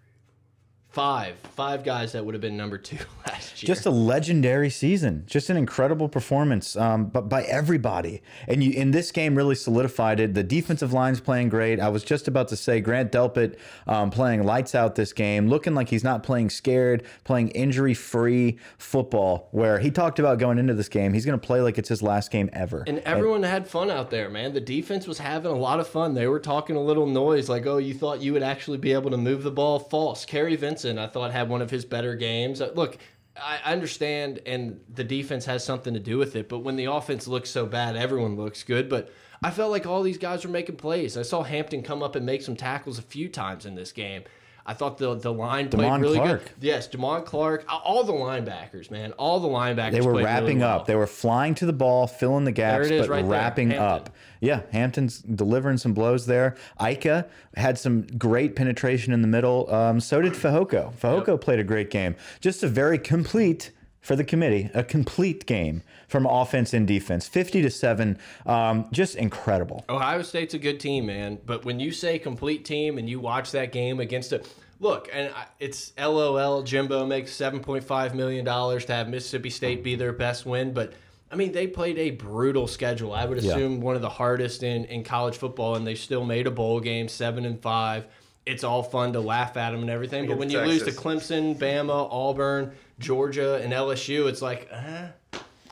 five, 0.91 1.37
five 1.55 1.85
guys 1.85 2.13
that 2.13 2.25
would 2.25 2.35
have 2.35 2.41
been 2.41 2.57
number 2.57 2.79
two 2.79 2.97
last 3.29 3.63
year. 3.63 3.67
Just 3.67 3.87
a 3.87 3.91
legendary 3.91 4.71
season, 4.71 5.25
just 5.27 5.51
an 5.51 5.57
incredible 5.57 6.09
performance, 6.09 6.77
um, 6.77 7.07
but 7.07 7.29
by 7.29 7.43
everybody. 7.45 8.23
And 8.49 8.65
you 8.65 8.73
in 8.73 8.91
this 8.91 9.13
game 9.13 9.35
really 9.37 9.55
solidified 9.55 10.19
it. 10.19 10.35
The 10.35 10.43
defensive 10.43 10.93
line's 10.93 11.21
playing 11.21 11.51
great. 11.51 11.79
I 11.79 11.89
was 11.89 12.03
just 12.03 12.27
about 12.27 12.49
to 12.49 12.57
say 12.57 12.81
Grant 12.81 13.13
Delpit 13.13 13.59
um, 13.87 14.11
playing 14.11 14.45
lights 14.45 14.75
out 14.75 14.95
this 14.95 15.13
game, 15.13 15.49
looking 15.49 15.75
like 15.75 15.89
he's 15.89 16.05
not 16.05 16.23
playing 16.23 16.51
scared, 16.51 17.05
playing 17.25 17.49
injury 17.51 17.95
free 17.95 18.59
football. 18.79 19.49
Where 19.53 19.79
he 19.79 19.91
talked 19.91 20.19
about 20.19 20.39
going 20.39 20.59
into 20.59 20.75
this 20.75 20.89
game, 20.89 21.13
he's 21.13 21.27
going 21.27 21.39
to 21.39 21.47
play 21.47 21.61
like 21.61 21.79
it's 21.79 21.89
his 21.89 22.03
last 22.03 22.31
game 22.31 22.49
ever. 22.53 22.85
and 22.87 22.99
everyone 23.01 23.43
had 23.43 23.69
fun 23.69 23.91
out 23.91 24.11
there, 24.11 24.31
man. 24.31 24.53
The 24.53 24.61
defense 24.61 25.07
was 25.07 25.19
having 25.19 25.53
a 25.53 25.57
lot 25.57 25.81
of 25.81 25.87
fun. 25.87 26.15
They 26.15 26.27
were 26.27 26.41
talking 26.41 26.77
a 26.77 26.83
little 26.83 27.07
noise, 27.07 27.49
like, 27.49 27.67
"Oh, 27.67 27.77
you 27.79 27.95
thought 27.95 28.21
you 28.23 28.33
would 28.33 28.43
actually 28.43 28.79
be 28.79 28.93
able 28.93 29.11
to 29.11 29.17
move 29.17 29.43
the 29.43 29.51
ball?" 29.51 29.79
False. 29.79 30.25
Kary 30.25 30.57
Vincent, 30.57 30.78
I 30.85 31.07
thought, 31.07 31.33
had 31.33 31.49
one 31.49 31.63
of 31.63 31.71
his 31.71 31.85
better 31.85 32.15
games. 32.15 32.61
Uh, 32.61 32.71
Look, 32.75 32.99
I 33.37 33.73
understand, 33.73 34.41
and 34.47 34.81
the 34.93 35.05
defense 35.05 35.45
has 35.47 35.65
something 35.65 35.95
to 35.95 36.01
do 36.01 36.19
with 36.19 36.37
it. 36.37 36.49
But 36.49 36.61
when 36.61 36.77
the 36.77 36.87
offense 36.87 37.27
looks 37.27 37.51
so 37.51 37.67
bad, 37.67 37.97
everyone 37.97 38.37
looks 38.37 38.63
good. 38.63 38.89
But 38.89 39.13
I 39.43 39.51
felt 39.51 39.71
like 39.71 39.87
all 39.87 40.03
these 40.03 40.19
guys 40.19 40.45
were 40.45 40.51
making 40.51 40.77
plays. 40.77 41.17
I 41.17 41.23
saw 41.23 41.43
Hampton 41.43 41.83
come 41.83 42.03
up 42.03 42.17
and 42.17 42.27
make 42.27 42.43
some 42.43 42.57
tackles 42.57 42.99
a 42.99 43.03
few 43.03 43.29
times 43.29 43.67
in 43.67 43.75
this 43.75 43.93
game. 43.93 44.25
I 44.69 44.75
thought 44.75 44.99
the 44.99 45.15
the 45.15 45.33
line 45.33 45.71
played 45.71 45.99
really 45.99 46.19
Clark. 46.19 46.43
good. 46.45 46.53
Yes, 46.61 46.87
Damone 46.89 47.25
Clark, 47.25 47.65
all 47.69 48.05
the 48.05 48.13
linebackers, 48.13 48.91
man, 48.91 49.13
all 49.13 49.41
the 49.41 49.49
linebackers. 49.49 49.93
They 49.93 50.03
were 50.03 50.23
wrapping 50.23 50.47
really 50.47 50.59
well. 50.61 50.81
up. 50.81 50.87
They 50.87 50.95
were 50.95 51.07
flying 51.07 51.55
to 51.55 51.65
the 51.65 51.73
ball, 51.73 52.07
filling 52.07 52.45
the 52.45 52.53
gaps, 52.53 52.91
but 52.91 53.09
right 53.09 53.25
wrapping 53.25 53.73
up. 53.73 54.11
Yeah, 54.41 54.61
Hampton's 54.71 55.21
delivering 55.21 55.79
some 55.79 55.95
blows 55.95 56.27
there. 56.27 56.55
Ika 56.87 57.27
had 57.57 57.79
some 57.79 58.03
great 58.19 58.57
penetration 58.57 59.15
in 59.15 59.23
the 59.23 59.29
middle. 59.29 59.73
Um, 59.73 60.01
so 60.01 60.21
did 60.21 60.35
Fehoko. 60.35 60.93
Fehoko 60.95 61.41
played 61.41 61.61
a 61.61 61.65
great 61.65 61.89
game. 61.89 62.15
Just 62.43 62.63
a 62.63 62.69
very 62.69 62.99
complete 62.99 63.73
for 64.03 64.17
the 64.17 64.25
committee, 64.25 64.71
a 64.75 64.85
complete 64.85 65.47
game 65.47 65.83
from 66.09 66.27
offense 66.27 66.75
and 66.75 66.87
defense. 66.89 67.29
50 67.29 67.63
to 67.63 67.71
7. 67.71 68.19
Um, 68.47 68.89
just 68.93 69.15
incredible. 69.15 69.85
Ohio 69.89 70.23
State's 70.23 70.55
a 70.55 70.59
good 70.59 70.81
team, 70.81 71.07
man. 71.07 71.39
But 71.47 71.65
when 71.65 71.79
you 71.79 71.93
say 71.93 72.19
complete 72.19 72.65
team 72.65 72.99
and 72.99 73.09
you 73.09 73.21
watch 73.21 73.53
that 73.53 73.71
game 73.73 74.01
against 74.01 74.33
a 74.33 74.43
look, 74.81 75.09
and 75.13 75.33
it's 75.61 75.93
LOL. 75.99 76.63
Jimbo 76.63 77.07
makes 77.07 77.33
seven 77.33 77.61
point 77.61 77.85
five 77.85 78.15
million 78.15 78.45
dollars 78.45 78.85
to 78.87 78.95
have 78.95 79.09
Mississippi 79.09 79.51
State 79.51 79.85
be 79.85 79.95
their 79.95 80.13
best 80.13 80.45
win, 80.47 80.73
but. 80.73 80.95
I 81.31 81.37
mean, 81.37 81.53
they 81.53 81.67
played 81.67 81.99
a 81.99 82.13
brutal 82.13 82.67
schedule. 82.67 83.13
I 83.13 83.27
would 83.27 83.43
Yeah. 83.43 83.51
assume 83.51 83.83
one 83.83 83.95
of 83.97 84.01
the 84.01 84.09
hardest 84.09 84.63
in, 84.63 84.87
in 84.87 85.05
college 85.05 85.37
football, 85.37 85.75
and 85.75 85.87
they 85.87 85.95
still 85.95 86.25
made 86.25 86.47
a 86.47 86.51
bowl 86.51 86.81
game, 86.81 87.07
seven 87.07 87.45
and 87.45 87.61
five. 87.61 88.07
It's 88.47 88.65
all 88.65 88.83
fun 88.83 89.13
to 89.13 89.21
laugh 89.21 89.59
at 89.59 89.73
them 89.73 89.83
and 89.83 89.91
everything, 89.91 90.27
but 90.27 90.39
when 90.39 90.49
you 90.49 90.59
lose 90.63 90.85
to 90.85 90.91
Clemson, 90.91 91.55
Bama, 91.59 92.09
Auburn, 92.11 92.73
Georgia, 92.99 93.61
and 93.63 93.75
LSU, 93.75 94.27
it's 94.27 94.41
like, 94.41 94.71
uh, 94.73 95.09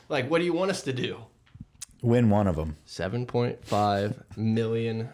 like, 0.09 0.31
what 0.31 0.39
do 0.39 0.45
you 0.45 0.53
want 0.53 0.71
us 0.71 0.83
to 0.83 0.93
do? 0.93 1.19
Win 2.03 2.31
one 2.31 2.47
of 2.47 2.57
them. 2.57 2.77
Seven 2.85 3.27
point 3.27 3.65
five 3.65 4.23
million 4.37 5.09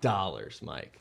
dollars, 0.00 0.60
Mike. 0.62 1.00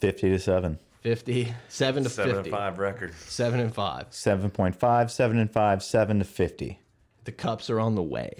50 0.00 0.30
to 0.30 0.38
7. 0.38 0.78
50, 1.00 1.54
seven 1.68 2.02
to 2.04 2.10
Seven 2.10 2.34
50. 2.34 2.50
and 2.50 2.56
five 2.58 2.78
record. 2.78 3.14
Seven 3.14 3.60
and 3.60 3.72
five. 3.74 4.10
7.5, 4.10 5.10
7 5.10 5.38
and 5.38 5.50
5, 5.50 5.82
7 5.82 6.18
to 6.18 6.24
50. 6.24 6.80
The 7.24 7.32
cups 7.32 7.70
are 7.70 7.78
on 7.80 7.94
the 7.94 8.02
way. 8.02 8.34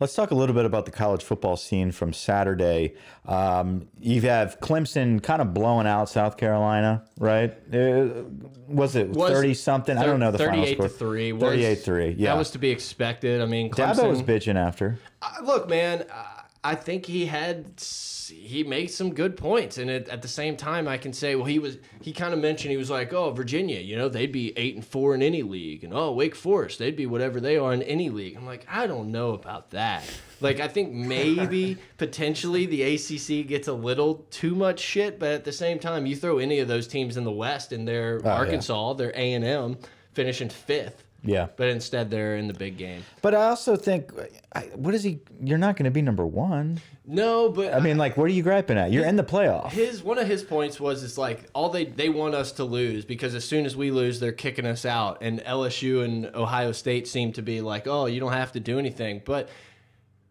Let's 0.00 0.14
talk 0.14 0.30
a 0.30 0.34
little 0.34 0.54
bit 0.54 0.64
about 0.64 0.84
the 0.86 0.90
college 0.90 1.22
football 1.22 1.56
scene 1.56 1.92
from 1.92 2.12
Saturday. 2.12 2.94
Um, 3.26 3.88
you 4.00 4.20
have 4.22 4.60
Clemson 4.60 5.22
kind 5.22 5.40
of 5.40 5.54
blowing 5.54 5.86
out 5.86 6.08
South 6.08 6.36
Carolina, 6.36 7.04
right? 7.18 7.50
Uh, 7.72 8.24
was 8.68 8.96
it 8.96 9.10
Was- 9.10 9.30
thirty 9.32 9.54
something? 9.54 9.96
I 9.96 10.04
don't 10.04 10.20
know 10.20 10.30
the 10.30 10.38
final 10.38 10.62
38 10.64 10.74
score. 10.76 10.88
to 10.88 10.94
three. 10.94 11.32
was- 11.32 11.42
Thirty-eight 11.42 11.76
three. 11.82 12.14
Yeah, 12.18 12.32
That 12.32 12.38
was 12.38 12.50
to 12.52 12.58
be 12.58 12.70
expected. 12.70 13.40
I 13.40 13.46
mean, 13.46 13.70
Clemson. 13.70 13.94
Dabo 14.04 14.08
was 14.10 14.22
bitching 14.22 14.56
after. 14.56 14.98
Uh, 15.22 15.28
look, 15.44 15.68
man, 15.68 16.04
uh, 16.12 16.33
I 16.64 16.74
think 16.74 17.04
he 17.04 17.26
had 17.26 17.78
he 18.26 18.64
made 18.64 18.90
some 18.90 19.12
good 19.12 19.36
points, 19.36 19.76
and 19.76 19.90
it, 19.90 20.08
at 20.08 20.22
the 20.22 20.28
same 20.28 20.56
time, 20.56 20.88
I 20.88 20.96
can 20.96 21.12
say, 21.12 21.36
well, 21.36 21.44
he 21.44 21.58
was 21.58 21.76
he 22.00 22.12
kind 22.12 22.32
of 22.32 22.40
mentioned 22.40 22.70
he 22.70 22.78
was 22.78 22.88
like, 22.88 23.12
oh, 23.12 23.30
Virginia, 23.32 23.80
you 23.80 23.96
know, 23.96 24.08
they'd 24.08 24.32
be 24.32 24.56
eight 24.56 24.74
and 24.74 24.84
four 24.84 25.14
in 25.14 25.22
any 25.22 25.42
league, 25.42 25.84
and 25.84 25.92
oh, 25.92 26.12
Wake 26.12 26.34
Forest, 26.34 26.78
they'd 26.78 26.96
be 26.96 27.04
whatever 27.04 27.38
they 27.38 27.58
are 27.58 27.74
in 27.74 27.82
any 27.82 28.08
league. 28.08 28.34
I'm 28.34 28.46
like, 28.46 28.66
I 28.66 28.86
don't 28.86 29.12
know 29.12 29.32
about 29.32 29.70
that. 29.72 30.04
Like, 30.40 30.58
I 30.58 30.68
think 30.68 30.92
maybe 30.92 31.76
potentially 31.98 32.64
the 32.64 32.82
ACC 32.94 33.46
gets 33.46 33.68
a 33.68 33.72
little 33.74 34.26
too 34.30 34.54
much 34.54 34.80
shit, 34.80 35.18
but 35.18 35.32
at 35.32 35.44
the 35.44 35.52
same 35.52 35.78
time, 35.78 36.06
you 36.06 36.16
throw 36.16 36.38
any 36.38 36.60
of 36.60 36.68
those 36.68 36.86
teams 36.86 37.18
in 37.18 37.24
the 37.24 37.30
West, 37.30 37.72
and 37.72 37.86
they're 37.86 38.20
oh, 38.24 38.26
yeah. 38.26 38.34
Arkansas, 38.34 38.94
they're 38.94 39.12
A 39.14 39.34
and 39.34 39.44
M, 39.44 39.76
finishing 40.14 40.48
fifth. 40.48 41.03
Yeah, 41.24 41.46
But 41.56 41.68
instead, 41.68 42.10
they're 42.10 42.36
in 42.36 42.48
the 42.48 42.54
big 42.54 42.76
game. 42.76 43.02
but 43.22 43.34
I 43.34 43.46
also 43.46 43.76
think, 43.76 44.12
I, 44.54 44.60
what 44.74 44.94
is 44.94 45.02
he? 45.02 45.20
You're 45.42 45.58
not 45.58 45.76
going 45.76 45.84
to 45.86 45.90
be 45.90 46.02
number 46.02 46.26
one. 46.26 46.80
No, 47.06 47.48
but 47.48 47.72
I 47.74 47.80
mean, 47.80 47.96
like, 47.98 48.16
what 48.16 48.24
are 48.24 48.32
you 48.32 48.42
griping 48.42 48.76
at? 48.78 48.92
You're 48.92 49.04
in 49.06 49.16
the 49.16 49.24
playoff. 49.24 49.70
his 49.72 50.02
one 50.02 50.18
of 50.18 50.26
his 50.26 50.42
points 50.42 50.78
was 50.80 51.02
it's 51.02 51.18
like 51.18 51.48
all 51.54 51.68
they 51.70 51.84
they 51.86 52.08
want 52.08 52.34
us 52.34 52.52
to 52.52 52.64
lose 52.64 53.04
because 53.04 53.34
as 53.34 53.44
soon 53.44 53.66
as 53.66 53.76
we 53.76 53.90
lose 53.90 54.20
they're 54.20 54.32
kicking 54.32 54.64
us 54.66 54.84
out 54.86 55.18
and 55.20 55.40
LSU 55.40 56.04
and 56.04 56.26
Ohio 56.34 56.72
State 56.72 57.06
seem 57.08 57.32
to 57.34 57.42
be 57.42 57.60
like 57.60 57.86
oh 57.86 58.06
you 58.06 58.20
don't 58.20 58.32
have 58.32 58.52
to 58.52 58.60
do 58.60 58.78
anything 58.78 59.20
but 59.24 59.50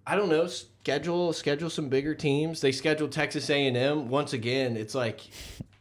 I 0.08 0.16
don't 0.16 0.30
know 0.30 0.48
schedule 0.48 1.32
schedule 1.34 1.70
some 1.70 1.90
bigger 1.90 2.16
teams 2.16 2.60
they 2.62 2.72
scheduled 2.72 3.12
Texas 3.12 3.50
A&M 3.50 4.10
once 4.10 4.34
again 4.34 4.76
it's 4.76 4.96
like 4.96 5.22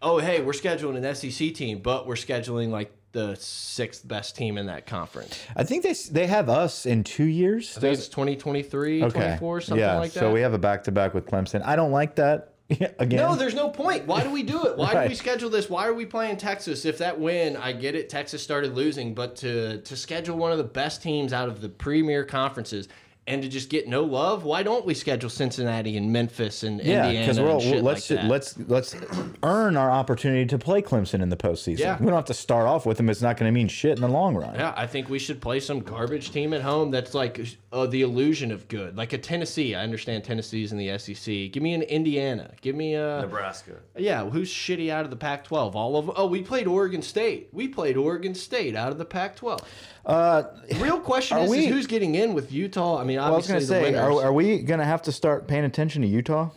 oh 0.02 0.18
hey 0.18 0.42
we're 0.42 0.52
scheduling 0.52 1.02
an 1.02 1.14
SEC 1.14 1.54
team 1.54 1.78
but 1.80 2.06
we're 2.06 2.14
scheduling 2.16 2.68
like 2.70 2.92
the 3.12 3.36
sixth 3.36 4.06
best 4.06 4.36
team 4.36 4.58
in 4.58 4.66
that 4.66 4.86
conference 4.86 5.38
I 5.56 5.64
think 5.64 5.82
they 5.82 5.94
they 6.10 6.26
have 6.26 6.48
us 6.48 6.86
in 6.86 7.04
two 7.04 7.24
years. 7.24 7.76
I 7.76 7.80
think 7.80 7.98
it's 7.98 8.08
2023 8.08 9.00
24 9.00 9.60
something 9.60 9.78
yeah. 9.78 9.98
like 9.98 10.12
that 10.12 10.20
So 10.20 10.32
we 10.32 10.40
have 10.40 10.54
a 10.54 10.58
back 10.58 10.84
to 10.84 10.92
back 10.92 11.14
with 11.14 11.26
Clemson. 11.26 11.62
I 11.64 11.76
don't 11.76 11.92
like 11.92 12.16
that. 12.16 12.54
Again, 12.98 13.18
No, 13.18 13.34
there's 13.34 13.54
no 13.54 13.68
point. 13.68 14.06
Why 14.06 14.22
do 14.22 14.30
we 14.30 14.42
do 14.42 14.64
it? 14.64 14.76
Why 14.76 15.02
do 15.02 15.08
we 15.08 15.14
schedule 15.14 15.50
this? 15.50 15.68
Why 15.68 15.86
are 15.86 15.92
we 15.92 16.06
playing 16.06 16.38
Texas? 16.38 16.84
If 16.84 16.98
that 16.98 17.18
win, 17.18 17.56
I 17.56 17.72
get 17.72 17.94
it. 17.94 18.08
Texas 18.08 18.42
started 18.42 18.74
losing, 18.74 19.14
but 19.14 19.36
to 19.36 19.78
to 19.82 19.96
schedule 19.96 20.36
one 20.36 20.52
of 20.52 20.58
the 20.58 20.64
best 20.64 21.02
teams 21.02 21.32
out 21.32 21.48
of 21.48 21.60
the 21.60 21.68
premier 21.68 22.24
conferences 22.24 22.88
and 23.26 23.42
to 23.42 23.48
just 23.48 23.68
get 23.68 23.86
no 23.86 24.02
love, 24.02 24.44
why 24.44 24.62
don't 24.62 24.84
we 24.84 24.94
schedule 24.94 25.30
Cincinnati 25.30 25.96
and 25.96 26.12
Memphis 26.12 26.64
and 26.64 26.80
Yeah, 26.80 27.06
Indiana 27.06 27.20
because 27.20 27.38
and 27.38 27.46
we'll, 27.46 27.60
shit 27.60 27.82
let's 27.82 28.10
like 28.10 28.24
let's 28.24 28.58
let's 28.68 28.96
earn 29.42 29.76
our 29.76 29.90
opportunity 29.90 30.46
to 30.46 30.58
play 30.58 30.82
Clemson 30.82 31.22
in 31.22 31.28
the 31.28 31.36
postseason. 31.36 31.78
Yeah. 31.78 31.98
We 31.98 32.06
don't 32.06 32.16
have 32.16 32.24
to 32.26 32.34
start 32.34 32.66
off 32.66 32.84
with 32.84 32.96
them. 32.96 33.08
It's 33.08 33.22
not 33.22 33.36
going 33.36 33.48
to 33.48 33.54
mean 33.54 33.68
shit 33.68 33.96
in 33.96 34.00
the 34.00 34.08
long 34.08 34.34
run. 34.34 34.54
Yeah, 34.54 34.74
I 34.76 34.86
think 34.86 35.08
we 35.08 35.18
should 35.18 35.40
play 35.40 35.60
some 35.60 35.80
garbage 35.80 36.32
team 36.32 36.52
at 36.52 36.62
home 36.62 36.90
that's 36.90 37.14
like 37.14 37.40
uh, 37.72 37.86
the 37.86 38.02
illusion 38.02 38.52
of 38.52 38.68
good, 38.68 38.96
like 38.96 39.12
a 39.12 39.18
Tennessee. 39.18 39.74
I 39.74 39.82
understand 39.82 40.24
Tennessee's 40.24 40.72
in 40.72 40.78
the 40.78 40.98
SEC. 40.98 41.24
Give 41.52 41.62
me 41.62 41.72
an 41.74 41.82
Indiana. 41.82 42.50
Give 42.60 42.76
me 42.76 42.94
a 42.94 43.22
Nebraska. 43.22 43.76
Yeah, 43.96 44.28
who's 44.28 44.52
shitty 44.52 44.90
out 44.90 45.04
of 45.04 45.10
the 45.10 45.16
Pac-12? 45.16 45.74
All 45.74 45.96
of 45.96 46.06
them. 46.06 46.14
Oh, 46.18 46.26
we 46.26 46.42
played 46.42 46.66
Oregon 46.66 47.00
State. 47.02 47.48
We 47.52 47.68
played 47.68 47.96
Oregon 47.96 48.34
State 48.34 48.76
out 48.76 48.92
of 48.92 48.98
the 48.98 49.04
Pac-12. 49.04 49.62
Uh, 50.04 50.42
Real 50.78 51.00
question 51.00 51.38
Are 51.38 51.44
is, 51.44 51.50
we- 51.50 51.66
is 51.66 51.72
who's 51.72 51.86
getting 51.86 52.14
in 52.14 52.34
with 52.34 52.52
Utah? 52.52 52.98
I 52.98 53.04
mean, 53.04 53.18
I 53.18 53.30
was 53.30 53.46
going 53.48 53.60
to 53.60 53.66
the 53.66 53.72
say, 53.72 53.82
winners. 53.82 54.00
are, 54.00 54.24
are 54.26 54.32
we 54.32 54.58
going 54.62 54.80
to 54.80 54.86
have 54.86 55.02
to 55.02 55.12
start 55.12 55.48
paying 55.48 55.64
attention 55.64 56.02
to 56.02 56.08
Utah? 56.08 56.50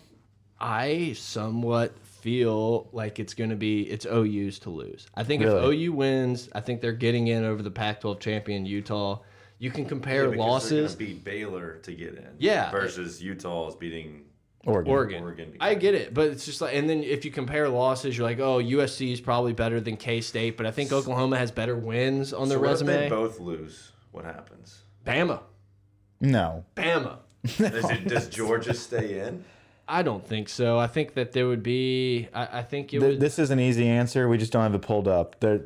I 0.60 1.14
somewhat 1.18 1.94
feel 2.04 2.90
like 2.92 3.20
it's 3.20 3.34
going 3.36 3.52
to 3.52 3.56
be 3.56 3.84
it's 3.84 4.06
OU's 4.06 4.58
to 4.60 4.70
lose. 4.70 5.06
I 5.16 5.24
think 5.24 5.44
Really? 5.44 5.76
if 5.78 5.90
OU 5.90 5.94
wins, 5.94 6.50
I 6.56 6.60
think 6.62 6.82
they're 6.82 6.92
getting 6.92 7.28
in 7.28 7.44
over 7.46 7.62
the 7.62 7.70
Pac-12 7.72 8.20
champion 8.20 8.66
Utah. 8.66 9.20
You 9.58 9.72
can 9.72 9.86
compare 9.86 10.34
Yeah, 10.34 10.42
losses. 10.42 10.96
beat 10.96 11.24
Baylor 11.24 11.78
to 11.84 11.94
get 11.94 12.16
in. 12.16 12.28
Yeah. 12.40 12.72
Versus 12.72 13.22
Utah 13.22 13.70
is 13.70 13.76
beating. 13.76 14.24
Oregon. 14.66 14.92
Oregon. 14.92 15.24
Oregon 15.24 15.54
I 15.62 15.76
get 15.76 15.82
get 15.82 15.94
it, 15.96 16.14
but 16.14 16.30
it's 16.30 16.44
just 16.44 16.60
like, 16.60 16.74
and 16.76 16.90
then 16.90 17.04
if 17.04 17.24
you 17.24 17.30
compare 17.30 17.70
losses, 17.70 18.18
you're 18.18 18.26
like, 18.28 18.40
oh, 18.40 18.58
USC 18.58 19.14
is 19.14 19.22
probably 19.22 19.54
better 19.54 19.80
than 19.80 19.96
K 19.96 20.22
State, 20.22 20.58
but 20.58 20.66
I 20.66 20.72
think 20.72 20.92
Oklahoma 20.92 21.38
has 21.38 21.52
better 21.52 21.76
wins 21.76 22.34
on 22.34 22.50
their 22.50 22.58
So 22.58 22.62
what 22.62 22.66
if 22.68 22.72
resume. 22.82 22.94
they 23.02 23.10
both 23.10 23.40
lose? 23.40 23.92
What 24.12 24.26
happens? 24.26 24.82
Bama, 25.06 25.42
No. 26.20 26.66
Bama. 26.76 27.18
Is 27.44 27.60
it, 27.60 28.08
does 28.08 28.28
Georgia 28.30 28.74
stay 28.74 29.20
in? 29.20 29.46
I 29.88 30.02
don't 30.02 30.26
think 30.28 30.50
so. 30.50 30.80
I 30.80 30.88
think 30.88 31.14
that 31.14 31.32
there 31.32 31.48
would 31.48 31.62
be. 31.62 32.28
I, 32.34 32.60
I 32.60 32.62
think 32.64 32.88
it 32.92 33.00
Th- 33.02 33.12
would. 33.12 33.20
this 33.20 33.38
is 33.38 33.52
an 33.52 33.60
easy 33.60 33.88
answer. 33.88 34.28
We 34.28 34.40
just 34.40 34.52
don't 34.52 34.64
have 34.64 34.74
it 34.74 34.82
pulled 34.82 35.08
up. 35.08 35.40
There, 35.42 35.62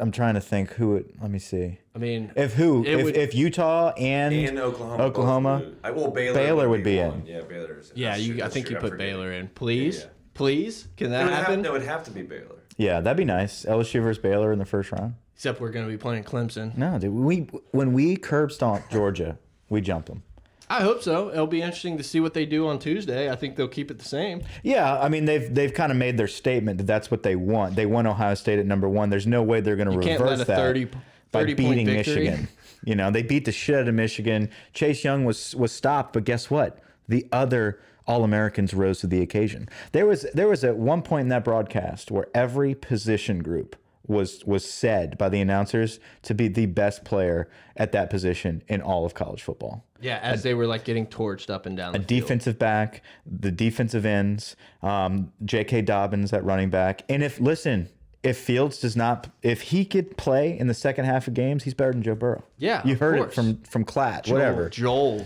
I'm 0.00 0.10
trying 0.10 0.34
to 0.34 0.40
think 0.40 0.70
who 0.72 0.96
it. 0.96 1.14
Let 1.20 1.30
me 1.30 1.38
see. 1.38 1.78
I 1.94 1.98
mean, 1.98 2.32
If 2.36 2.54
who? 2.54 2.82
It 2.84 2.98
If, 2.98 3.04
would- 3.04 3.16
if 3.16 3.34
Utah 3.34 3.92
and, 3.96 4.34
And 4.34 4.58
Oklahoma. 4.58 4.96
both 4.98 5.06
Oklahoma. 5.10 5.72
I, 5.84 5.90
well, 5.90 6.10
Baylor, 6.10 6.34
Baylor 6.34 6.68
would 6.68 6.82
be 6.84 6.98
one. 6.98 7.20
in. 7.20 7.26
Yeah, 7.26 7.40
Baylor's 7.42 7.90
in. 7.90 7.98
yeah, 7.98 8.10
That's 8.10 8.22
you. 8.22 8.34
I 8.34 8.36
that's 8.38 8.54
think 8.54 8.66
true. 8.66 8.72
you 8.72 8.76
I'm 8.78 8.82
put 8.82 8.90
forgetting. 8.92 9.14
Baylor 9.14 9.32
in. 9.32 9.48
Please, 9.48 10.00
yeah. 10.00 10.06
please, 10.34 10.88
can 10.96 11.08
It 11.08 11.10
that 11.10 11.24
would, 11.24 11.32
have, 11.34 11.46
happen? 11.46 11.64
it 11.64 11.72
would 11.72 11.82
have 11.82 12.02
to 12.04 12.10
be 12.10 12.22
Baylor. 12.22 12.56
yeah, 12.76 13.00
that'd 13.00 13.16
be 13.16 13.24
nice. 13.24 13.64
LSU 13.64 14.02
versus 14.02 14.22
Baylor 14.22 14.52
in 14.52 14.58
the 14.58 14.64
first 14.64 14.90
round. 14.92 15.14
Except 15.34 15.60
we're 15.60 15.70
going 15.70 15.86
to 15.86 15.90
be 15.90 15.96
playing 15.98 16.24
Clemson. 16.24 16.76
No, 16.76 16.98
dude. 16.98 17.12
We 17.12 17.48
when 17.72 17.92
we 17.92 18.16
curb 18.16 18.52
stomp 18.52 18.90
Georgia, 18.90 19.38
we 19.70 19.80
jump 19.80 20.06
them. 20.06 20.22
I 20.70 20.82
hope 20.82 21.02
so. 21.02 21.30
It'll 21.30 21.48
be 21.48 21.62
interesting 21.62 21.98
to 21.98 22.04
see 22.04 22.20
what 22.20 22.32
they 22.32 22.46
do 22.46 22.68
on 22.68 22.78
Tuesday. 22.78 23.28
I 23.28 23.34
think 23.34 23.56
they'll 23.56 23.66
keep 23.66 23.90
it 23.90 23.98
the 23.98 24.04
same. 24.04 24.42
Yeah, 24.62 24.98
I 25.00 25.08
mean 25.08 25.24
they've 25.24 25.52
they've 25.52 25.74
kind 25.74 25.90
of 25.90 25.98
made 25.98 26.16
their 26.16 26.28
statement 26.28 26.78
that 26.78 26.86
that's 26.86 27.10
what 27.10 27.24
they 27.24 27.34
want. 27.34 27.74
They 27.74 27.86
want 27.86 28.06
Ohio 28.06 28.34
State 28.34 28.60
at 28.60 28.66
number 28.66 28.88
one. 28.88 29.10
There's 29.10 29.26
no 29.26 29.42
way 29.42 29.60
they're 29.60 29.74
going 29.74 29.90
to 29.90 29.98
reverse 29.98 30.18
can't 30.18 30.24
let 30.24 30.40
a 30.40 30.44
that 30.44 30.56
30 30.56 30.84
by 30.84 31.40
30 31.40 31.54
point 31.54 31.56
beating. 31.56 31.86
Michigan. 31.86 32.48
You 32.82 32.94
know 32.94 33.10
they 33.10 33.22
beat 33.22 33.44
the 33.44 33.52
shit 33.52 33.74
out 33.74 33.88
of 33.88 33.94
Michigan. 33.94 34.48
Chase 34.72 35.04
Young 35.04 35.26
was 35.26 35.54
was 35.54 35.70
stopped, 35.70 36.14
but 36.14 36.24
guess 36.24 36.50
what? 36.50 36.78
The 37.08 37.26
other 37.30 37.78
All 38.06 38.24
Americans 38.24 38.72
rose 38.72 39.00
to 39.00 39.06
the 39.06 39.20
occasion. 39.20 39.68
There 39.92 40.06
was 40.06 40.24
there 40.32 40.48
was 40.48 40.64
at 40.64 40.76
one 40.76 41.02
point 41.02 41.24
in 41.24 41.28
that 41.28 41.44
broadcast 41.44 42.10
where 42.10 42.28
every 42.32 42.74
position 42.74 43.42
group 43.42 43.76
was 44.10 44.44
was 44.44 44.68
said 44.68 45.16
by 45.16 45.28
the 45.28 45.40
announcers 45.40 46.00
to 46.22 46.34
be 46.34 46.48
the 46.48 46.66
best 46.66 47.04
player 47.04 47.48
at 47.76 47.92
that 47.92 48.10
position 48.10 48.62
in 48.68 48.82
all 48.82 49.06
of 49.06 49.14
college 49.14 49.42
football. 49.42 49.84
Yeah, 50.00 50.18
as 50.22 50.42
they 50.42 50.54
were 50.54 50.66
like 50.66 50.84
getting 50.84 51.06
torched 51.06 51.48
up 51.50 51.66
and 51.66 51.76
down. 51.76 51.92
The 51.92 51.98
field. 51.98 52.08
defensive 52.08 52.58
back, 52.58 53.02
the 53.24 53.50
defensive 53.50 54.04
ends, 54.04 54.56
um, 54.82 55.32
J.K. 55.44 55.82
Dobbins 55.82 56.32
at 56.32 56.42
running 56.44 56.70
back. 56.70 57.02
And 57.08 57.22
if 57.22 57.38
listen, 57.38 57.88
if 58.22 58.36
Fields 58.38 58.80
does 58.80 58.96
not, 58.96 59.28
if 59.42 59.60
he 59.62 59.84
could 59.84 60.16
play 60.16 60.58
in 60.58 60.66
the 60.66 60.74
second 60.74 61.04
half 61.04 61.28
of 61.28 61.34
games, 61.34 61.64
he's 61.64 61.74
better 61.74 61.92
than 61.92 62.02
Joe 62.02 62.14
Burrow. 62.14 62.42
Yeah, 62.58 62.82
you 62.84 62.94
of 62.94 63.00
heard 63.00 63.16
course. 63.18 63.32
it 63.32 63.34
from 63.34 63.56
from 63.62 63.84
Klatt, 63.84 64.30
whatever. 64.30 64.68
Joel. 64.68 65.24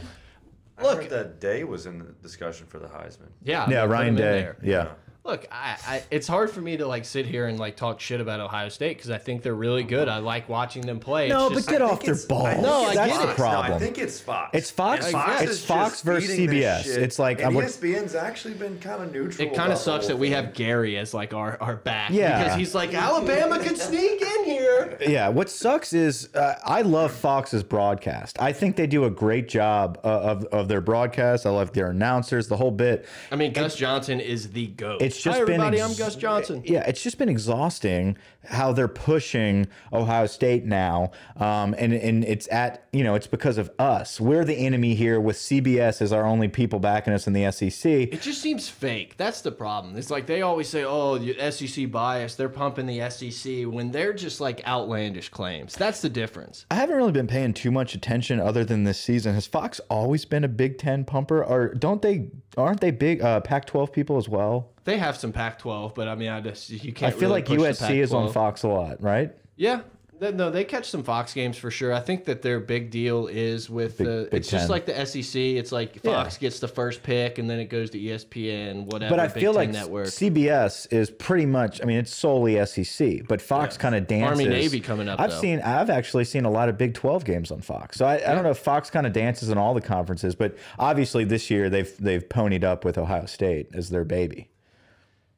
I 0.76 0.82
Look- 0.82 1.02
heard 1.02 1.10
that 1.10 1.40
Day 1.40 1.62
was 1.62 1.86
in 1.86 2.00
the 2.00 2.06
discussion 2.20 2.66
for 2.66 2.80
the 2.80 2.88
Heisman. 2.88 3.28
Yeah, 3.44 3.70
Yeah, 3.70 3.84
Ryan 3.84 4.16
Day. 4.16 4.22
there. 4.22 4.56
Yeah. 4.60 4.88
Look, 5.26 5.46
I, 5.50 5.76
I, 5.86 6.02
it's 6.10 6.26
hard 6.28 6.50
for 6.50 6.60
me 6.60 6.76
to 6.76 6.86
like 6.86 7.06
sit 7.06 7.24
here 7.24 7.46
and 7.46 7.58
like 7.58 7.76
talk 7.76 7.98
shit 7.98 8.20
about 8.20 8.40
Ohio 8.40 8.68
State 8.68 8.98
because 8.98 9.10
I 9.10 9.16
think 9.16 9.42
they're 9.42 9.54
really 9.54 9.82
good. 9.82 10.06
I 10.06 10.18
like 10.18 10.50
watching 10.50 10.82
them 10.84 11.00
play. 11.00 11.28
No, 11.28 11.46
it's 11.46 11.64
but 11.64 11.72
get 11.72 11.80
I 11.80 11.86
off 11.86 12.00
their 12.00 12.10
it's- 12.12 12.26
ball. 12.26 12.60
No, 12.60 12.84
I 12.84 12.94
That's 12.94 13.12
get 13.18 13.20
the 13.22 13.26
Fox. 13.28 13.28
it. 13.28 13.28
No, 13.28 13.34
problem. 13.34 13.72
I 13.72 13.78
think 13.78 13.96
it's 13.98 14.20
Fox. 14.20 14.50
It's 14.52 14.70
Fox- 14.70 15.04
And 15.06 15.12
Fox 15.14 15.42
it's 15.42 15.64
Fox 15.64 16.02
versus 16.02 16.28
CBS. 16.38 16.86
It's 16.86 17.18
like- 17.18 17.38
and 17.38 17.46
I 17.46 17.56
would- 17.56 17.64
ESPN's 17.64 18.14
actually 18.14 18.52
been 18.52 18.78
kind 18.80 19.02
of 19.02 19.12
neutral. 19.14 19.48
it 19.48 19.54
kind 19.54 19.72
of 19.72 19.78
sucks 19.78 20.08
that 20.08 20.18
we 20.18 20.28
have 20.30 20.52
Gary 20.52 20.98
as 20.98 21.14
like 21.14 21.32
our 21.32 21.56
our 21.58 21.76
back. 21.76 22.10
Yeah. 22.10 22.42
because 22.44 22.58
he's 22.58 22.74
like 22.74 22.92
Alabama 22.92 23.58
could 23.60 23.78
sneak 23.78 24.20
in 24.20 24.44
here. 24.44 24.98
Yeah, 25.00 25.28
what 25.28 25.48
sucks 25.48 25.94
is 25.94 26.28
uh, 26.34 26.56
I 26.62 26.82
love 26.82 27.12
Fox's 27.12 27.62
broadcast. 27.62 28.36
I 28.42 28.52
think 28.52 28.76
they 28.76 28.86
do 28.86 29.04
a 29.04 29.10
great 29.10 29.48
job 29.48 29.98
uh, 30.04 30.08
of 30.08 30.44
of 30.46 30.68
their 30.68 30.82
broadcast. 30.82 31.46
I 31.46 31.50
love 31.50 31.72
their 31.72 31.88
announcers, 31.88 32.46
the 32.48 32.58
whole 32.58 32.70
bit. 32.70 33.06
I 33.32 33.36
mean, 33.36 33.54
Gus 33.54 33.74
Johnson 33.74 34.20
is 34.20 34.50
the 34.50 34.66
goat. 34.66 35.00
It's 35.14 35.22
just 35.22 35.36
Hi, 35.36 35.42
everybody. 35.42 35.80
I'm 35.80 35.94
Gus 35.94 36.16
Johnson. 36.16 36.62
Yeah, 36.64 36.80
it's 36.88 37.00
just 37.00 37.18
been 37.18 37.28
exhausting 37.28 38.18
how 38.42 38.72
they're 38.72 38.88
pushing 38.88 39.68
Ohio 39.92 40.26
State 40.26 40.64
now, 40.64 41.12
um, 41.36 41.72
and 41.78 41.92
and 41.92 42.24
it's 42.24 42.48
at 42.50 42.88
you 42.92 43.04
know 43.04 43.14
it's 43.14 43.28
because 43.28 43.56
of 43.56 43.70
us. 43.78 44.20
We're 44.20 44.44
the 44.44 44.56
enemy 44.56 44.96
here 44.96 45.20
with 45.20 45.36
CBS 45.36 46.02
as 46.02 46.12
our 46.12 46.26
only 46.26 46.48
people 46.48 46.80
backing 46.80 47.12
us 47.12 47.28
in 47.28 47.32
the 47.32 47.48
SEC. 47.52 47.86
It 47.86 48.22
just 48.22 48.42
seems 48.42 48.68
fake. 48.68 49.16
That's 49.16 49.40
the 49.40 49.52
problem. 49.52 49.96
It's 49.96 50.10
like 50.10 50.26
they 50.26 50.42
always 50.42 50.68
say, 50.68 50.82
"Oh, 50.82 51.16
the 51.16 51.38
SEC 51.52 51.92
bias." 51.92 52.34
They're 52.34 52.48
pumping 52.48 52.86
the 52.86 53.08
SEC 53.08 53.66
when 53.72 53.92
they're 53.92 54.14
just 54.14 54.40
like 54.40 54.66
outlandish 54.66 55.28
claims. 55.28 55.76
That's 55.76 56.00
the 56.00 56.08
difference. 56.08 56.66
I 56.72 56.74
haven't 56.74 56.96
really 56.96 57.12
been 57.12 57.28
paying 57.28 57.54
too 57.54 57.70
much 57.70 57.94
attention 57.94 58.40
other 58.40 58.64
than 58.64 58.82
this 58.82 58.98
season. 58.98 59.34
Has 59.34 59.46
Fox 59.46 59.80
always 59.88 60.24
been 60.24 60.42
a 60.42 60.48
Big 60.48 60.76
Ten 60.76 61.04
pumper, 61.04 61.44
or 61.44 61.72
don't 61.72 62.02
they? 62.02 62.30
Aren't 62.56 62.80
they 62.80 62.90
big 62.90 63.22
uh, 63.22 63.40
Pac-12 63.42 63.92
people 63.92 64.16
as 64.16 64.28
well? 64.28 64.73
They 64.84 64.98
have 64.98 65.16
some 65.16 65.32
Pac-12, 65.32 65.94
but 65.94 66.08
I 66.08 66.14
mean, 66.14 66.28
I 66.28 66.40
just 66.40 66.70
you 66.70 66.92
can't. 66.92 67.14
I 67.14 67.18
feel 67.18 67.30
really 67.30 67.42
like 67.42 67.46
USC 67.46 67.96
is 67.96 68.12
on 68.12 68.32
Fox 68.32 68.62
a 68.62 68.68
lot, 68.68 69.02
right? 69.02 69.34
Yeah. 69.56 69.80
No, 70.20 70.48
they 70.48 70.64
catch 70.64 70.88
some 70.88 71.02
Fox 71.02 71.34
games 71.34 71.58
for 71.58 71.70
sure. 71.70 71.92
I 71.92 72.00
think 72.00 72.24
that 72.26 72.40
their 72.40 72.60
big 72.60 72.90
deal 72.90 73.26
is 73.26 73.68
with 73.68 73.98
the. 73.98 74.28
Big 74.30 74.40
it's 74.40 74.50
just 74.50 74.70
like 74.70 74.86
the 74.86 75.04
SEC. 75.04 75.40
It's 75.40 75.72
like 75.72 76.02
Fox 76.02 76.38
gets 76.38 76.60
the 76.60 76.68
first 76.68 77.02
pick, 77.02 77.38
and 77.38 77.50
then 77.50 77.58
it 77.58 77.66
goes 77.66 77.90
to 77.90 77.98
ESPN, 77.98 78.86
whatever. 78.86 79.10
But 79.10 79.20
I 79.20 79.26
Big 79.26 79.42
feel 79.42 79.52
Ten 79.52 79.60
like 79.60 79.70
network. 79.70 80.06
CBS 80.06 80.90
is 80.92 81.10
pretty 81.10 81.46
much. 81.46 81.82
I 81.82 81.84
mean, 81.84 81.98
it's 81.98 82.14
solely 82.14 82.64
SEC, 82.64 83.26
but 83.28 83.42
Fox 83.42 83.76
kind 83.76 83.94
of 83.94 84.06
dances. 84.06 84.40
Army 84.40 84.48
Navy 84.48 84.80
coming 84.80 85.08
up, 85.08 85.20
I've 85.20 85.30
though. 85.30 85.40
seen. 85.40 85.60
I've 85.60 85.90
actually 85.90 86.24
seen 86.24 86.44
a 86.44 86.50
lot 86.50 86.68
of 86.68 86.78
Big 86.78 86.94
Twelve 86.94 87.24
games 87.24 87.50
on 87.50 87.60
Fox. 87.60 87.98
So 87.98 88.06
I, 88.06 88.14
I 88.14 88.34
don't 88.34 88.44
know 88.44 88.50
if 88.50 88.58
Fox 88.58 88.90
kind 88.90 89.06
of 89.06 89.12
dances 89.12 89.48
in 89.50 89.58
all 89.58 89.74
the 89.74 89.80
conferences, 89.80 90.34
but 90.34 90.56
obviously 90.78 91.24
this 91.24 91.50
year 91.50 91.68
they've 91.68 91.94
they've 91.98 92.26
ponied 92.26 92.64
up 92.64 92.84
with 92.84 92.96
Ohio 92.96 93.26
State 93.26 93.68
as 93.74 93.90
their 93.90 94.04
baby. 94.04 94.48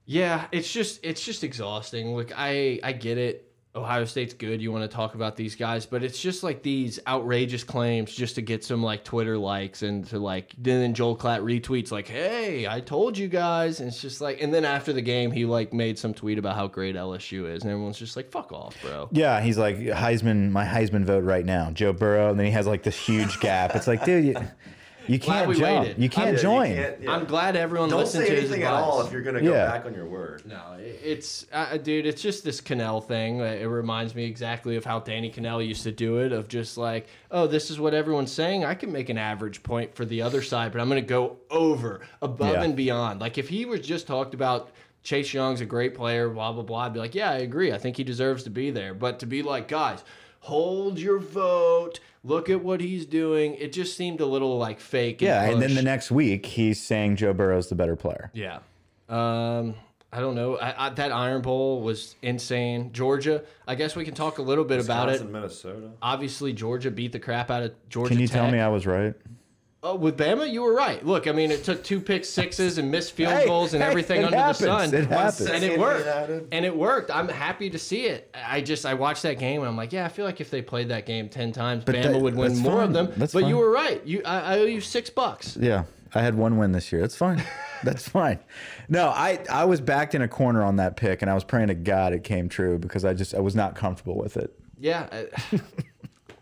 Yeah, 0.07 0.47
it's 0.53 0.71
just 0.71 1.01
it's 1.05 1.23
just 1.23 1.45
exhausting. 1.45 2.15
Look, 2.15 2.33
I 2.35 2.81
I 2.83 2.93
get 2.93 3.19
it. 3.19 3.43
Ohio 3.75 4.07
State's 4.07 4.33
good. 4.33 4.63
You 4.63 4.73
want 4.73 4.91
to 4.91 4.97
talk 4.97 5.15
about 5.15 5.37
these 5.37 5.55
guys, 5.55 5.85
but 5.85 6.03
it's 6.03 6.19
just 6.19 6.43
like 6.43 6.63
these 6.63 6.99
outrageous 7.07 7.63
claims 7.63 8.15
just 8.15 8.37
to 8.37 8.41
get 8.43 8.65
some 8.65 8.83
like 8.83 9.05
Twitter 9.05 9.37
likes 9.37 9.83
and 9.83 10.07
to 10.07 10.19
like 10.19 10.55
then 10.57 10.95
Joel 10.95 11.17
Klatt 11.17 11.43
retweets 11.43 11.91
like, 11.91 12.09
"Hey, 12.09 12.67
I 12.67 12.81
told 12.81 13.19
you 13.19 13.29
guys." 13.29 13.81
And 13.81 13.89
it's 13.89 14.01
just 14.01 14.23
like 14.23 14.41
and 14.41 14.55
then 14.55 14.65
after 14.65 14.95
the 14.95 15.03
game 15.03 15.31
he 15.31 15.45
like 15.45 15.75
made 15.75 15.99
some 15.99 16.15
tweet 16.15 16.39
about 16.39 16.57
how 16.57 16.69
great 16.69 16.95
LSU 16.97 17.53
is 17.53 17.65
and 17.65 17.71
everyone's 17.71 17.99
just 17.99 18.17
like, 18.17 18.31
"Fuck 18.31 18.51
off, 18.53 18.81
bro." 18.81 19.09
Yeah, 19.13 19.43
he's 19.43 19.59
like 19.59 19.77
Heisman, 19.77 20.51
my 20.53 20.65
Heisman 20.65 21.05
vote 21.05 21.25
right 21.25 21.45
now, 21.45 21.71
Joe 21.73 21.93
Burrow, 21.93 22.31
and 22.31 22.39
then 22.39 22.47
he 22.47 22.53
has 22.53 22.67
like 22.67 22.83
this 22.83 22.97
huge 22.97 23.41
gap. 23.41 23.75
It's 23.77 23.87
like, 23.87 24.05
dude, 24.07 24.25
you, 24.25 24.37
you 25.09 25.19
can't 25.19 25.49
we 25.49 25.55
jump. 25.59 25.81
waited. 25.85 25.99
You 26.03 26.09
can't 26.09 26.27
Yeah, 26.29 26.33
you 26.33 26.39
join. 26.39 26.75
can't- 26.75 27.03
yeah. 27.03 27.11
I'm 27.13 27.25
glad 27.25 27.57
everyone 27.57 27.89
Don't 27.91 28.01
listened 28.01 28.25
say 28.27 28.31
to 28.35 28.41
his 28.41 28.51
anything 28.51 28.63
advice. 28.65 28.79
at 28.79 28.85
all 28.85 29.01
if 29.07 29.13
you're 29.13 29.23
gonna 29.23 29.41
go 29.43 29.53
Yeah. 29.53 29.67
back 29.67 29.87
on 29.87 29.95
your 29.95 30.07
word. 30.07 30.43
No, 30.47 30.61
it's 30.79 31.47
uh, 31.53 31.77
dude. 31.77 32.07
It's 32.07 32.23
just 32.23 32.45
this 32.45 32.61
Kanell 32.61 33.05
thing. 33.07 33.41
Uh, 33.41 33.45
It 33.45 33.65
reminds 33.67 34.15
me 34.15 34.25
exactly 34.25 34.77
of 34.77 34.85
how 34.85 35.01
Danny 35.01 35.31
Kanell 35.31 35.67
used 35.67 35.83
to 35.85 35.93
do 35.93 36.19
it. 36.19 36.33
Of 36.33 36.49
just 36.49 36.77
like, 36.77 37.07
oh, 37.31 37.47
this 37.47 37.71
is 37.71 37.79
what 37.81 37.95
everyone's 37.95 38.33
saying. 38.33 38.65
I 38.65 38.75
can 38.75 38.93
make 38.93 39.09
an 39.09 39.19
average 39.19 39.63
point 39.63 39.95
for 39.95 40.05
the 40.05 40.23
other 40.23 40.43
side, 40.43 40.73
but 40.73 40.81
I'm 40.81 40.89
going 40.89 41.03
to 41.03 41.07
go 41.09 41.37
over, 41.51 42.01
above 42.23 42.55
Yeah. 42.55 42.63
and 42.63 42.75
beyond. 42.77 43.21
Like 43.21 43.39
if 43.39 43.49
he 43.49 43.65
was 43.65 43.81
just 43.81 44.07
talked 44.07 44.35
about. 44.35 44.71
Chase 45.03 45.33
Young's 45.33 45.61
a 45.61 45.65
great 45.65 45.95
player, 45.95 46.29
blah 46.29 46.51
blah 46.51 46.65
blah. 46.65 46.79
I'd 46.87 46.93
be 46.93 46.99
like, 46.99 47.15
yeah, 47.15 47.31
I 47.31 47.37
agree. 47.37 47.71
I 47.73 47.79
think 47.79 47.97
he 47.97 48.03
deserves 48.03 48.43
to 48.43 48.51
be 48.51 48.73
there. 48.73 48.93
But 48.93 49.21
to 49.21 49.27
be 49.27 49.41
like, 49.41 49.69
guys, 49.69 50.03
hold 50.41 50.99
your 50.99 51.21
vote. 51.21 52.01
Look 52.27 52.51
at 52.51 52.63
what 52.63 52.81
he's 52.81 53.07
doing. 53.07 53.55
It 53.55 53.73
just 53.73 53.97
seemed 53.97 54.21
a 54.21 54.27
little 54.27 54.59
like 54.59 54.81
fake. 54.81 55.23
Yeah, 55.23 55.45
and 55.45 55.63
then 55.63 55.75
the 55.75 55.83
next 55.83 56.11
week 56.11 56.45
he's 56.45 56.83
saying 56.83 57.17
Joe 57.17 57.33
Burrow's 57.33 57.69
the 57.69 57.77
better 57.77 57.95
player. 57.95 58.33
Yeah. 58.35 58.59
Um, 59.09 59.77
I 60.13 60.21
don't 60.21 60.35
know. 60.35 60.57
I, 60.57 60.87
I, 60.87 60.91
that 60.91 61.13
Iron 61.13 61.43
Bowl 61.43 61.83
was 61.83 62.17
insane. 62.23 62.91
Georgia. 62.93 63.45
I 63.69 63.77
guess 63.77 63.95
we 63.95 64.05
can 64.05 64.15
talk 64.15 64.39
a 64.39 64.43
little 64.43 64.65
bit 64.65 64.85
about 64.85 65.09
it. 65.11 65.29
Minnesota. 65.31 65.91
Obviously, 66.03 66.53
Georgia 66.53 66.91
beat 66.91 67.13
the 67.13 67.21
crap 67.21 67.51
out 67.51 67.63
of 67.63 67.89
Georgia. 67.89 68.11
Can 68.11 68.21
you 68.21 68.27
Tech. 68.27 68.41
tell 68.41 68.51
me 68.51 68.59
I 68.59 68.69
was 68.69 68.87
right? 68.87 69.15
Oh, 69.89 69.95
with 69.95 70.17
Bama, 70.19 70.51
you 70.51 70.63
were 70.63 70.75
right. 70.75 71.05
Look, 71.07 71.29
I 71.29 71.33
mean, 71.33 71.53
it 71.53 71.63
took 71.63 71.85
two 71.85 72.01
pick 72.01 72.25
sixes 72.25 72.79
and 72.79 72.91
missed 72.91 73.13
field 73.13 73.33
Hey, 73.33 73.47
goals 73.47 73.73
and 73.73 73.83
hey, 73.85 73.89
everything 73.89 74.25
under 74.25 74.37
happens. 74.37 74.59
the 74.59 74.67
sun. 74.67 74.95
It 74.95 75.07
happens. 75.07 75.41
and 75.49 75.63
it 75.63 75.79
worked. 75.79 76.49
And 76.51 76.65
it 76.65 76.77
worked. 76.77 77.11
I'm 77.13 77.29
happy 77.29 77.71
to 77.71 77.79
see 77.79 78.07
it. 78.07 78.35
I 78.35 78.63
just 78.63 78.85
I 78.85 78.95
watched 78.95 79.23
that 79.23 79.39
game 79.39 79.61
and 79.61 79.69
I'm 79.69 79.77
like, 79.77 79.93
yeah, 79.93 80.05
I 80.05 80.09
feel 80.09 80.25
like 80.25 80.41
if 80.41 80.51
they 80.51 80.61
played 80.61 80.89
that 80.89 81.07
game 81.07 81.29
ten 81.29 81.53
times, 81.53 81.85
but 81.85 81.95
Bama 81.95 82.03
that- 82.15 82.21
would 82.21 82.35
win 82.35 82.49
that's 82.55 82.61
more 82.61 82.83
of 82.83 82.93
them. 82.93 83.13
That's 83.17 83.33
but 83.33 83.47
you 83.47 83.57
were 83.59 83.71
right. 83.71 84.05
You, 84.05 84.23
I, 84.25 84.55
I 84.57 84.59
owe 84.59 84.65
you 84.65 84.81
six 84.81 85.09
bucks. 85.09 85.57
Yeah, 85.57 85.85
I 86.15 86.21
had 86.21 86.35
one 86.35 86.59
win 86.59 86.73
this 86.73 86.91
year. 86.91 87.01
That's 87.01 87.17
fine. 87.17 87.41
That's 87.85 88.09
fine. 88.09 88.41
No, 88.89 89.09
I 89.11 89.39
I 89.49 89.67
was 89.67 89.81
backed 89.81 90.15
in 90.17 90.23
a 90.23 90.29
corner 90.29 90.65
on 90.65 90.77
that 90.77 90.97
pick, 90.97 91.23
and 91.23 91.31
I 91.31 91.35
was 91.35 91.45
praying 91.45 91.69
to 91.69 91.75
God 91.75 92.13
it 92.13 92.25
came 92.25 92.49
true 92.49 92.79
because 92.79 93.05
I 93.05 93.15
just 93.15 93.35
I 93.35 93.41
was 93.41 93.55
not 93.55 93.77
comfortable 93.77 94.17
with 94.17 94.37
it. 94.37 94.53
Yeah. 94.81 95.07
I- 95.13 95.61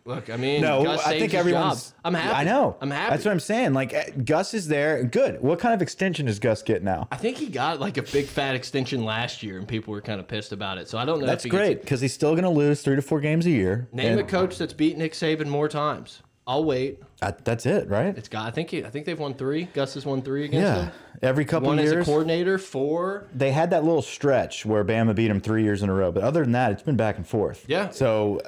Look, 0.06 0.28
I 0.28 0.36
mean, 0.36 0.60
No, 0.60 0.84
Gus 0.84 1.06
I 1.06 1.18
think 1.18 1.32
everyone's. 1.32 1.90
job. 1.90 1.98
I'm 2.04 2.12
happy. 2.14 2.34
I 2.34 2.44
know. 2.44 2.76
I'm 2.82 2.90
happy. 2.90 3.10
That's 3.10 3.24
what 3.24 3.30
I'm 3.32 3.40
saying. 3.40 3.72
Like 3.72 3.94
eh, 3.94 4.10
Gus 4.22 4.52
is 4.52 4.68
there. 4.68 5.02
Good. 5.02 5.40
What 5.40 5.58
kind 5.58 5.72
of 5.72 5.80
extension 5.80 6.26
does 6.26 6.38
Gus 6.38 6.62
get 6.62 6.82
now? 6.82 7.08
I 7.10 7.16
think 7.16 7.38
he 7.38 7.46
got 7.46 7.80
like 7.80 7.96
a 7.96 8.02
big 8.02 8.26
fat 8.26 8.54
extension 8.54 9.02
last 9.06 9.42
year, 9.42 9.56
and 9.56 9.66
people 9.66 9.92
were 9.92 10.02
kind 10.02 10.20
of 10.20 10.28
pissed 10.28 10.52
about 10.52 10.76
it. 10.76 10.88
So 10.90 10.98
I 10.98 11.06
don't 11.06 11.20
know. 11.20 11.26
That's 11.26 11.46
if 11.46 11.50
he 11.50 11.56
great 11.56 11.80
because 11.80 12.02
he's 12.02 12.12
still 12.12 12.32
going 12.32 12.42
to 12.44 12.50
lose 12.50 12.82
three 12.82 12.96
to 12.96 13.02
four 13.02 13.18
games 13.20 13.46
a 13.46 13.50
year. 13.50 13.88
Name 13.92 14.18
a 14.18 14.24
coach 14.24 14.58
that's 14.58 14.74
beat 14.74 14.98
Nick 14.98 15.12
Saban 15.14 15.46
more 15.46 15.68
times. 15.70 16.20
I'll 16.46 16.64
wait. 16.64 17.02
I- 17.22 17.30
that's 17.42 17.64
it, 17.64 17.88
right? 17.88 18.14
It's 18.18 18.28
got. 18.28 18.46
I 18.46 18.50
think. 18.50 18.68
He, 18.68 18.84
I 18.84 18.90
think 18.90 19.06
they've 19.06 19.18
won 19.18 19.32
three. 19.32 19.64
Gus 19.72 19.94
has 19.94 20.04
won 20.04 20.20
three 20.20 20.44
against 20.44 20.66
Yeah. 20.66 20.74
them. 20.84 20.92
Every 21.22 21.46
couple 21.46 21.68
One 21.68 21.78
as 21.78 21.90
a 21.92 22.04
coordinator. 22.04 22.58
Four. 22.58 23.24
they 23.34 23.52
had 23.52 23.70
that 23.70 23.84
little 23.84 24.02
stretch 24.02 24.66
where 24.66 24.84
Bama 24.84 25.14
beat 25.14 25.30
him 25.30 25.40
three 25.40 25.62
years 25.62 25.82
in 25.82 25.88
a 25.88 25.94
row. 25.94 26.12
But 26.12 26.24
other 26.24 26.42
than 26.42 26.52
that, 26.52 26.72
it's 26.72 26.82
been 26.82 26.96
back 26.98 27.16
and 27.16 27.26
forth. 27.26 27.64
Yeah. 27.66 27.88
So 27.88 28.42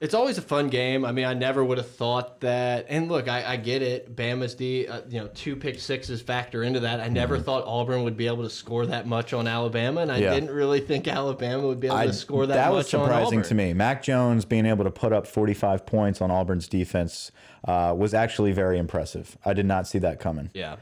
It's 0.00 0.14
always 0.14 0.38
a 0.38 0.42
fun 0.42 0.68
game. 0.70 1.04
I 1.04 1.12
mean, 1.12 1.26
I 1.26 1.34
never 1.34 1.62
would 1.62 1.76
have 1.76 1.90
thought 1.90 2.40
that. 2.40 2.86
And 2.88 3.08
look, 3.10 3.28
I, 3.28 3.44
I 3.44 3.56
get 3.56 3.82
it. 3.82 4.16
Bama's 4.16 4.56
the 4.56 4.88
uh, 4.88 5.00
you 5.10 5.20
know 5.20 5.28
two 5.34 5.56
pick 5.56 5.78
sixes 5.78 6.22
factor 6.22 6.62
into 6.62 6.80
that. 6.80 7.00
I 7.00 7.08
never 7.08 7.38
thought 7.38 7.64
Auburn 7.66 8.04
would 8.04 8.16
be 8.16 8.26
able 8.26 8.42
to 8.44 8.50
score 8.50 8.86
that 8.86 9.06
much 9.06 9.34
on 9.34 9.46
Alabama, 9.46 10.00
and 10.00 10.10
I. 10.10 10.16
Yeah. 10.16 10.30
didn't 10.32 10.50
really 10.50 10.80
think 10.80 11.06
Alabama 11.06 11.66
would 11.66 11.80
be 11.80 11.88
able 11.88 11.96
I- 11.96 12.06
to 12.06 12.12
score 12.12 12.46
that, 12.46 12.70
was 12.70 12.86
much. 12.86 12.92
That 12.92 12.98
was 12.98 13.08
surprising 13.08 13.42
to 13.42 13.54
me. 13.54 13.74
Mac 13.74 14.02
Jones 14.02 14.44
being 14.44 14.64
able 14.64 14.84
to 14.84 14.90
put 14.90 15.12
up 15.12 15.26
45 15.26 15.84
points 15.84 16.20
on 16.22 16.30
Auburn's 16.30 16.68
defense 16.68 17.30
uh, 17.66 17.94
was 17.96 18.14
actually 18.14 18.52
very 18.52 18.78
impressive. 18.78 19.36
I 19.44 19.52
did 19.52 19.66
not 19.66 19.86
see 19.86 19.98
that 19.98 20.18
coming. 20.20 20.50
Yeah. 20.54 20.76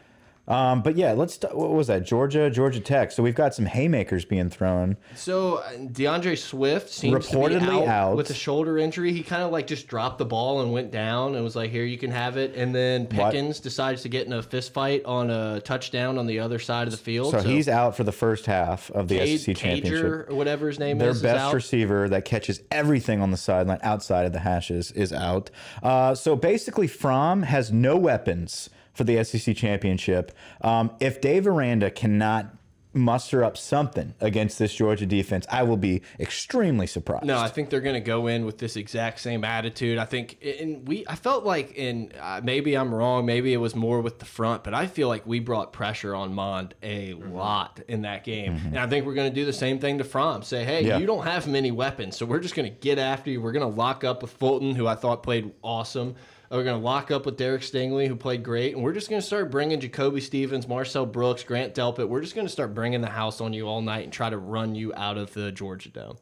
Um, 0.48 0.80
but 0.82 0.96
yeah, 0.96 1.12
let's. 1.12 1.38
What 1.52 1.70
was 1.70 1.86
that? 1.88 2.04
Georgia, 2.04 2.48
Georgia 2.50 2.80
Tech. 2.80 3.12
So 3.12 3.22
we've 3.22 3.34
got 3.34 3.54
some 3.54 3.66
haymakers 3.66 4.24
being 4.24 4.48
thrown. 4.48 4.96
So 5.14 5.56
uh, 5.58 5.72
DeAndre 5.72 6.38
Swift 6.38 6.88
seems 6.88 7.28
to 7.28 7.32
be 7.32 7.38
Reportedly 7.38 7.82
out, 7.82 7.88
out. 7.88 8.16
with 8.16 8.30
a 8.30 8.34
shoulder 8.34 8.78
injury. 8.78 9.12
He 9.12 9.22
kind 9.22 9.42
of 9.42 9.52
like 9.52 9.66
just 9.66 9.86
dropped 9.88 10.16
the 10.16 10.24
ball 10.24 10.62
and 10.62 10.72
went 10.72 10.90
down 10.90 11.34
and 11.34 11.44
was 11.44 11.54
like, 11.54 11.70
"Here, 11.70 11.84
you 11.84 11.98
can 11.98 12.10
have 12.10 12.38
it." 12.38 12.54
And 12.56 12.74
then 12.74 13.02
What? 13.12 13.32
Pickens 13.32 13.60
decides 13.60 14.02
to 14.02 14.08
get 14.08 14.26
in 14.26 14.32
a 14.32 14.42
fist 14.42 14.72
fight 14.72 15.04
on 15.04 15.28
a 15.30 15.60
touchdown 15.60 16.16
on 16.16 16.26
the 16.26 16.40
other 16.40 16.58
side 16.58 16.86
of 16.88 16.92
the 16.92 16.96
field. 16.96 17.32
So, 17.32 17.40
he's 17.40 17.68
out 17.68 17.94
for 17.94 18.04
the 18.04 18.12
first 18.12 18.46
half 18.46 18.90
of 18.92 19.08
the 19.08 19.18
Cade- 19.18 19.40
SEC 19.40 19.56
championship. 19.56 20.02
Cager 20.04 20.30
whatever 20.30 20.68
his 20.68 20.78
name 20.78 20.96
Their 20.96 21.10
is, 21.10 21.16
is 21.18 21.22
best 21.22 21.40
out. 21.40 21.54
receiver 21.54 22.08
that 22.08 22.24
catches 22.24 22.62
everything 22.70 23.20
on 23.20 23.30
the 23.30 23.36
sideline 23.36 23.80
outside 23.82 24.24
of 24.24 24.32
the 24.32 24.40
hashes 24.40 24.92
is 24.92 25.12
out. 25.12 25.50
Uh, 25.82 26.14
so 26.14 26.36
basically, 26.36 26.86
Fromm 26.86 27.42
has 27.42 27.70
no 27.70 27.96
weapons 27.98 28.70
for 28.98 29.04
the 29.04 29.22
SEC 29.24 29.56
championship. 29.56 30.32
Um, 30.60 30.90
if 31.00 31.20
Dave 31.22 31.46
Aranda 31.46 31.90
cannot 31.90 32.54
muster 32.94 33.44
up 33.44 33.56
something 33.56 34.14
against 34.18 34.58
this 34.58 34.74
Georgia 34.74 35.06
defense, 35.06 35.46
I 35.50 35.62
will 35.62 35.76
be 35.76 36.02
extremely 36.18 36.86
surprised. 36.86 37.26
No, 37.26 37.38
I 37.38 37.46
think 37.48 37.70
they're 37.70 37.82
going 37.82 37.94
to 37.94 38.00
go 38.00 38.26
in 38.26 38.44
with 38.44 38.58
this 38.58 38.76
exact 38.76 39.20
same 39.20 39.44
attitude. 39.44 39.98
I 39.98 40.04
think, 40.04 40.38
and 40.60 40.88
we, 40.88 41.04
I 41.06 41.14
felt 41.14 41.44
like, 41.44 41.74
in 41.76 42.10
uh, 42.18 42.40
maybe 42.42 42.76
I'm 42.76 42.92
wrong, 42.92 43.24
maybe 43.24 43.52
it 43.52 43.58
was 43.58 43.76
more 43.76 44.00
with 44.00 44.18
the 44.18 44.24
front, 44.24 44.64
but 44.64 44.74
I 44.74 44.86
feel 44.86 45.06
like 45.06 45.24
we 45.26 45.38
brought 45.38 45.72
pressure 45.72 46.14
on 46.14 46.34
Mond 46.34 46.74
a 46.82 47.12
lot 47.12 47.78
in 47.86 48.02
that 48.02 48.24
game, 48.24 48.54
and 48.66 48.78
I 48.78 48.86
think 48.88 49.06
we're 49.06 49.14
going 49.14 49.30
to 49.30 49.34
do 49.34 49.44
the 49.44 49.52
same 49.52 49.78
thing 49.78 49.98
to 49.98 50.04
Fromm. 50.04 50.42
Say, 50.42 50.64
hey, 50.64 50.84
Yeah. 50.84 50.98
you 50.98 51.06
don't 51.06 51.24
have 51.24 51.46
many 51.46 51.70
weapons, 51.70 52.16
so 52.16 52.26
we're 52.26 52.40
just 52.40 52.56
going 52.56 52.68
to 52.72 52.76
get 52.80 52.98
after 52.98 53.30
you. 53.30 53.40
We're 53.40 53.52
going 53.52 53.70
to 53.70 53.76
lock 53.78 54.02
up 54.02 54.22
with 54.22 54.32
Fulton, 54.32 54.74
who 54.74 54.88
I 54.88 54.96
thought 54.96 55.22
played 55.22 55.52
awesome. 55.62 56.16
We're 56.50 56.64
going 56.64 56.78
to 56.80 56.84
lock 56.84 57.10
up 57.10 57.26
with 57.26 57.36
Derek 57.36 57.60
Stingley, 57.62 58.08
who 58.08 58.16
played 58.16 58.42
great, 58.42 58.74
and 58.74 58.82
we're 58.82 58.94
just 58.94 59.10
going 59.10 59.20
to 59.20 59.26
start 59.26 59.50
bringing 59.50 59.78
Jacoby 59.80 60.20
Stevens, 60.20 60.66
Marcel 60.66 61.04
Brooks, 61.04 61.44
Grant 61.44 61.74
Delpit. 61.74 62.08
We're 62.08 62.22
just 62.22 62.34
going 62.34 62.46
to 62.46 62.52
start 62.52 62.74
bringing 62.74 63.02
the 63.02 63.10
house 63.10 63.40
on 63.42 63.52
you 63.52 63.66
all 63.68 63.82
night 63.82 64.04
and 64.04 64.12
try 64.12 64.30
to 64.30 64.38
run 64.38 64.74
you 64.74 64.94
out 64.94 65.18
of 65.18 65.34
the 65.34 65.52
Georgia 65.52 65.90
Dome. 65.90 66.16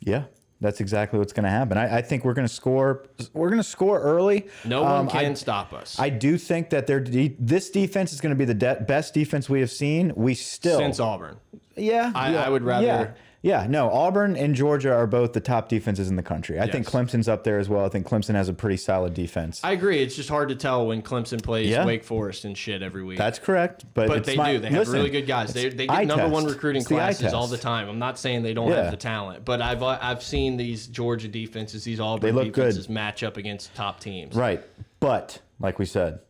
Yeah. 0.00 0.24
That's 0.62 0.80
exactly 0.80 1.18
what's 1.18 1.32
going 1.32 1.44
to 1.44 1.50
happen. 1.50 1.78
I, 1.78 1.98
I 1.98 2.02
think 2.02 2.22
we're 2.24 2.34
going 2.34 2.46
to 2.46 2.52
score. 2.52 3.06
We're 3.32 3.48
going 3.48 3.62
to 3.62 3.68
score 3.68 3.98
early. 3.98 4.46
No 4.66 4.82
one 4.82 4.92
Um, 4.92 5.08
can 5.08 5.24
I- 5.24 5.34
stop 5.34 5.72
us. 5.72 5.98
I 5.98 6.10
do 6.10 6.36
think 6.36 6.68
that 6.70 6.86
their 6.86 7.00
de 7.00 7.34
this 7.38 7.70
defense 7.70 8.12
is 8.12 8.20
going 8.20 8.30
to 8.30 8.36
be 8.36 8.44
the 8.44 8.52
de 8.52 8.74
best 8.86 9.14
defense 9.14 9.48
we 9.48 9.60
have 9.60 9.70
seen. 9.70 10.12
We 10.16 10.34
still 10.34 10.78
since 10.78 11.00
Auburn. 11.00 11.38
Yeah, 11.76 12.12
I- 12.14 12.32
yeah, 12.32 12.44
I 12.44 12.50
would 12.50 12.62
rather- 12.62 12.84
Yeah, 12.86 13.10
yeah, 13.42 13.66
no. 13.68 13.90
Auburn 13.90 14.36
and 14.36 14.54
Georgia 14.54 14.92
are 14.94 15.06
both 15.06 15.32
the 15.32 15.40
top 15.40 15.68
defenses 15.68 16.08
in 16.08 16.16
the 16.16 16.22
country. 16.22 16.60
I 16.60 16.70
think 16.70 16.86
Clemson's 16.86 17.28
up 17.28 17.42
there 17.44 17.58
as 17.58 17.68
well. 17.68 17.84
I 17.84 17.88
think 17.88 18.06
Clemson 18.06 18.34
has 18.34 18.48
a 18.48 18.52
pretty 18.52 18.76
solid 18.76 19.14
defense. 19.14 19.60
I 19.64 19.72
agree. 19.72 20.02
It's 20.02 20.14
just 20.14 20.28
hard 20.28 20.50
to 20.50 20.54
tell 20.54 20.86
when 20.86 21.00
Clemson 21.02 21.42
plays 21.42 21.68
Yeah. 21.70 21.84
Wake 21.86 22.04
Forest 22.04 22.44
and 22.44 22.56
shit 22.56 22.82
every 22.82 23.02
week. 23.02 23.16
That's 23.18 23.38
correct, 23.38 23.84
but 23.94 24.08
but 24.08 24.24
they 24.24 24.36
my- 24.36 24.52
do. 24.52 24.58
They 24.58 24.68
have 24.68 24.78
listen, 24.78 24.94
really 24.94 25.10
good 25.10 25.26
guys. 25.26 25.52
They, 25.54 25.70
they 25.70 25.86
get 25.86 26.06
number 26.06 26.28
one 26.28 26.44
recruiting 26.44 26.80
It's 26.80 26.88
classes 26.88 27.32
all 27.32 27.46
the 27.46 27.56
time. 27.58 27.88
I'm 27.88 27.98
not 27.98 28.18
saying 28.18 28.42
they 28.42 28.54
don't 28.54 28.68
Yeah. 28.68 28.82
have 28.82 28.90
the 28.90 28.96
talent, 28.98 29.44
but 29.44 29.62
I've 29.62 29.82
I've 29.82 30.22
seen 30.22 30.56
these 30.56 30.86
Georgia 30.86 31.28
defenses, 31.28 31.84
these 31.84 32.00
Auburn 32.00 32.34
look 32.34 32.44
good. 32.52 32.54
defenses 32.54 32.88
match 32.88 33.22
up 33.22 33.36
against 33.36 33.74
top 33.74 34.00
teams. 34.00 34.34
Right, 34.36 34.62
but 35.00 35.40
like 35.58 35.78
we 35.78 35.86
said, 35.86 36.20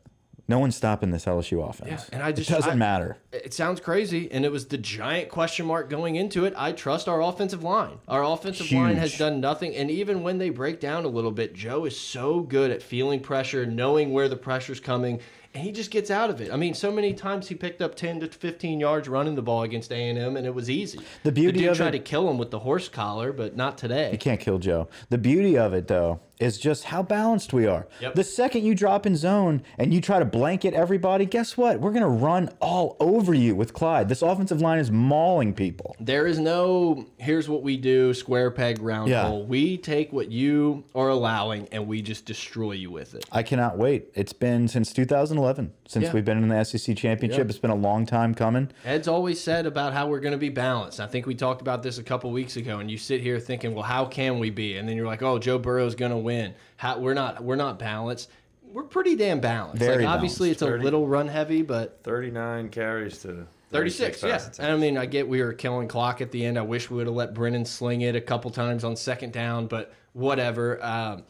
no 0.50 0.58
one's 0.58 0.76
stopping 0.76 1.10
this 1.12 1.24
LSU 1.24 1.66
offense. 1.66 1.90
Yeah, 1.90 2.00
and 2.12 2.22
I 2.22 2.32
just- 2.32 2.50
it 2.50 2.52
doesn't 2.54 2.72
I- 2.72 2.74
matter. 2.74 3.16
It 3.32 3.54
sounds 3.54 3.80
crazy, 3.80 4.30
and 4.30 4.44
it 4.44 4.52
was 4.52 4.66
the 4.66 4.76
giant 4.76 5.30
question 5.30 5.64
mark 5.64 5.88
going 5.88 6.16
into 6.16 6.44
it. 6.44 6.52
I 6.56 6.72
trust 6.72 7.08
our 7.08 7.22
offensive 7.22 7.62
line. 7.62 7.98
Our 8.08 8.22
offensive 8.24 8.70
line 8.72 8.96
has 8.96 9.16
done 9.16 9.40
nothing, 9.40 9.74
and 9.74 9.90
even 9.90 10.22
when 10.22 10.36
they 10.38 10.50
break 10.50 10.80
down 10.80 11.04
a 11.04 11.08
little 11.08 11.30
bit, 11.30 11.54
Joe 11.54 11.84
is 11.86 11.98
so 11.98 12.40
good 12.40 12.70
at 12.70 12.82
feeling 12.82 13.20
pressure, 13.20 13.64
knowing 13.64 14.12
where 14.12 14.28
the 14.28 14.36
pressure's 14.36 14.80
coming, 14.80 15.20
and 15.54 15.64
he 15.64 15.72
just 15.72 15.90
gets 15.90 16.10
out 16.10 16.30
of 16.30 16.40
it. 16.40 16.52
I 16.52 16.56
mean, 16.56 16.74
so 16.74 16.92
many 16.92 17.12
times 17.14 17.48
he 17.48 17.54
picked 17.54 17.80
up 17.82 17.94
ten 17.94 18.20
to 18.20 18.28
fifteen 18.28 18.78
yards 18.78 19.08
running 19.08 19.34
the 19.36 19.42
ball 19.42 19.62
against 19.62 19.90
A 19.92 19.96
and 20.08 20.18
M, 20.18 20.36
and 20.36 20.46
it 20.46 20.54
was 20.54 20.68
easy. 20.68 21.00
The 21.24 21.32
beauty 21.32 21.60
dude 21.60 21.68
of 21.70 21.76
tried 21.76 21.88
it- 21.94 21.98
to 21.98 22.04
kill 22.04 22.28
him 22.30 22.38
with 22.38 22.50
the 22.50 22.60
horse 22.60 22.88
collar, 22.88 23.32
but 23.32 23.56
not 23.56 23.78
today. 23.78 24.10
You 24.12 24.18
can't 24.18 24.40
kill 24.40 24.58
Joe. 24.58 24.88
The 25.08 25.18
beauty 25.18 25.56
of 25.58 25.72
it, 25.74 25.88
though, 25.88 26.20
is 26.40 26.58
just 26.58 26.84
how 26.84 27.02
balanced 27.02 27.52
we 27.52 27.66
are. 27.66 27.86
Yep. 28.00 28.14
The 28.14 28.24
second 28.24 28.64
you 28.64 28.74
drop 28.74 29.06
in 29.06 29.14
zone 29.16 29.62
and 29.78 29.92
you 29.92 30.00
try 30.00 30.18
to 30.18 30.24
blanket 30.24 30.74
everybody, 30.74 31.26
guess 31.26 31.56
what? 31.56 31.80
We're 31.80 31.90
going 31.92 32.02
to 32.02 32.08
run 32.08 32.48
all 32.60 32.96
over 32.98 33.34
you 33.34 33.54
with 33.54 33.72
Clyde. 33.72 34.08
This 34.08 34.22
offensive 34.22 34.60
line 34.60 34.78
is 34.78 34.90
mauling 34.90 35.52
people. 35.54 35.94
There 36.00 36.26
is 36.26 36.38
no 36.38 37.06
here's 37.18 37.48
what 37.48 37.62
we 37.62 37.76
do, 37.76 38.14
square 38.14 38.50
peg 38.50 38.80
round 38.80 39.10
Yeah. 39.10 39.28
hole. 39.28 39.44
We 39.44 39.76
take 39.76 40.12
what 40.12 40.30
you 40.30 40.84
are 40.94 41.08
allowing 41.10 41.68
and 41.72 41.86
we 41.86 42.00
just 42.02 42.24
destroy 42.24 42.72
you 42.72 42.90
with 42.90 43.14
it. 43.14 43.26
I 43.30 43.42
cannot 43.42 43.76
wait. 43.76 44.08
It's 44.14 44.32
been 44.32 44.66
since 44.68 44.92
2011 44.92 45.72
since 45.86 46.06
Yeah. 46.06 46.12
we've 46.12 46.24
been 46.24 46.42
in 46.42 46.48
the 46.48 46.56
SEC 46.64 46.94
championship. 46.94 47.38
Yeah. 47.46 47.50
It's 47.50 47.58
been 47.58 47.70
a 47.70 47.74
long 47.74 48.06
time 48.06 48.34
coming. 48.34 48.70
Ed's 48.84 49.08
always 49.08 49.40
said 49.40 49.66
about 49.66 49.92
how 49.92 50.08
we're 50.08 50.20
going 50.20 50.32
to 50.32 50.38
be 50.38 50.48
balanced. 50.48 51.00
I 51.00 51.06
think 51.06 51.26
we 51.26 51.34
talked 51.34 51.60
about 51.60 51.82
this 51.82 51.98
a 51.98 52.02
couple 52.02 52.30
weeks 52.30 52.56
ago, 52.56 52.78
and 52.78 52.90
you 52.90 52.96
sit 52.96 53.20
here 53.20 53.38
thinking, 53.38 53.74
"Well, 53.74 53.82
how 53.84 54.06
can 54.06 54.38
we 54.38 54.48
be?" 54.50 54.76
And 54.78 54.88
then 54.88 54.96
you're 54.96 55.06
like, 55.06 55.22
"Oh, 55.22 55.38
Joe 55.38 55.58
Burrow's 55.58 55.94
going 55.94 56.12
to 56.12 56.16
win." 56.16 56.29
How 56.76 56.98
we're 56.98 57.14
not. 57.14 57.42
We're 57.42 57.56
not 57.56 57.78
balanced. 57.78 58.30
We're 58.62 58.84
pretty 58.84 59.16
damn 59.16 59.40
balanced. 59.40 59.78
Very 59.78 60.04
like 60.04 60.14
obviously, 60.14 60.48
balanced. 60.54 60.62
it's 60.62 60.80
a 60.80 60.84
little 60.84 61.06
run 61.06 61.28
heavy, 61.28 61.62
but 61.62 62.00
39 62.04 62.68
carries 62.68 63.18
to 63.22 63.46
36. 63.70 64.22
Yeah, 64.22 64.40
and 64.58 64.72
I 64.72 64.76
mean, 64.76 64.96
I 64.96 65.06
get 65.06 65.28
we 65.28 65.42
were 65.42 65.52
killing 65.52 65.88
clock 65.88 66.20
at 66.20 66.30
the 66.30 66.44
end. 66.44 66.58
I 66.58 66.62
wish 66.62 66.90
we 66.90 66.96
would 66.96 67.06
have 67.06 67.16
let 67.16 67.34
Brennan 67.34 67.64
sling 67.64 68.02
it 68.02 68.16
a 68.16 68.20
couple 68.20 68.50
times 68.50 68.84
on 68.84 68.96
second 68.96 69.32
down, 69.32 69.66
but 69.66 69.92
whatever. 70.12 70.82
Um, 70.84 71.24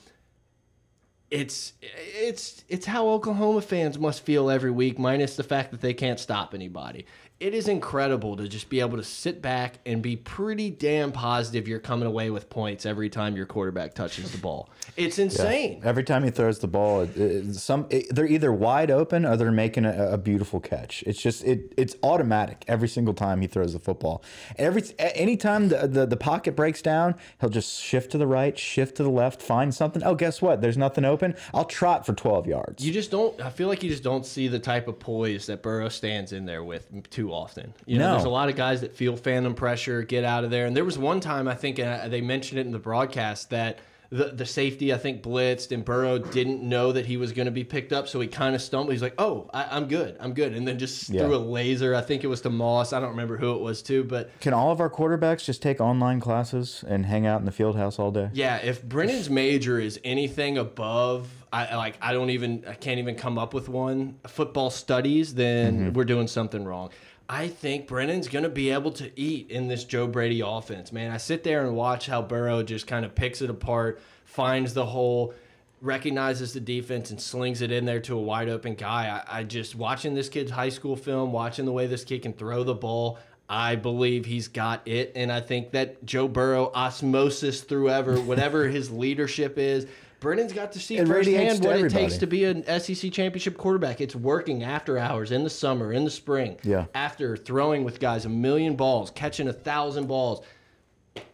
it's 1.30 1.74
it's 1.80 2.64
it's 2.68 2.86
how 2.86 3.08
Oklahoma 3.08 3.60
fans 3.62 3.98
must 3.98 4.24
feel 4.24 4.50
every 4.50 4.70
week, 4.70 4.98
minus 4.98 5.36
the 5.36 5.44
fact 5.44 5.70
that 5.70 5.80
they 5.80 5.94
can't 5.94 6.18
stop 6.18 6.54
anybody. 6.54 7.06
It 7.40 7.54
is 7.54 7.68
incredible 7.68 8.36
to 8.36 8.46
just 8.46 8.68
be 8.68 8.80
able 8.80 8.98
to 8.98 9.02
sit 9.02 9.40
back 9.40 9.78
and 9.86 10.02
be 10.02 10.14
pretty 10.14 10.68
damn 10.68 11.10
positive 11.10 11.66
you're 11.66 11.78
coming 11.78 12.06
away 12.06 12.28
with 12.28 12.50
points 12.50 12.84
every 12.84 13.08
time 13.08 13.34
your 13.34 13.46
quarterback 13.46 13.94
touches 13.94 14.30
the 14.30 14.38
ball. 14.38 14.68
It's 14.96 15.18
insane. 15.18 15.80
Every 15.84 16.02
time 16.02 16.24
he 16.24 16.30
throws 16.30 16.58
the 16.58 16.66
ball, 16.68 17.02
it, 17.02 17.16
it- 17.16 17.54
some 17.54 17.86
it, 17.90 18.14
they're 18.14 18.26
either 18.26 18.52
wide 18.52 18.90
open 18.90 19.24
or 19.24 19.36
they're 19.36 19.50
making 19.52 19.86
a, 19.86 20.10
a 20.12 20.18
beautiful 20.18 20.60
catch. 20.60 21.02
It's 21.06 21.22
just 21.22 21.42
it 21.44 21.72
it's 21.78 21.96
automatic 22.02 22.64
every 22.68 22.88
single 22.88 23.14
time 23.14 23.40
he 23.40 23.46
throws 23.46 23.72
the 23.72 23.78
football. 23.78 24.22
Every 24.58 24.82
anytime 24.98 25.68
the, 25.68 25.86
the 25.86 26.06
the 26.06 26.16
pocket 26.18 26.54
breaks 26.56 26.82
down, 26.82 27.14
he'll 27.40 27.48
just 27.50 27.80
shift 27.80 28.10
to 28.12 28.18
the 28.18 28.26
right, 28.26 28.58
shift 28.58 28.96
to 28.96 29.02
the 29.04 29.08
left, 29.10 29.40
find 29.40 29.72
something. 29.72 30.02
Oh, 30.02 30.14
guess 30.16 30.42
what? 30.42 30.60
There's 30.60 30.76
nothing 30.76 31.04
open. 31.06 31.34
I'll 31.54 31.64
trot 31.64 32.04
for 32.04 32.12
12 32.12 32.46
yards. 32.48 32.84
You 32.84 32.92
just 32.92 33.10
don't. 33.12 33.40
I 33.40 33.48
feel 33.48 33.68
like 33.68 33.82
you 33.82 33.88
just 33.88 34.02
don't 34.02 34.26
see 34.26 34.48
the 34.48 34.58
type 34.58 34.86
of 34.88 34.98
poise 34.98 35.46
that 35.46 35.62
Burrow 35.62 35.88
stands 35.88 36.32
in 36.32 36.44
there 36.44 36.64
with 36.64 36.88
too 37.10 37.29
often. 37.34 37.72
You 37.86 37.98
know, 37.98 38.06
No. 38.08 38.12
there's 38.12 38.24
a 38.24 38.28
lot 38.30 38.48
of 38.48 38.56
guys 38.56 38.80
that 38.82 38.94
feel 38.94 39.16
phantom 39.16 39.54
pressure, 39.54 40.02
get 40.02 40.24
out 40.24 40.44
of 40.44 40.50
there. 40.50 40.66
And 40.66 40.76
there 40.76 40.84
was 40.84 40.98
one 40.98 41.20
time 41.20 41.48
I 41.48 41.54
think 41.54 41.78
uh, 41.78 42.08
they 42.08 42.20
mentioned 42.20 42.58
it 42.60 42.66
in 42.66 42.72
the 42.72 42.78
broadcast 42.78 43.50
that 43.50 43.78
the 44.12 44.24
the 44.24 44.44
safety 44.44 44.92
I 44.92 44.96
think 44.98 45.22
blitzed 45.22 45.70
and 45.70 45.84
Burrow 45.84 46.18
didn't 46.18 46.64
know 46.64 46.90
that 46.90 47.06
he 47.06 47.16
was 47.16 47.30
going 47.30 47.46
to 47.46 47.52
be 47.52 47.62
picked 47.62 47.92
up, 47.92 48.08
so 48.08 48.18
he 48.18 48.26
kind 48.26 48.56
of 48.56 48.60
stumbled. 48.60 48.90
He's 48.90 49.02
like, 49.02 49.14
"Oh, 49.18 49.48
I, 49.54 49.68
I'm 49.70 49.86
good, 49.86 50.16
I'm 50.18 50.32
good," 50.34 50.52
and 50.52 50.66
then 50.66 50.80
just 50.80 51.08
Yeah. 51.10 51.20
threw 51.22 51.36
a 51.36 51.38
laser. 51.38 51.94
I 51.94 52.00
think 52.00 52.24
it 52.24 52.26
was 52.26 52.40
to 52.40 52.50
Moss. 52.50 52.92
I 52.92 52.98
don't 52.98 53.10
remember 53.10 53.36
who 53.36 53.54
it 53.54 53.60
was 53.60 53.82
to, 53.82 54.02
but 54.02 54.30
Can 54.40 54.52
all 54.52 54.72
of 54.72 54.80
our 54.80 54.90
quarterbacks 54.90 55.44
just 55.44 55.62
take 55.62 55.80
online 55.80 56.18
classes 56.18 56.82
and 56.88 57.06
hang 57.06 57.24
out 57.24 57.38
in 57.38 57.46
the 57.46 57.52
field 57.52 57.76
house 57.76 58.00
all 58.00 58.10
day? 58.10 58.30
Yeah, 58.32 58.56
if 58.56 58.82
Brennan's 58.82 59.30
major 59.30 59.78
is 59.78 60.00
anything 60.02 60.58
above, 60.58 61.28
I 61.52 61.76
like 61.76 61.96
I 62.02 62.12
don't 62.12 62.30
even 62.30 62.64
I 62.66 62.74
can't 62.74 62.98
even 62.98 63.14
come 63.14 63.38
up 63.38 63.54
with 63.54 63.68
one 63.68 64.16
football 64.26 64.70
studies, 64.70 65.34
then 65.36 65.92
we're 65.92 66.02
doing 66.04 66.26
something 66.26 66.64
wrong. 66.64 66.90
I 67.32 67.46
think 67.46 67.86
Brennan's 67.86 68.26
gonna 68.26 68.48
be 68.48 68.70
able 68.70 68.90
to 68.90 69.08
eat 69.14 69.52
in 69.52 69.68
this 69.68 69.84
Joe 69.84 70.08
Brady 70.08 70.42
offense, 70.44 70.90
man. 70.90 71.12
I 71.12 71.16
sit 71.16 71.44
there 71.44 71.64
and 71.64 71.76
watch 71.76 72.06
how 72.06 72.22
Burrow 72.22 72.64
just 72.64 72.88
kind 72.88 73.04
of 73.04 73.14
picks 73.14 73.40
it 73.40 73.48
apart, 73.48 74.00
finds 74.24 74.74
the 74.74 74.84
hole, 74.84 75.32
recognizes 75.80 76.52
the 76.52 76.58
defense 76.58 77.12
and 77.12 77.20
slings 77.20 77.62
it 77.62 77.70
in 77.70 77.84
there 77.84 78.00
to 78.00 78.16
a 78.16 78.20
wide 78.20 78.48
open 78.48 78.74
guy. 78.74 79.22
I, 79.28 79.38
I 79.38 79.44
just 79.44 79.76
watching 79.76 80.12
this 80.12 80.28
kid's 80.28 80.50
high 80.50 80.70
school 80.70 80.96
film, 80.96 81.30
watching 81.30 81.66
the 81.66 81.72
way 81.72 81.86
this 81.86 82.02
kid 82.02 82.22
can 82.22 82.32
throw 82.32 82.64
the 82.64 82.74
ball. 82.74 83.20
I 83.48 83.76
believe 83.76 84.24
he's 84.24 84.48
got 84.48 84.86
it, 84.88 85.12
and 85.14 85.30
I 85.30 85.40
think 85.40 85.70
that 85.70 86.04
Joe 86.04 86.26
Burrow 86.26 86.72
osmosis 86.74 87.60
through 87.60 87.90
ever, 87.90 88.20
whatever 88.20 88.66
his 88.68 88.90
leadership 88.90 89.56
is. 89.56 89.86
Brennan's 90.20 90.52
got 90.52 90.72
to 90.72 90.78
see 90.78 91.00
radiates 91.00 91.58
firsthand 91.58 91.64
what 91.64 91.78
it 91.78 91.90
takes 91.90 92.18
to 92.18 92.26
be 92.26 92.44
an 92.44 92.62
SEC 92.80 93.10
championship 93.10 93.56
quarterback. 93.56 94.00
It's 94.00 94.14
working 94.14 94.62
after 94.62 94.98
hours, 94.98 95.32
in 95.32 95.44
the 95.44 95.50
summer, 95.50 95.92
in 95.92 96.04
the 96.04 96.10
spring. 96.10 96.58
Yeah. 96.62 96.86
After 96.94 97.36
throwing 97.36 97.84
with 97.84 98.00
guys 98.00 98.26
a 98.26 98.28
million 98.28 98.76
balls, 98.76 99.10
catching 99.10 99.48
a 99.48 99.52
thousand 99.52 100.06
balls. 100.06 100.44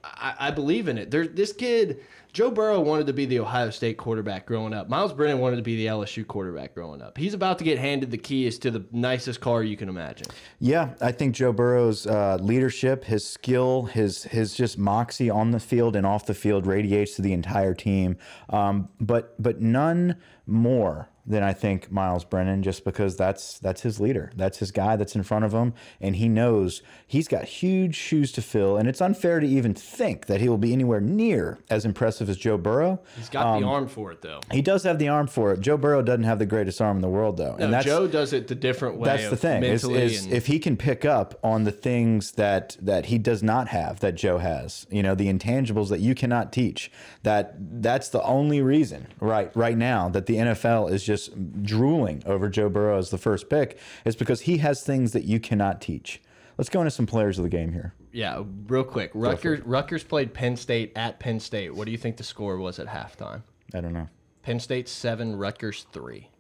I 0.05 0.35
I, 0.39 0.51
believe 0.51 0.89
in 0.89 0.99
it. 0.99 1.11
There, 1.11 1.27
this 1.27 1.53
kid, 1.53 2.01
Joe 2.33 2.51
Burrow, 2.51 2.81
wanted 2.81 3.07
to 3.07 3.13
be 3.13 3.27
the 3.27 3.41
Ohio 3.41 3.71
State 3.71 3.97
quarterback 3.97 4.47
growing 4.47 4.73
up. 4.73 4.89
Myles 4.89 5.13
Brennan 5.13 5.39
wanted 5.39 5.57
to 5.57 5.63
be 5.63 5.77
the 5.77 5.87
LSU 5.87 6.27
quarterback 6.27 6.75
growing 6.75 7.03
up. 7.03 7.17
He's 7.17 7.35
about 7.35 7.59
to 7.59 7.65
get 7.65 7.79
handed 7.79 8.11
the 8.11 8.19
keys 8.19 8.59
to 8.61 8.71
the 8.71 8.85
nicest 8.93 9.41
car 9.41 9.63
you 9.63 9.77
can 9.77 9.89
imagine. 9.89 10.27
Yeah, 10.59 10.95
I 11.01 11.13
think 11.13 11.35
Joe 11.35 11.53
Burrow's 11.53 12.07
uh, 12.07 12.39
leadership, 12.41 13.05
his 13.05 13.27
skill, 13.27 13.83
his 13.85 14.25
his 14.25 14.55
just 14.55 14.79
moxie 14.79 15.31
on 15.31 15.51
the 15.51 15.61
field 15.61 15.97
and 15.97 16.07
off 16.07 16.27
the 16.27 16.35
field 16.35 16.67
radiates 16.67 17.17
to 17.17 17.23
the 17.23 17.33
entire 17.33 17.75
team. 17.75 18.17
Um, 18.51 18.89
but 19.01 19.41
but 19.43 19.61
none 19.61 20.17
more 20.47 21.09
than 21.27 21.43
I 21.43 21.53
think 21.53 21.91
Myles 21.91 22.25
Brennan, 22.25 22.63
just 22.63 22.85
because 22.85 23.17
that's 23.17 23.59
that's 23.59 23.83
his 23.83 23.99
leader, 24.01 24.31
that's 24.37 24.59
his 24.59 24.71
guy 24.71 24.97
that's 24.97 25.17
in 25.17 25.23
front 25.23 25.45
of 25.45 25.53
him, 25.53 25.75
and 26.01 26.17
he 26.17 26.29
knows 26.29 26.83
he's 27.07 27.29
got 27.29 27.45
huge 27.45 27.97
shoes 27.97 28.33
to 28.33 28.43
fill, 28.43 28.77
and 28.77 28.89
it's 28.89 29.01
unfair 29.01 29.41
to 29.41 29.47
even 29.47 29.75
think 29.75 30.27
that 30.27 30.41
he 30.41 30.49
will 30.49 30.59
be 30.59 30.73
anywhere 30.73 31.01
near 31.01 31.59
as 31.69 31.85
impressive 31.85 32.29
as 32.29 32.37
Joe 32.37 32.57
Burrow. 32.59 33.01
He's 33.17 33.29
got 33.29 33.59
the 33.59 33.67
um, 33.67 33.73
arm 33.73 33.89
for 33.89 34.13
it 34.13 34.23
though. 34.23 34.41
He 34.53 34.63
does 34.63 34.85
have 34.85 34.99
the 34.99 35.09
arm 35.09 35.27
for 35.27 35.53
it. 35.53 35.61
Joe 35.61 35.77
Burrow 35.77 36.03
doesn't 36.03 36.25
have 36.25 36.39
the 36.39 36.47
greatest 36.47 36.81
arm 36.81 36.99
in 36.99 37.03
the 37.03 37.09
world, 37.09 37.37
though, 37.37 37.57
No, 37.57 37.67
and 37.67 37.85
Joe 37.85 38.07
does 38.07 38.33
it 38.33 38.49
the 38.49 38.55
different 38.55 38.97
way. 38.99 39.07
that's 39.07 39.29
the 39.29 39.37
thing 39.37 39.63
is, 39.63 39.85
is 39.85 40.27
if 40.27 40.47
he 40.47 40.59
can 40.59 40.77
pick 40.77 41.05
up 41.05 41.39
on 41.43 41.65
the 41.65 41.73
things 41.73 42.33
that 42.33 42.77
that 42.81 43.07
he 43.07 43.19
does 43.19 43.43
not 43.43 43.69
have 43.69 44.01
that 44.01 44.15
Joe 44.15 44.39
has, 44.39 44.87
you 44.91 45.03
know, 45.03 45.15
the 45.15 45.33
intangibles 45.33 45.89
that 45.89 46.01
you 46.01 46.15
cannot 46.15 46.53
teach. 46.53 46.91
That 47.23 47.55
that's 47.83 48.09
the 48.11 48.23
only 48.23 48.61
reason 48.63 49.09
right 49.21 49.51
right 49.57 49.77
now 49.77 50.09
that 50.11 50.27
the 50.27 50.35
NFL 50.37 50.91
is 50.91 51.03
just 51.05 51.16
drooling 51.29 52.23
over 52.27 52.49
Joe 52.49 52.69
Burrow 52.69 52.99
as 52.99 53.11
the 53.11 53.19
first 53.19 53.49
pick 53.51 53.79
is 54.05 54.17
because 54.17 54.43
he 54.43 54.59
has 54.59 54.83
things 54.83 55.13
that 55.13 55.25
you 55.25 55.41
cannot 55.41 55.81
teach. 55.81 56.21
Let's 56.59 56.71
go 56.71 56.81
into 56.81 56.91
some 56.91 57.07
players 57.07 57.39
of 57.39 57.43
the 57.45 57.51
game 57.51 57.73
here. 57.73 57.93
yeah, 58.13 58.43
real 58.69 58.85
quick. 58.85 59.11
Rutgers, 59.15 59.61
Rutgers 59.67 60.03
played 60.05 60.33
Penn 60.33 60.57
State 60.57 60.93
at 60.97 61.19
Penn 61.19 61.39
State. 61.39 61.75
What 61.75 61.85
do 61.85 61.91
you 61.93 61.99
think 61.99 62.17
the 62.17 62.23
score 62.25 62.57
was 62.57 62.79
at 62.79 62.87
halftime? 62.87 63.43
I 63.75 63.81
don't 63.81 63.93
know. 63.93 64.09
Penn 64.43 64.59
State 64.61 64.89
seven, 64.89 65.37
Rutgers 65.37 65.87
three. 65.93 66.31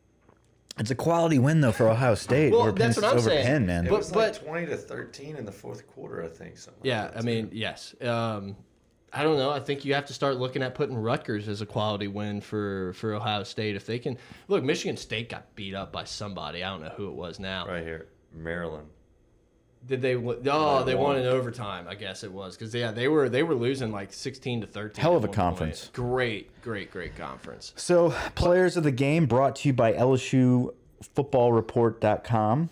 It's 0.78 0.90
a 0.90 0.94
quality 0.94 1.38
win 1.38 1.60
though 1.60 1.72
for 1.72 1.88
Ohio 1.88 2.14
State. 2.14 2.52
Well, 2.52 2.62
over 2.62 2.72
that's 2.72 2.96
Penn, 2.96 3.02
what 3.04 3.12
I'm 3.12 3.18
over 3.18 3.28
saying. 3.30 3.46
Penn, 3.46 3.66
man. 3.66 3.86
It 3.86 3.90
But- 3.90 3.98
was 3.98 4.14
like 4.14 4.34
but- 4.34 4.44
20 4.46 4.66
to 4.66 4.76
13 4.76 5.36
in 5.36 5.44
the 5.44 5.52
fourth 5.52 5.86
quarter, 5.86 6.22
I 6.22 6.28
think. 6.28 6.56
Something 6.58 6.80
Yeah, 6.84 7.02
like 7.04 7.12
that, 7.12 7.18
I 7.18 7.20
too. 7.20 7.26
mean, 7.26 7.48
yes. 7.52 7.94
Um, 8.02 8.56
I 9.12 9.22
don't 9.22 9.38
know. 9.38 9.50
I 9.50 9.60
think 9.60 9.84
you 9.84 9.94
have 9.94 10.06
to 10.06 10.12
start 10.12 10.36
looking 10.36 10.62
at 10.62 10.74
putting 10.74 10.96
Rutgers 10.96 11.48
as 11.48 11.60
a 11.62 11.66
quality 11.66 12.08
win 12.08 12.40
for 12.40 12.92
for 12.94 13.14
Ohio 13.14 13.44
State 13.44 13.76
if 13.76 13.86
they 13.86 13.98
can. 13.98 14.18
Look, 14.48 14.62
Michigan 14.64 14.96
State 14.96 15.28
got 15.30 15.54
beat 15.54 15.74
up 15.74 15.92
by 15.92 16.04
somebody. 16.04 16.62
I 16.62 16.70
don't 16.70 16.82
know 16.82 16.92
who 16.96 17.08
it 17.08 17.14
was 17.14 17.38
now. 17.40 17.66
right 17.66 17.82
here, 17.84 18.08
Maryland. 18.34 18.88
Did 19.86 20.02
they? 20.02 20.16
Oh, 20.16 20.32
They 20.84 20.92
they 20.92 20.94
won 20.96 21.04
won. 21.14 21.16
in 21.18 21.26
overtime. 21.26 21.86
I 21.88 21.94
guess 21.94 22.24
it 22.24 22.32
was 22.32 22.56
because 22.56 22.74
yeah, 22.74 22.90
they 22.90 23.06
were 23.06 23.28
they 23.28 23.44
were 23.44 23.54
losing 23.54 23.92
like 23.92 24.12
sixteen 24.12 24.60
to 24.60 24.66
thirteen. 24.66 25.00
Hell 25.00 25.12
of 25.16 25.22
a 25.24 25.28
one 25.28 25.28
point. 25.28 25.36
conference. 25.36 25.90
Great, 25.92 26.60
great, 26.60 26.90
great 26.90 27.16
conference. 27.16 27.72
So, 27.76 28.10
players 28.34 28.76
of 28.76 28.82
the 28.82 28.90
game 28.90 29.26
brought 29.26 29.54
to 29.56 29.68
you 29.68 29.72
by 29.72 29.92
LSU 29.92 30.74
footballreport.com. 31.14 32.70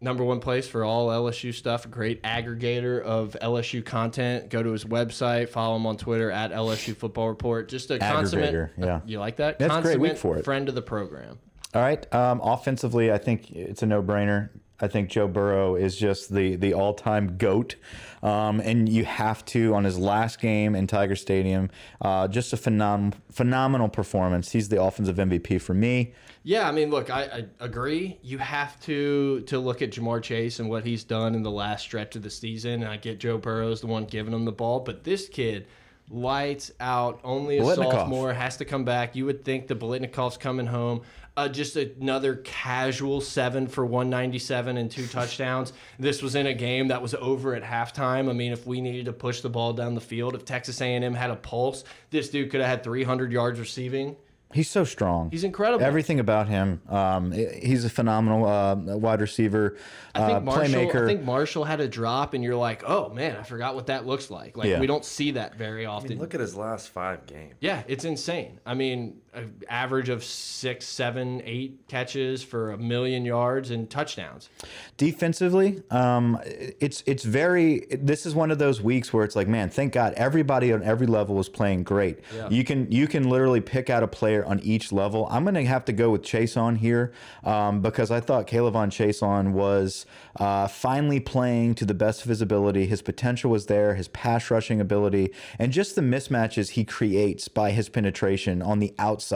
number 0.00 0.24
one 0.24 0.40
place 0.40 0.68
for 0.68 0.84
all 0.84 1.08
LSU 1.08 1.54
stuff. 1.54 1.90
Great 1.90 2.22
aggregator 2.22 3.02
of 3.02 3.36
LSU 3.42 3.84
content. 3.84 4.48
Go 4.48 4.62
to 4.62 4.70
his 4.70 4.84
website. 4.84 5.48
Follow 5.48 5.76
him 5.76 5.86
on 5.86 5.96
Twitter 5.96 6.30
at 6.30 6.52
LSU 6.52 6.96
Football 6.96 7.28
Report. 7.28 7.68
Just 7.68 7.90
a 7.90 7.98
consummate. 7.98 8.54
Aggregator, 8.54 8.70
yeah. 8.78 9.00
You 9.06 9.18
like 9.18 9.36
that? 9.36 9.58
That's 9.58 9.82
great 9.82 10.00
week 10.00 10.16
for 10.16 10.36
it. 10.36 10.44
Friend 10.44 10.68
of 10.68 10.74
the 10.74 10.82
program. 10.82 11.38
All 11.74 11.82
right. 11.82 12.12
Um, 12.14 12.40
offensively, 12.42 13.12
I 13.12 13.18
think 13.18 13.50
it's 13.50 13.82
a 13.82 13.86
no-brainer. 13.86 14.50
I 14.80 14.88
think 14.88 15.10
Joe 15.10 15.26
Burrow 15.26 15.74
is 15.74 15.96
just 15.96 16.32
the 16.32 16.56
the 16.56 16.74
all-time 16.74 17.36
goat, 17.36 17.76
um, 18.22 18.60
and 18.60 18.88
you 18.88 19.04
have 19.04 19.44
to 19.46 19.74
on 19.74 19.84
his 19.84 19.98
last 19.98 20.40
game 20.40 20.74
in 20.74 20.86
Tiger 20.86 21.16
Stadium, 21.16 21.70
uh, 22.00 22.28
just 22.28 22.52
a 22.52 22.56
phenom 22.56 23.14
phenomenal 23.30 23.88
performance. 23.88 24.52
He's 24.52 24.68
the 24.68 24.80
offensive 24.82 25.16
MVP 25.16 25.60
for 25.60 25.74
me. 25.74 26.12
Yeah, 26.44 26.68
I 26.68 26.72
mean, 26.72 26.90
look, 26.90 27.10
I, 27.10 27.24
I 27.24 27.44
agree. 27.60 28.18
You 28.22 28.38
have 28.38 28.78
to 28.80 29.40
to 29.42 29.58
look 29.58 29.82
at 29.82 29.90
Ja'Marr 29.90 30.22
Chase 30.22 30.60
and 30.60 30.70
what 30.70 30.84
he's 30.84 31.04
done 31.04 31.34
in 31.34 31.42
the 31.42 31.50
last 31.50 31.82
stretch 31.82 32.16
of 32.16 32.22
the 32.22 32.30
season. 32.30 32.82
And 32.82 32.90
I 32.90 32.96
get 32.96 33.18
Joe 33.18 33.38
Burrow's 33.38 33.80
the 33.80 33.86
one 33.88 34.04
giving 34.04 34.32
him 34.32 34.44
the 34.44 34.52
ball, 34.52 34.80
but 34.80 35.04
this 35.04 35.28
kid 35.28 35.66
lights 36.10 36.72
out. 36.80 37.20
Only 37.24 37.58
a 37.58 37.62
Bolitnikov. 37.62 37.92
sophomore 37.92 38.32
has 38.32 38.56
to 38.58 38.64
come 38.64 38.84
back. 38.84 39.14
You 39.14 39.26
would 39.26 39.44
think 39.44 39.66
the 39.66 39.74
Bolitnikov's 39.74 40.36
coming 40.36 40.66
home. 40.66 41.02
Uh, 41.38 41.48
just 41.48 41.76
another 41.76 42.34
casual 42.34 43.20
seven 43.20 43.68
for 43.68 43.86
197 43.86 44.76
and 44.76 44.90
two 44.90 45.06
touchdowns. 45.06 45.72
This 46.00 46.20
was 46.20 46.34
in 46.34 46.48
a 46.48 46.54
game 46.54 46.88
that 46.88 47.00
was 47.00 47.14
over 47.14 47.54
at 47.54 47.62
halftime. 47.62 48.28
I 48.28 48.32
mean, 48.32 48.50
if 48.50 48.66
we 48.66 48.80
needed 48.80 49.04
to 49.04 49.12
push 49.12 49.40
the 49.40 49.48
ball 49.48 49.72
down 49.72 49.94
the 49.94 50.00
field, 50.00 50.34
if 50.34 50.44
Texas 50.44 50.80
A&M 50.80 51.14
had 51.14 51.30
a 51.30 51.36
pulse, 51.36 51.84
this 52.10 52.28
dude 52.28 52.50
could 52.50 52.60
have 52.60 52.68
had 52.68 52.82
300 52.82 53.30
yards 53.30 53.60
receiving. 53.60 54.16
He's 54.54 54.70
so 54.70 54.84
strong. 54.84 55.30
He's 55.30 55.44
incredible. 55.44 55.84
Everything 55.84 56.20
about 56.20 56.48
him. 56.48 56.80
Um, 56.88 57.32
he's 57.32 57.84
a 57.84 57.90
phenomenal 57.90 58.46
uh, 58.46 58.74
wide 58.96 59.20
receiver, 59.20 59.76
I 60.14 60.20
uh, 60.20 60.26
think 60.28 60.44
Marshall. 60.44 60.74
playmaker. 60.86 61.02
I 61.02 61.06
think 61.06 61.22
Marshall 61.22 61.64
had 61.64 61.80
a 61.80 61.88
drop, 61.88 62.32
and 62.32 62.42
you're 62.42 62.56
like, 62.56 62.82
oh 62.86 63.10
man, 63.10 63.36
I 63.36 63.42
forgot 63.42 63.74
what 63.74 63.86
that 63.88 64.06
looks 64.06 64.30
like. 64.30 64.56
Like 64.56 64.68
Yeah. 64.68 64.80
we 64.80 64.86
don't 64.86 65.04
see 65.04 65.32
that 65.32 65.56
very 65.56 65.84
I 65.84 65.90
often. 65.90 66.10
mean, 66.10 66.18
look 66.18 66.34
at 66.34 66.40
his 66.40 66.56
last 66.56 66.88
five 66.88 67.26
games. 67.26 67.54
yeah, 67.60 67.82
it's 67.88 68.06
insane. 68.06 68.58
I 68.64 68.72
mean, 68.72 69.20
an 69.38 69.62
average 69.68 70.08
of 70.08 70.24
six, 70.24 70.86
seven, 70.86 71.40
eight 71.44 71.78
catches 71.88 72.42
for 72.42 72.72
a 72.72 72.78
million 72.78 73.24
yards 73.24 73.70
and 73.70 73.88
touchdowns. 73.88 74.50
Defensively, 74.96 75.82
um, 75.90 76.40
it's 76.44 77.02
it's 77.06 77.24
very. 77.24 77.86
This 77.90 78.26
is 78.26 78.34
one 78.34 78.50
of 78.50 78.58
those 78.58 78.82
weeks 78.82 79.12
where 79.12 79.24
it's 79.24 79.36
like, 79.36 79.48
man, 79.48 79.70
thank 79.70 79.92
God 79.92 80.12
everybody 80.14 80.72
on 80.72 80.82
every 80.82 81.06
level 81.06 81.36
was 81.36 81.48
playing 81.48 81.84
great. 81.84 82.18
Yeah. 82.34 82.48
You 82.50 82.64
can 82.64 82.90
you 82.90 83.06
can 83.06 83.28
literally 83.30 83.60
pick 83.60 83.88
out 83.88 84.02
a 84.02 84.08
player 84.08 84.44
on 84.44 84.60
each 84.60 84.92
level. 84.92 85.28
I'm 85.30 85.44
gonna 85.44 85.64
have 85.64 85.84
to 85.86 85.92
go 85.92 86.10
with 86.10 86.22
Chaisson 86.22 86.76
here 86.76 87.12
um, 87.44 87.80
because 87.80 88.10
I 88.10 88.20
thought 88.20 88.46
K'Lavon 88.46 88.88
Chaisson 88.88 89.52
was 89.52 90.04
uh, 90.36 90.66
finally 90.66 91.20
playing 91.20 91.76
to 91.76 91.84
the 91.84 91.94
best 91.94 92.22
of 92.22 92.28
his 92.28 92.42
ability. 92.42 92.86
His 92.86 93.02
potential 93.02 93.50
was 93.50 93.66
there, 93.66 93.94
his 93.94 94.08
pass 94.08 94.50
rushing 94.50 94.80
ability, 94.80 95.32
and 95.58 95.72
just 95.72 95.94
the 95.94 96.02
mismatches 96.02 96.70
he 96.70 96.84
creates 96.84 97.46
by 97.48 97.70
his 97.70 97.88
penetration 97.88 98.62
on 98.62 98.80
the 98.80 98.94
outside. 98.98 99.27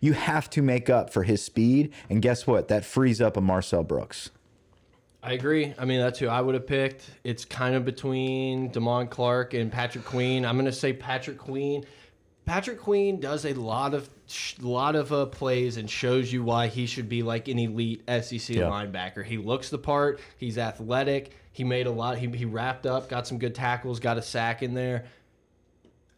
You 0.00 0.12
have 0.14 0.48
to 0.50 0.62
make 0.62 0.88
up 0.90 1.10
for 1.10 1.22
his 1.24 1.42
speed, 1.42 1.92
and 2.08 2.20
guess 2.22 2.46
what? 2.46 2.68
That 2.68 2.84
frees 2.84 3.20
up 3.20 3.36
a 3.36 3.40
Marcel 3.40 3.82
Brooks. 3.84 4.30
I 5.22 5.32
agree. 5.32 5.72
I 5.78 5.84
mean, 5.86 6.00
that's 6.00 6.18
who 6.18 6.28
I 6.28 6.40
would 6.40 6.54
have 6.54 6.66
picked. 6.66 7.08
It's 7.24 7.44
kind 7.46 7.74
of 7.74 7.84
between 7.84 8.70
Damone 8.70 9.08
Clark 9.08 9.54
and 9.54 9.72
Patrick 9.72 10.04
Queen. 10.04 10.44
I'm 10.44 10.56
going 10.56 10.66
to 10.66 10.72
say 10.72 10.92
Patrick 10.92 11.38
Queen. 11.38 11.84
Patrick 12.44 12.78
Queen 12.78 13.20
does 13.20 13.46
a 13.46 13.54
lot 13.54 13.94
of 13.94 14.10
sh- 14.26 14.56
lot 14.60 14.94
of 14.96 15.10
uh, 15.14 15.24
plays 15.24 15.78
and 15.78 15.88
shows 15.88 16.30
you 16.30 16.42
why 16.44 16.66
he 16.66 16.84
should 16.84 17.08
be 17.08 17.22
like 17.22 17.48
an 17.48 17.58
elite 17.58 18.02
SEC 18.06 18.50
Yeah. 18.50 18.64
linebacker. 18.64 19.24
He 19.24 19.38
looks 19.38 19.70
the 19.70 19.78
part. 19.78 20.20
He's 20.36 20.58
athletic. 20.58 21.30
He 21.52 21.64
made 21.64 21.86
a 21.86 21.90
lot. 21.90 22.18
He, 22.18 22.26
he 22.28 22.44
wrapped 22.44 22.84
up, 22.84 23.08
got 23.08 23.26
some 23.26 23.38
good 23.38 23.54
tackles, 23.54 24.00
got 24.00 24.18
a 24.18 24.22
sack 24.22 24.62
in 24.62 24.74
there. 24.74 25.06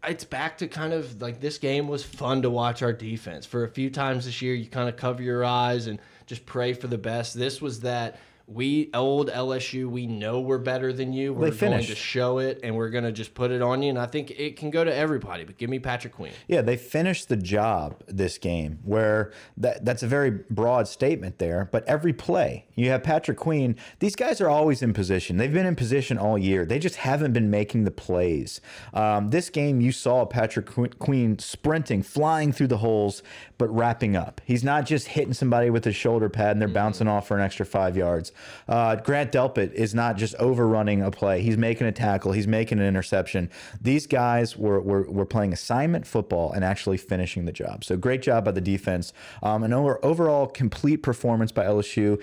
It's 0.07 0.25
back 0.25 0.59
to 0.59 0.69
kind 0.69 0.93
of 0.93 1.21
like 1.21 1.41
this 1.41 1.59
game 1.59 1.89
was 1.89 2.05
fun 2.05 2.43
to 2.43 2.51
watch 2.51 2.83
our 2.83 2.93
defense. 2.93 3.45
For 3.45 3.65
a 3.65 3.69
few 3.69 3.91
times 3.91 4.25
this 4.25 4.41
year, 4.41 4.55
you 4.55 4.67
kind 4.67 4.89
of 4.89 4.97
cover 4.97 5.23
your 5.23 5.45
eyes 5.45 5.89
and 5.89 6.01
just 6.27 6.47
pray 6.47 6.75
for 6.75 6.87
the 6.87 6.99
best. 6.99 7.35
This 7.35 7.61
was 7.61 7.81
that 7.81 8.19
we 8.49 8.91
old 8.95 9.29
LSU, 9.29 9.89
we 9.89 10.07
know 10.07 10.41
we're 10.41 10.59
better 10.59 10.93
than 10.93 11.13
you. 11.13 11.33
We're 11.33 11.51
going 11.51 11.83
to 11.83 11.95
show 11.97 12.39
it 12.39 12.61
and 12.63 12.77
we're 12.77 12.91
going 12.91 13.03
to 13.03 13.11
just 13.11 13.35
put 13.35 13.51
it 13.51 13.61
on 13.61 13.83
you. 13.83 13.91
And 13.91 13.99
I 13.99 14.07
think 14.07 14.31
it 14.31 14.57
can 14.57 14.71
go 14.71 14.85
to 14.85 14.95
everybody, 14.95 15.45
but 15.45 15.59
give 15.59 15.69
me 15.69 15.81
Patrick 15.81 16.15
Queen. 16.15 16.33
Yeah, 16.47 16.63
they 16.63 16.77
finished 16.77 17.29
the 17.29 17.37
job 17.37 18.03
this 18.07 18.39
game 18.39 18.79
where 18.85 19.33
that 19.57 19.85
that's 19.85 20.05
a 20.05 20.07
very 20.07 20.31
broad 20.31 20.87
statement 20.87 21.39
there, 21.39 21.69
but 21.73 21.85
every 21.89 22.13
play, 22.13 22.67
you 22.77 22.89
have 22.91 23.03
Patrick 23.03 23.37
Queen, 23.37 23.75
these 23.99 24.15
guys 24.15 24.41
are 24.41 24.49
always 24.49 24.81
in 24.81 24.93
position. 24.93 25.39
They've 25.39 25.53
been 25.53 25.67
in 25.67 25.75
position 25.75 26.17
all 26.17 26.39
year. 26.39 26.65
They 26.65 26.79
just 26.79 26.97
haven't 26.97 27.33
been 27.33 27.51
making 27.51 27.83
the 27.83 27.91
plays. 27.91 28.61
Um, 28.95 29.31
this 29.31 29.51
game 29.51 29.81
you 29.81 29.91
saw 29.91 30.25
Patrick 30.25 30.67
Queen 30.99 31.39
sprinting, 31.41 32.03
flying 32.03 32.53
through 32.53 32.69
the 32.69 32.79
holes, 32.79 33.25
but 33.59 33.69
wrapping 33.69 34.15
up. 34.15 34.41
He's 34.45 34.63
not 34.63 34.87
just 34.87 35.09
hitting 35.09 35.33
somebody 35.33 35.69
with 35.69 35.85
his 35.85 35.97
shoulder 35.97 36.29
pad 36.29 36.53
and 36.53 36.61
they're 36.61 36.69
bouncing 36.69 37.09
off 37.09 37.27
for 37.27 37.37
an 37.37 37.43
extra 37.43 37.67
5 37.67 37.97
yards. 37.97 38.31
Uh, 38.69 38.97
Grant 38.97 39.33
Delpit 39.33 39.73
is 39.73 39.95
not 39.95 40.17
just 40.17 40.35
overrunning 40.37 41.03
a 41.03 41.11
play. 41.11 41.43
He's 41.43 41.57
making 41.57 41.87
a 41.87 41.93
tackle, 41.93 42.33
he's 42.33 42.47
making 42.47 42.79
an 42.79 42.87
interception. 42.87 43.51
These 43.81 44.07
guys 44.07 44.57
were, 44.57 44.81
were, 44.81 45.03
were 45.11 45.27
playing 45.27 45.53
assignment 45.53 46.07
football 46.07 46.53
and 46.53 46.65
actually 46.65 46.97
finishing 46.97 47.45
the 47.45 47.53
job. 47.53 47.85
So 47.85 47.97
great 47.97 48.23
job 48.23 48.45
by 48.45 48.53
the 48.53 48.61
defense. 48.61 49.13
Um, 49.43 49.63
an 49.63 49.73
over, 49.73 50.05
overall 50.05 50.47
complete 50.47 50.99
performance 50.99 51.53
by 51.53 51.65
LSU. 51.65 52.23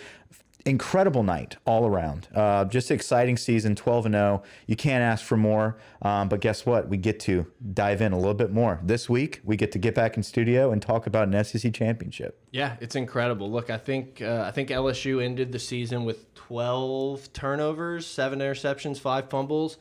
Incredible 0.65 1.23
night 1.23 1.57
all 1.65 1.85
around. 1.85 2.29
Uh, 2.33 2.63
just 2.63 2.89
exciting 2.89 3.35
season, 3.35 3.75
12 3.75 4.05
and 4.05 4.15
0. 4.15 4.43
You 4.65 4.77
can't 4.77 5.03
ask 5.03 5.25
for 5.25 5.35
more. 5.35 5.77
Um, 6.01 6.29
but 6.29 6.39
guess 6.39 6.65
what? 6.65 6.87
We 6.87 6.95
get 6.95 7.19
to 7.21 7.47
dive 7.73 8.01
in 8.01 8.13
a 8.13 8.17
little 8.17 8.33
bit 8.33 8.49
more. 8.49 8.79
This 8.81 9.09
week, 9.09 9.41
we 9.43 9.57
get 9.57 9.73
to 9.73 9.79
get 9.79 9.93
back 9.93 10.15
in 10.15 10.23
studio 10.23 10.71
and 10.71 10.81
talk 10.81 11.05
about 11.05 11.27
an 11.27 11.43
SEC 11.43 11.73
championship. 11.73 12.39
Yeah, 12.51 12.77
it's 12.79 12.95
incredible. 12.95 13.51
Look, 13.51 13.69
I 13.69 13.77
think 13.77 14.21
uh, 14.21 14.45
I 14.47 14.51
think 14.51 14.69
LSU 14.69 15.21
ended 15.21 15.51
the 15.51 15.59
season 15.59 16.05
with 16.05 16.33
12 16.35 17.33
turnovers, 17.33 18.05
seven 18.05 18.39
interceptions, 18.39 18.99
five 18.99 19.29
fumbles. 19.29 19.77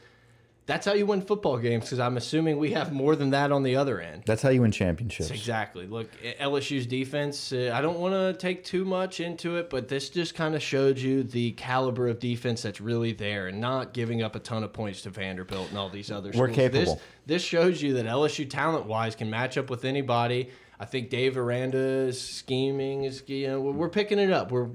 That's 0.64 0.86
how 0.86 0.92
you 0.92 1.06
win 1.06 1.22
football 1.22 1.58
games 1.58 1.84
because 1.84 1.98
I'm 1.98 2.16
assuming 2.16 2.56
we 2.56 2.70
have 2.72 2.92
more 2.92 3.16
than 3.16 3.30
that 3.30 3.50
on 3.50 3.64
the 3.64 3.74
other 3.74 4.00
end. 4.00 4.22
That's 4.26 4.42
how 4.42 4.50
you 4.50 4.60
win 4.62 4.70
championships. 4.70 5.30
Exactly. 5.30 5.86
Look, 5.86 6.08
LSU's 6.40 6.86
defense, 6.86 7.52
uh, 7.52 7.72
I 7.74 7.80
don't 7.80 7.98
want 7.98 8.14
to 8.14 8.32
take 8.34 8.62
too 8.64 8.84
much 8.84 9.18
into 9.18 9.56
it, 9.56 9.70
but 9.70 9.88
this 9.88 10.08
just 10.08 10.36
kind 10.36 10.54
of 10.54 10.62
showed 10.62 10.98
you 10.98 11.24
the 11.24 11.50
caliber 11.52 12.06
of 12.06 12.20
defense 12.20 12.62
that's 12.62 12.80
really 12.80 13.12
there 13.12 13.48
and 13.48 13.60
not 13.60 13.92
giving 13.92 14.22
up 14.22 14.36
a 14.36 14.38
ton 14.38 14.62
of 14.62 14.72
points 14.72 15.02
to 15.02 15.10
Vanderbilt 15.10 15.70
and 15.70 15.78
all 15.78 15.88
these 15.88 16.12
other 16.12 16.28
We're 16.28 16.46
schools. 16.46 16.56
capable. 16.56 16.94
This, 16.94 17.02
this 17.26 17.42
shows 17.42 17.82
you 17.82 17.94
that 17.94 18.06
LSU 18.06 18.48
talent 18.48 18.86
wise 18.86 19.16
can 19.16 19.28
match 19.28 19.58
up 19.58 19.68
with 19.68 19.84
anybody. 19.84 20.50
I 20.78 20.84
think 20.84 21.10
Dave 21.10 21.36
Aranda's 21.36 22.20
scheming 22.20 23.04
is, 23.04 23.24
you 23.26 23.48
know, 23.48 23.60
we're 23.60 23.88
picking 23.88 24.20
it 24.20 24.30
up. 24.30 24.52
We're, 24.52 24.68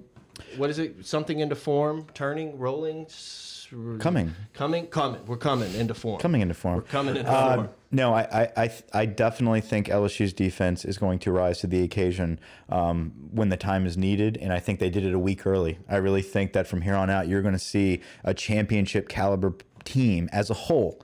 what 0.57 0.69
is 0.69 0.79
it? 0.79 1.05
Something 1.05 1.39
into 1.39 1.55
form, 1.55 2.07
turning, 2.13 2.57
rolling, 2.59 3.07
Coming. 3.99 4.33
coming, 4.53 4.87
coming. 4.87 5.25
We're 5.25 5.37
coming 5.37 5.73
into 5.75 5.93
form. 5.93 6.19
Coming 6.19 6.41
into 6.41 6.53
form. 6.53 6.75
We're 6.77 6.81
coming 6.83 7.15
into 7.17 7.29
Uh, 7.29 7.55
form. 7.55 7.69
no, 7.91 8.13
I, 8.13 8.21
I, 8.43 8.49
I, 8.63 8.71
I 8.93 9.05
definitely 9.05 9.61
think 9.61 9.87
LSU's 9.87 10.31
defense 10.33 10.85
is 10.85 10.97
going 10.97 11.19
to 11.19 11.31
rise 11.31 11.59
to 11.59 11.67
the 11.67 11.83
occasion 11.83 12.39
um, 12.69 13.11
when 13.31 13.49
the 13.49 13.57
time 13.57 13.85
is 13.85 13.97
needed, 13.97 14.37
and 14.37 14.53
I 14.53 14.59
think 14.59 14.79
they 14.79 14.89
did 14.89 15.03
it 15.05 15.13
a 15.13 15.19
week 15.19 15.45
early. 15.45 15.79
I 15.89 15.97
really 15.97 16.21
think 16.21 16.53
that 16.53 16.67
from 16.67 16.81
here 16.81 16.95
on 16.95 17.09
out, 17.09 17.27
you're 17.27 17.41
going 17.41 17.53
to 17.55 17.59
see 17.59 18.01
a 18.23 18.33
championship 18.33 19.09
caliber 19.09 19.53
team 19.83 20.29
as 20.31 20.49
a 20.49 20.53
whole, 20.53 21.01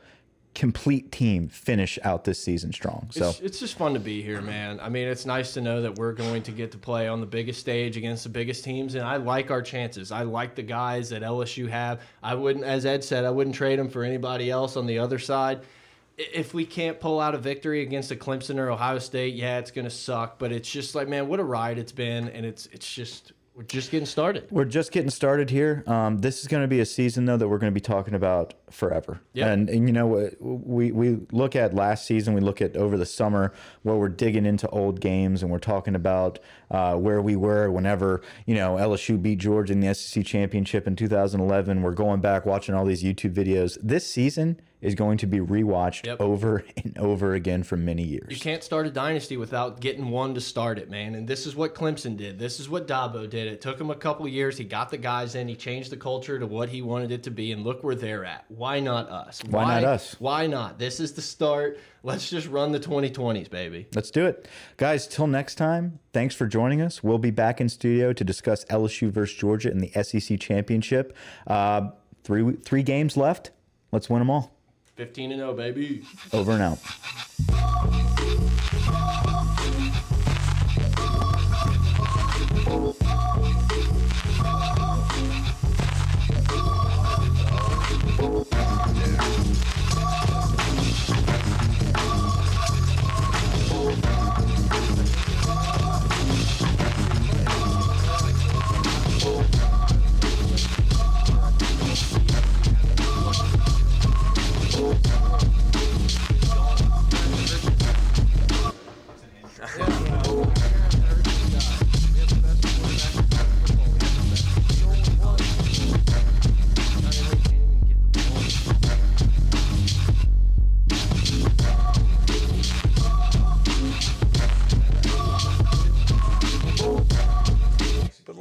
complete 0.55 1.11
team, 1.11 1.47
finish 1.47 1.97
out 2.03 2.23
this 2.25 2.39
season 2.39 2.71
strong. 2.71 3.07
So 3.11 3.29
It's, 3.29 3.39
it's 3.39 3.59
just 3.59 3.77
fun 3.77 3.93
to 3.93 3.99
be 3.99 4.21
here, 4.21 4.41
man. 4.41 4.79
I 4.79 4.89
mean, 4.89 5.07
it's 5.07 5.25
nice 5.25 5.53
to 5.55 5.61
know 5.61 5.81
that 5.81 5.95
we're 5.95 6.13
going 6.13 6.43
to 6.43 6.51
get 6.51 6.71
to 6.73 6.77
play 6.77 7.07
on 7.07 7.19
the 7.21 7.25
biggest 7.25 7.59
stage 7.59 7.97
against 7.97 8.23
the 8.23 8.29
biggest 8.29 8.63
teams, 8.63 8.95
and 8.95 9.03
I 9.03 9.17
like 9.17 9.51
our 9.51 9.61
chances. 9.61 10.11
I 10.11 10.23
like 10.23 10.55
the 10.55 10.63
guys 10.63 11.09
that 11.09 11.21
LSU 11.23 11.67
have. 11.69 12.01
I 12.21 12.35
wouldn't, 12.35 12.65
as 12.65 12.85
Ed 12.85 13.03
said, 13.03 13.25
I 13.25 13.31
wouldn't 13.31 13.55
trade 13.55 13.79
them 13.79 13.89
for 13.89 14.03
anybody 14.03 14.51
else 14.51 14.77
on 14.77 14.85
the 14.85 14.99
other 14.99 15.19
side. 15.19 15.61
If 16.17 16.53
we 16.53 16.65
can't 16.65 16.99
pull 16.99 17.19
out 17.19 17.33
a 17.33 17.39
victory 17.39 17.81
against 17.81 18.11
a 18.11 18.15
Clemson 18.15 18.59
or 18.59 18.69
Ohio 18.69 18.99
State, 18.99 19.33
yeah, 19.33 19.57
it's 19.57 19.71
gonna 19.71 19.89
suck. 19.89 20.37
But 20.37 20.51
it's 20.51 20.69
just 20.69 20.93
like, 20.93 21.07
man, 21.07 21.27
what 21.27 21.39
a 21.39 21.43
ride 21.43 21.79
it's 21.79 21.91
been, 21.91 22.29
and 22.29 22.45
it's 22.45 22.67
it's 22.67 22.93
just 22.93 23.32
we're 23.55 23.63
just 23.63 23.91
getting 23.91 24.07
started. 24.07 24.47
We're 24.49 24.65
just 24.65 24.91
getting 24.91 25.11
started 25.11 25.51
here. 25.51 25.83
Um, 25.85 26.17
this 26.17 26.41
is 26.41 26.47
going 26.47 26.63
to 26.63 26.67
be 26.67 26.79
a 26.79 26.85
season 26.85 27.25
though 27.25 27.37
that 27.37 27.47
we're 27.47 27.59
going 27.59 27.71
to 27.71 27.73
be 27.73 27.81
talking 27.81 28.15
about 28.15 28.55
forever. 28.71 29.21
Yep. 29.33 29.47
And, 29.47 29.69
and 29.69 29.87
you 29.87 29.93
know 29.93 30.31
we 30.39 30.91
we 30.91 31.19
look 31.31 31.55
at 31.55 31.75
last 31.75 32.07
season, 32.07 32.33
we 32.33 32.41
look 32.41 32.61
at 32.61 32.75
over 32.75 32.97
the 32.97 33.05
summer 33.05 33.53
where 33.83 33.95
we're 33.95 34.09
digging 34.09 34.47
into 34.47 34.67
old 34.69 34.99
games 34.99 35.43
and 35.43 35.51
we're 35.51 35.59
talking 35.59 35.93
about 35.93 36.39
uh, 36.71 36.95
where 36.95 37.21
we 37.21 37.35
were 37.35 37.69
whenever 37.69 38.21
you 38.47 38.55
know 38.55 38.75
LSU 38.75 39.21
beat 39.21 39.37
Georgia 39.37 39.73
in 39.73 39.81
the 39.81 39.93
SEC 39.93 40.25
championship 40.25 40.87
in 40.87 40.95
2011. 40.95 41.83
We're 41.83 41.91
going 41.91 42.21
back 42.21 42.47
watching 42.47 42.73
all 42.73 42.85
these 42.85 43.03
YouTube 43.03 43.33
videos. 43.33 43.77
This 43.83 44.07
season 44.07 44.59
is 44.83 44.95
going 44.95 45.17
to 45.19 45.27
be 45.27 45.39
rewatched 45.39 46.05
Yep. 46.05 46.21
over 46.21 46.63
and 46.83 46.97
over 46.97 47.33
again 47.33 47.63
for 47.63 47.77
many 47.77 48.03
years. 48.03 48.27
You 48.29 48.37
can't 48.39 48.63
start 48.63 48.85
a 48.85 48.91
dynasty 48.91 49.37
without 49.37 49.79
getting 49.79 50.09
one 50.09 50.33
to 50.35 50.41
start 50.41 50.77
it, 50.77 50.89
man. 50.89 51.15
And 51.15 51.27
this 51.27 51.45
is 51.45 51.55
what 51.55 51.73
Clemson 51.73 52.17
did. 52.17 52.37
This 52.37 52.59
is 52.59 52.69
what 52.69 52.87
Dabo 52.87 53.29
did. 53.29 53.47
It 53.47 53.61
took 53.61 53.79
him 53.79 53.89
a 53.89 53.95
couple 53.95 54.27
years. 54.27 54.57
He 54.57 54.63
got 54.63 54.89
the 54.89 54.97
guys 54.97 55.35
in. 55.35 55.47
He 55.47 55.55
changed 55.55 55.91
the 55.91 55.97
culture 55.97 56.37
to 56.39 56.45
what 56.45 56.69
he 56.69 56.81
wanted 56.81 57.11
it 57.11 57.23
to 57.23 57.31
be. 57.31 57.51
And 57.51 57.63
look 57.63 57.83
where 57.83 57.95
they're 57.95 58.25
at. 58.25 58.45
Why 58.49 58.79
not 58.79 59.09
us? 59.09 59.41
Why 59.49 59.65
not 59.65 59.83
us? 59.83 60.15
Why 60.19 60.47
not? 60.47 60.77
This 60.79 60.99
is 60.99 61.13
the 61.13 61.21
start. 61.21 61.79
Let's 62.05 62.29
just 62.29 62.47
run 62.47 62.73
the 62.73 62.79
2020s, 62.81 63.49
baby. 63.49 63.87
Let's 63.95 64.11
do 64.11 64.25
it. 64.25 64.47
Guys, 64.75 65.07
till 65.07 65.27
next 65.27 65.55
time, 65.55 65.99
thanks 66.11 66.35
for 66.35 66.45
joining 66.47 66.81
us. 66.81 67.01
We'll 67.01 67.17
be 67.17 67.31
back 67.31 67.61
in 67.61 67.69
studio 67.69 68.11
to 68.11 68.23
discuss 68.25 68.65
LSU 68.65 69.09
versus 69.09 69.37
Georgia 69.37 69.71
in 69.71 69.79
the 69.79 69.89
SEC 70.03 70.37
Championship. 70.39 71.15
Uh, 71.47 71.91
three, 72.25 72.53
three 72.57 72.83
games 72.83 73.15
left. 73.15 73.51
Let's 73.93 74.09
win 74.09 74.19
them 74.19 74.29
all. 74.29 74.52
15 74.95 75.31
and 75.31 75.39
0, 75.39 75.53
baby. 75.53 76.05
Over 76.31 76.51
and 76.51 76.61
out. 76.61 76.79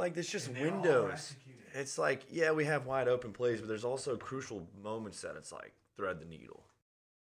Like, 0.02 0.14
there's 0.14 0.28
just 0.28 0.48
windows. 0.48 1.34
It's 1.74 1.96
like, 1.96 2.24
yeah, 2.30 2.50
we 2.50 2.66
have 2.66 2.84
wide 2.84 3.08
open 3.08 3.32
plays, 3.32 3.60
but 3.60 3.68
there's 3.68 3.84
also 3.84 4.16
crucial 4.16 4.66
moments 4.82 5.22
that 5.22 5.36
it's 5.36 5.52
like 5.52 5.72
thread 5.96 6.20
the 6.20 6.26
needle. 6.26 6.62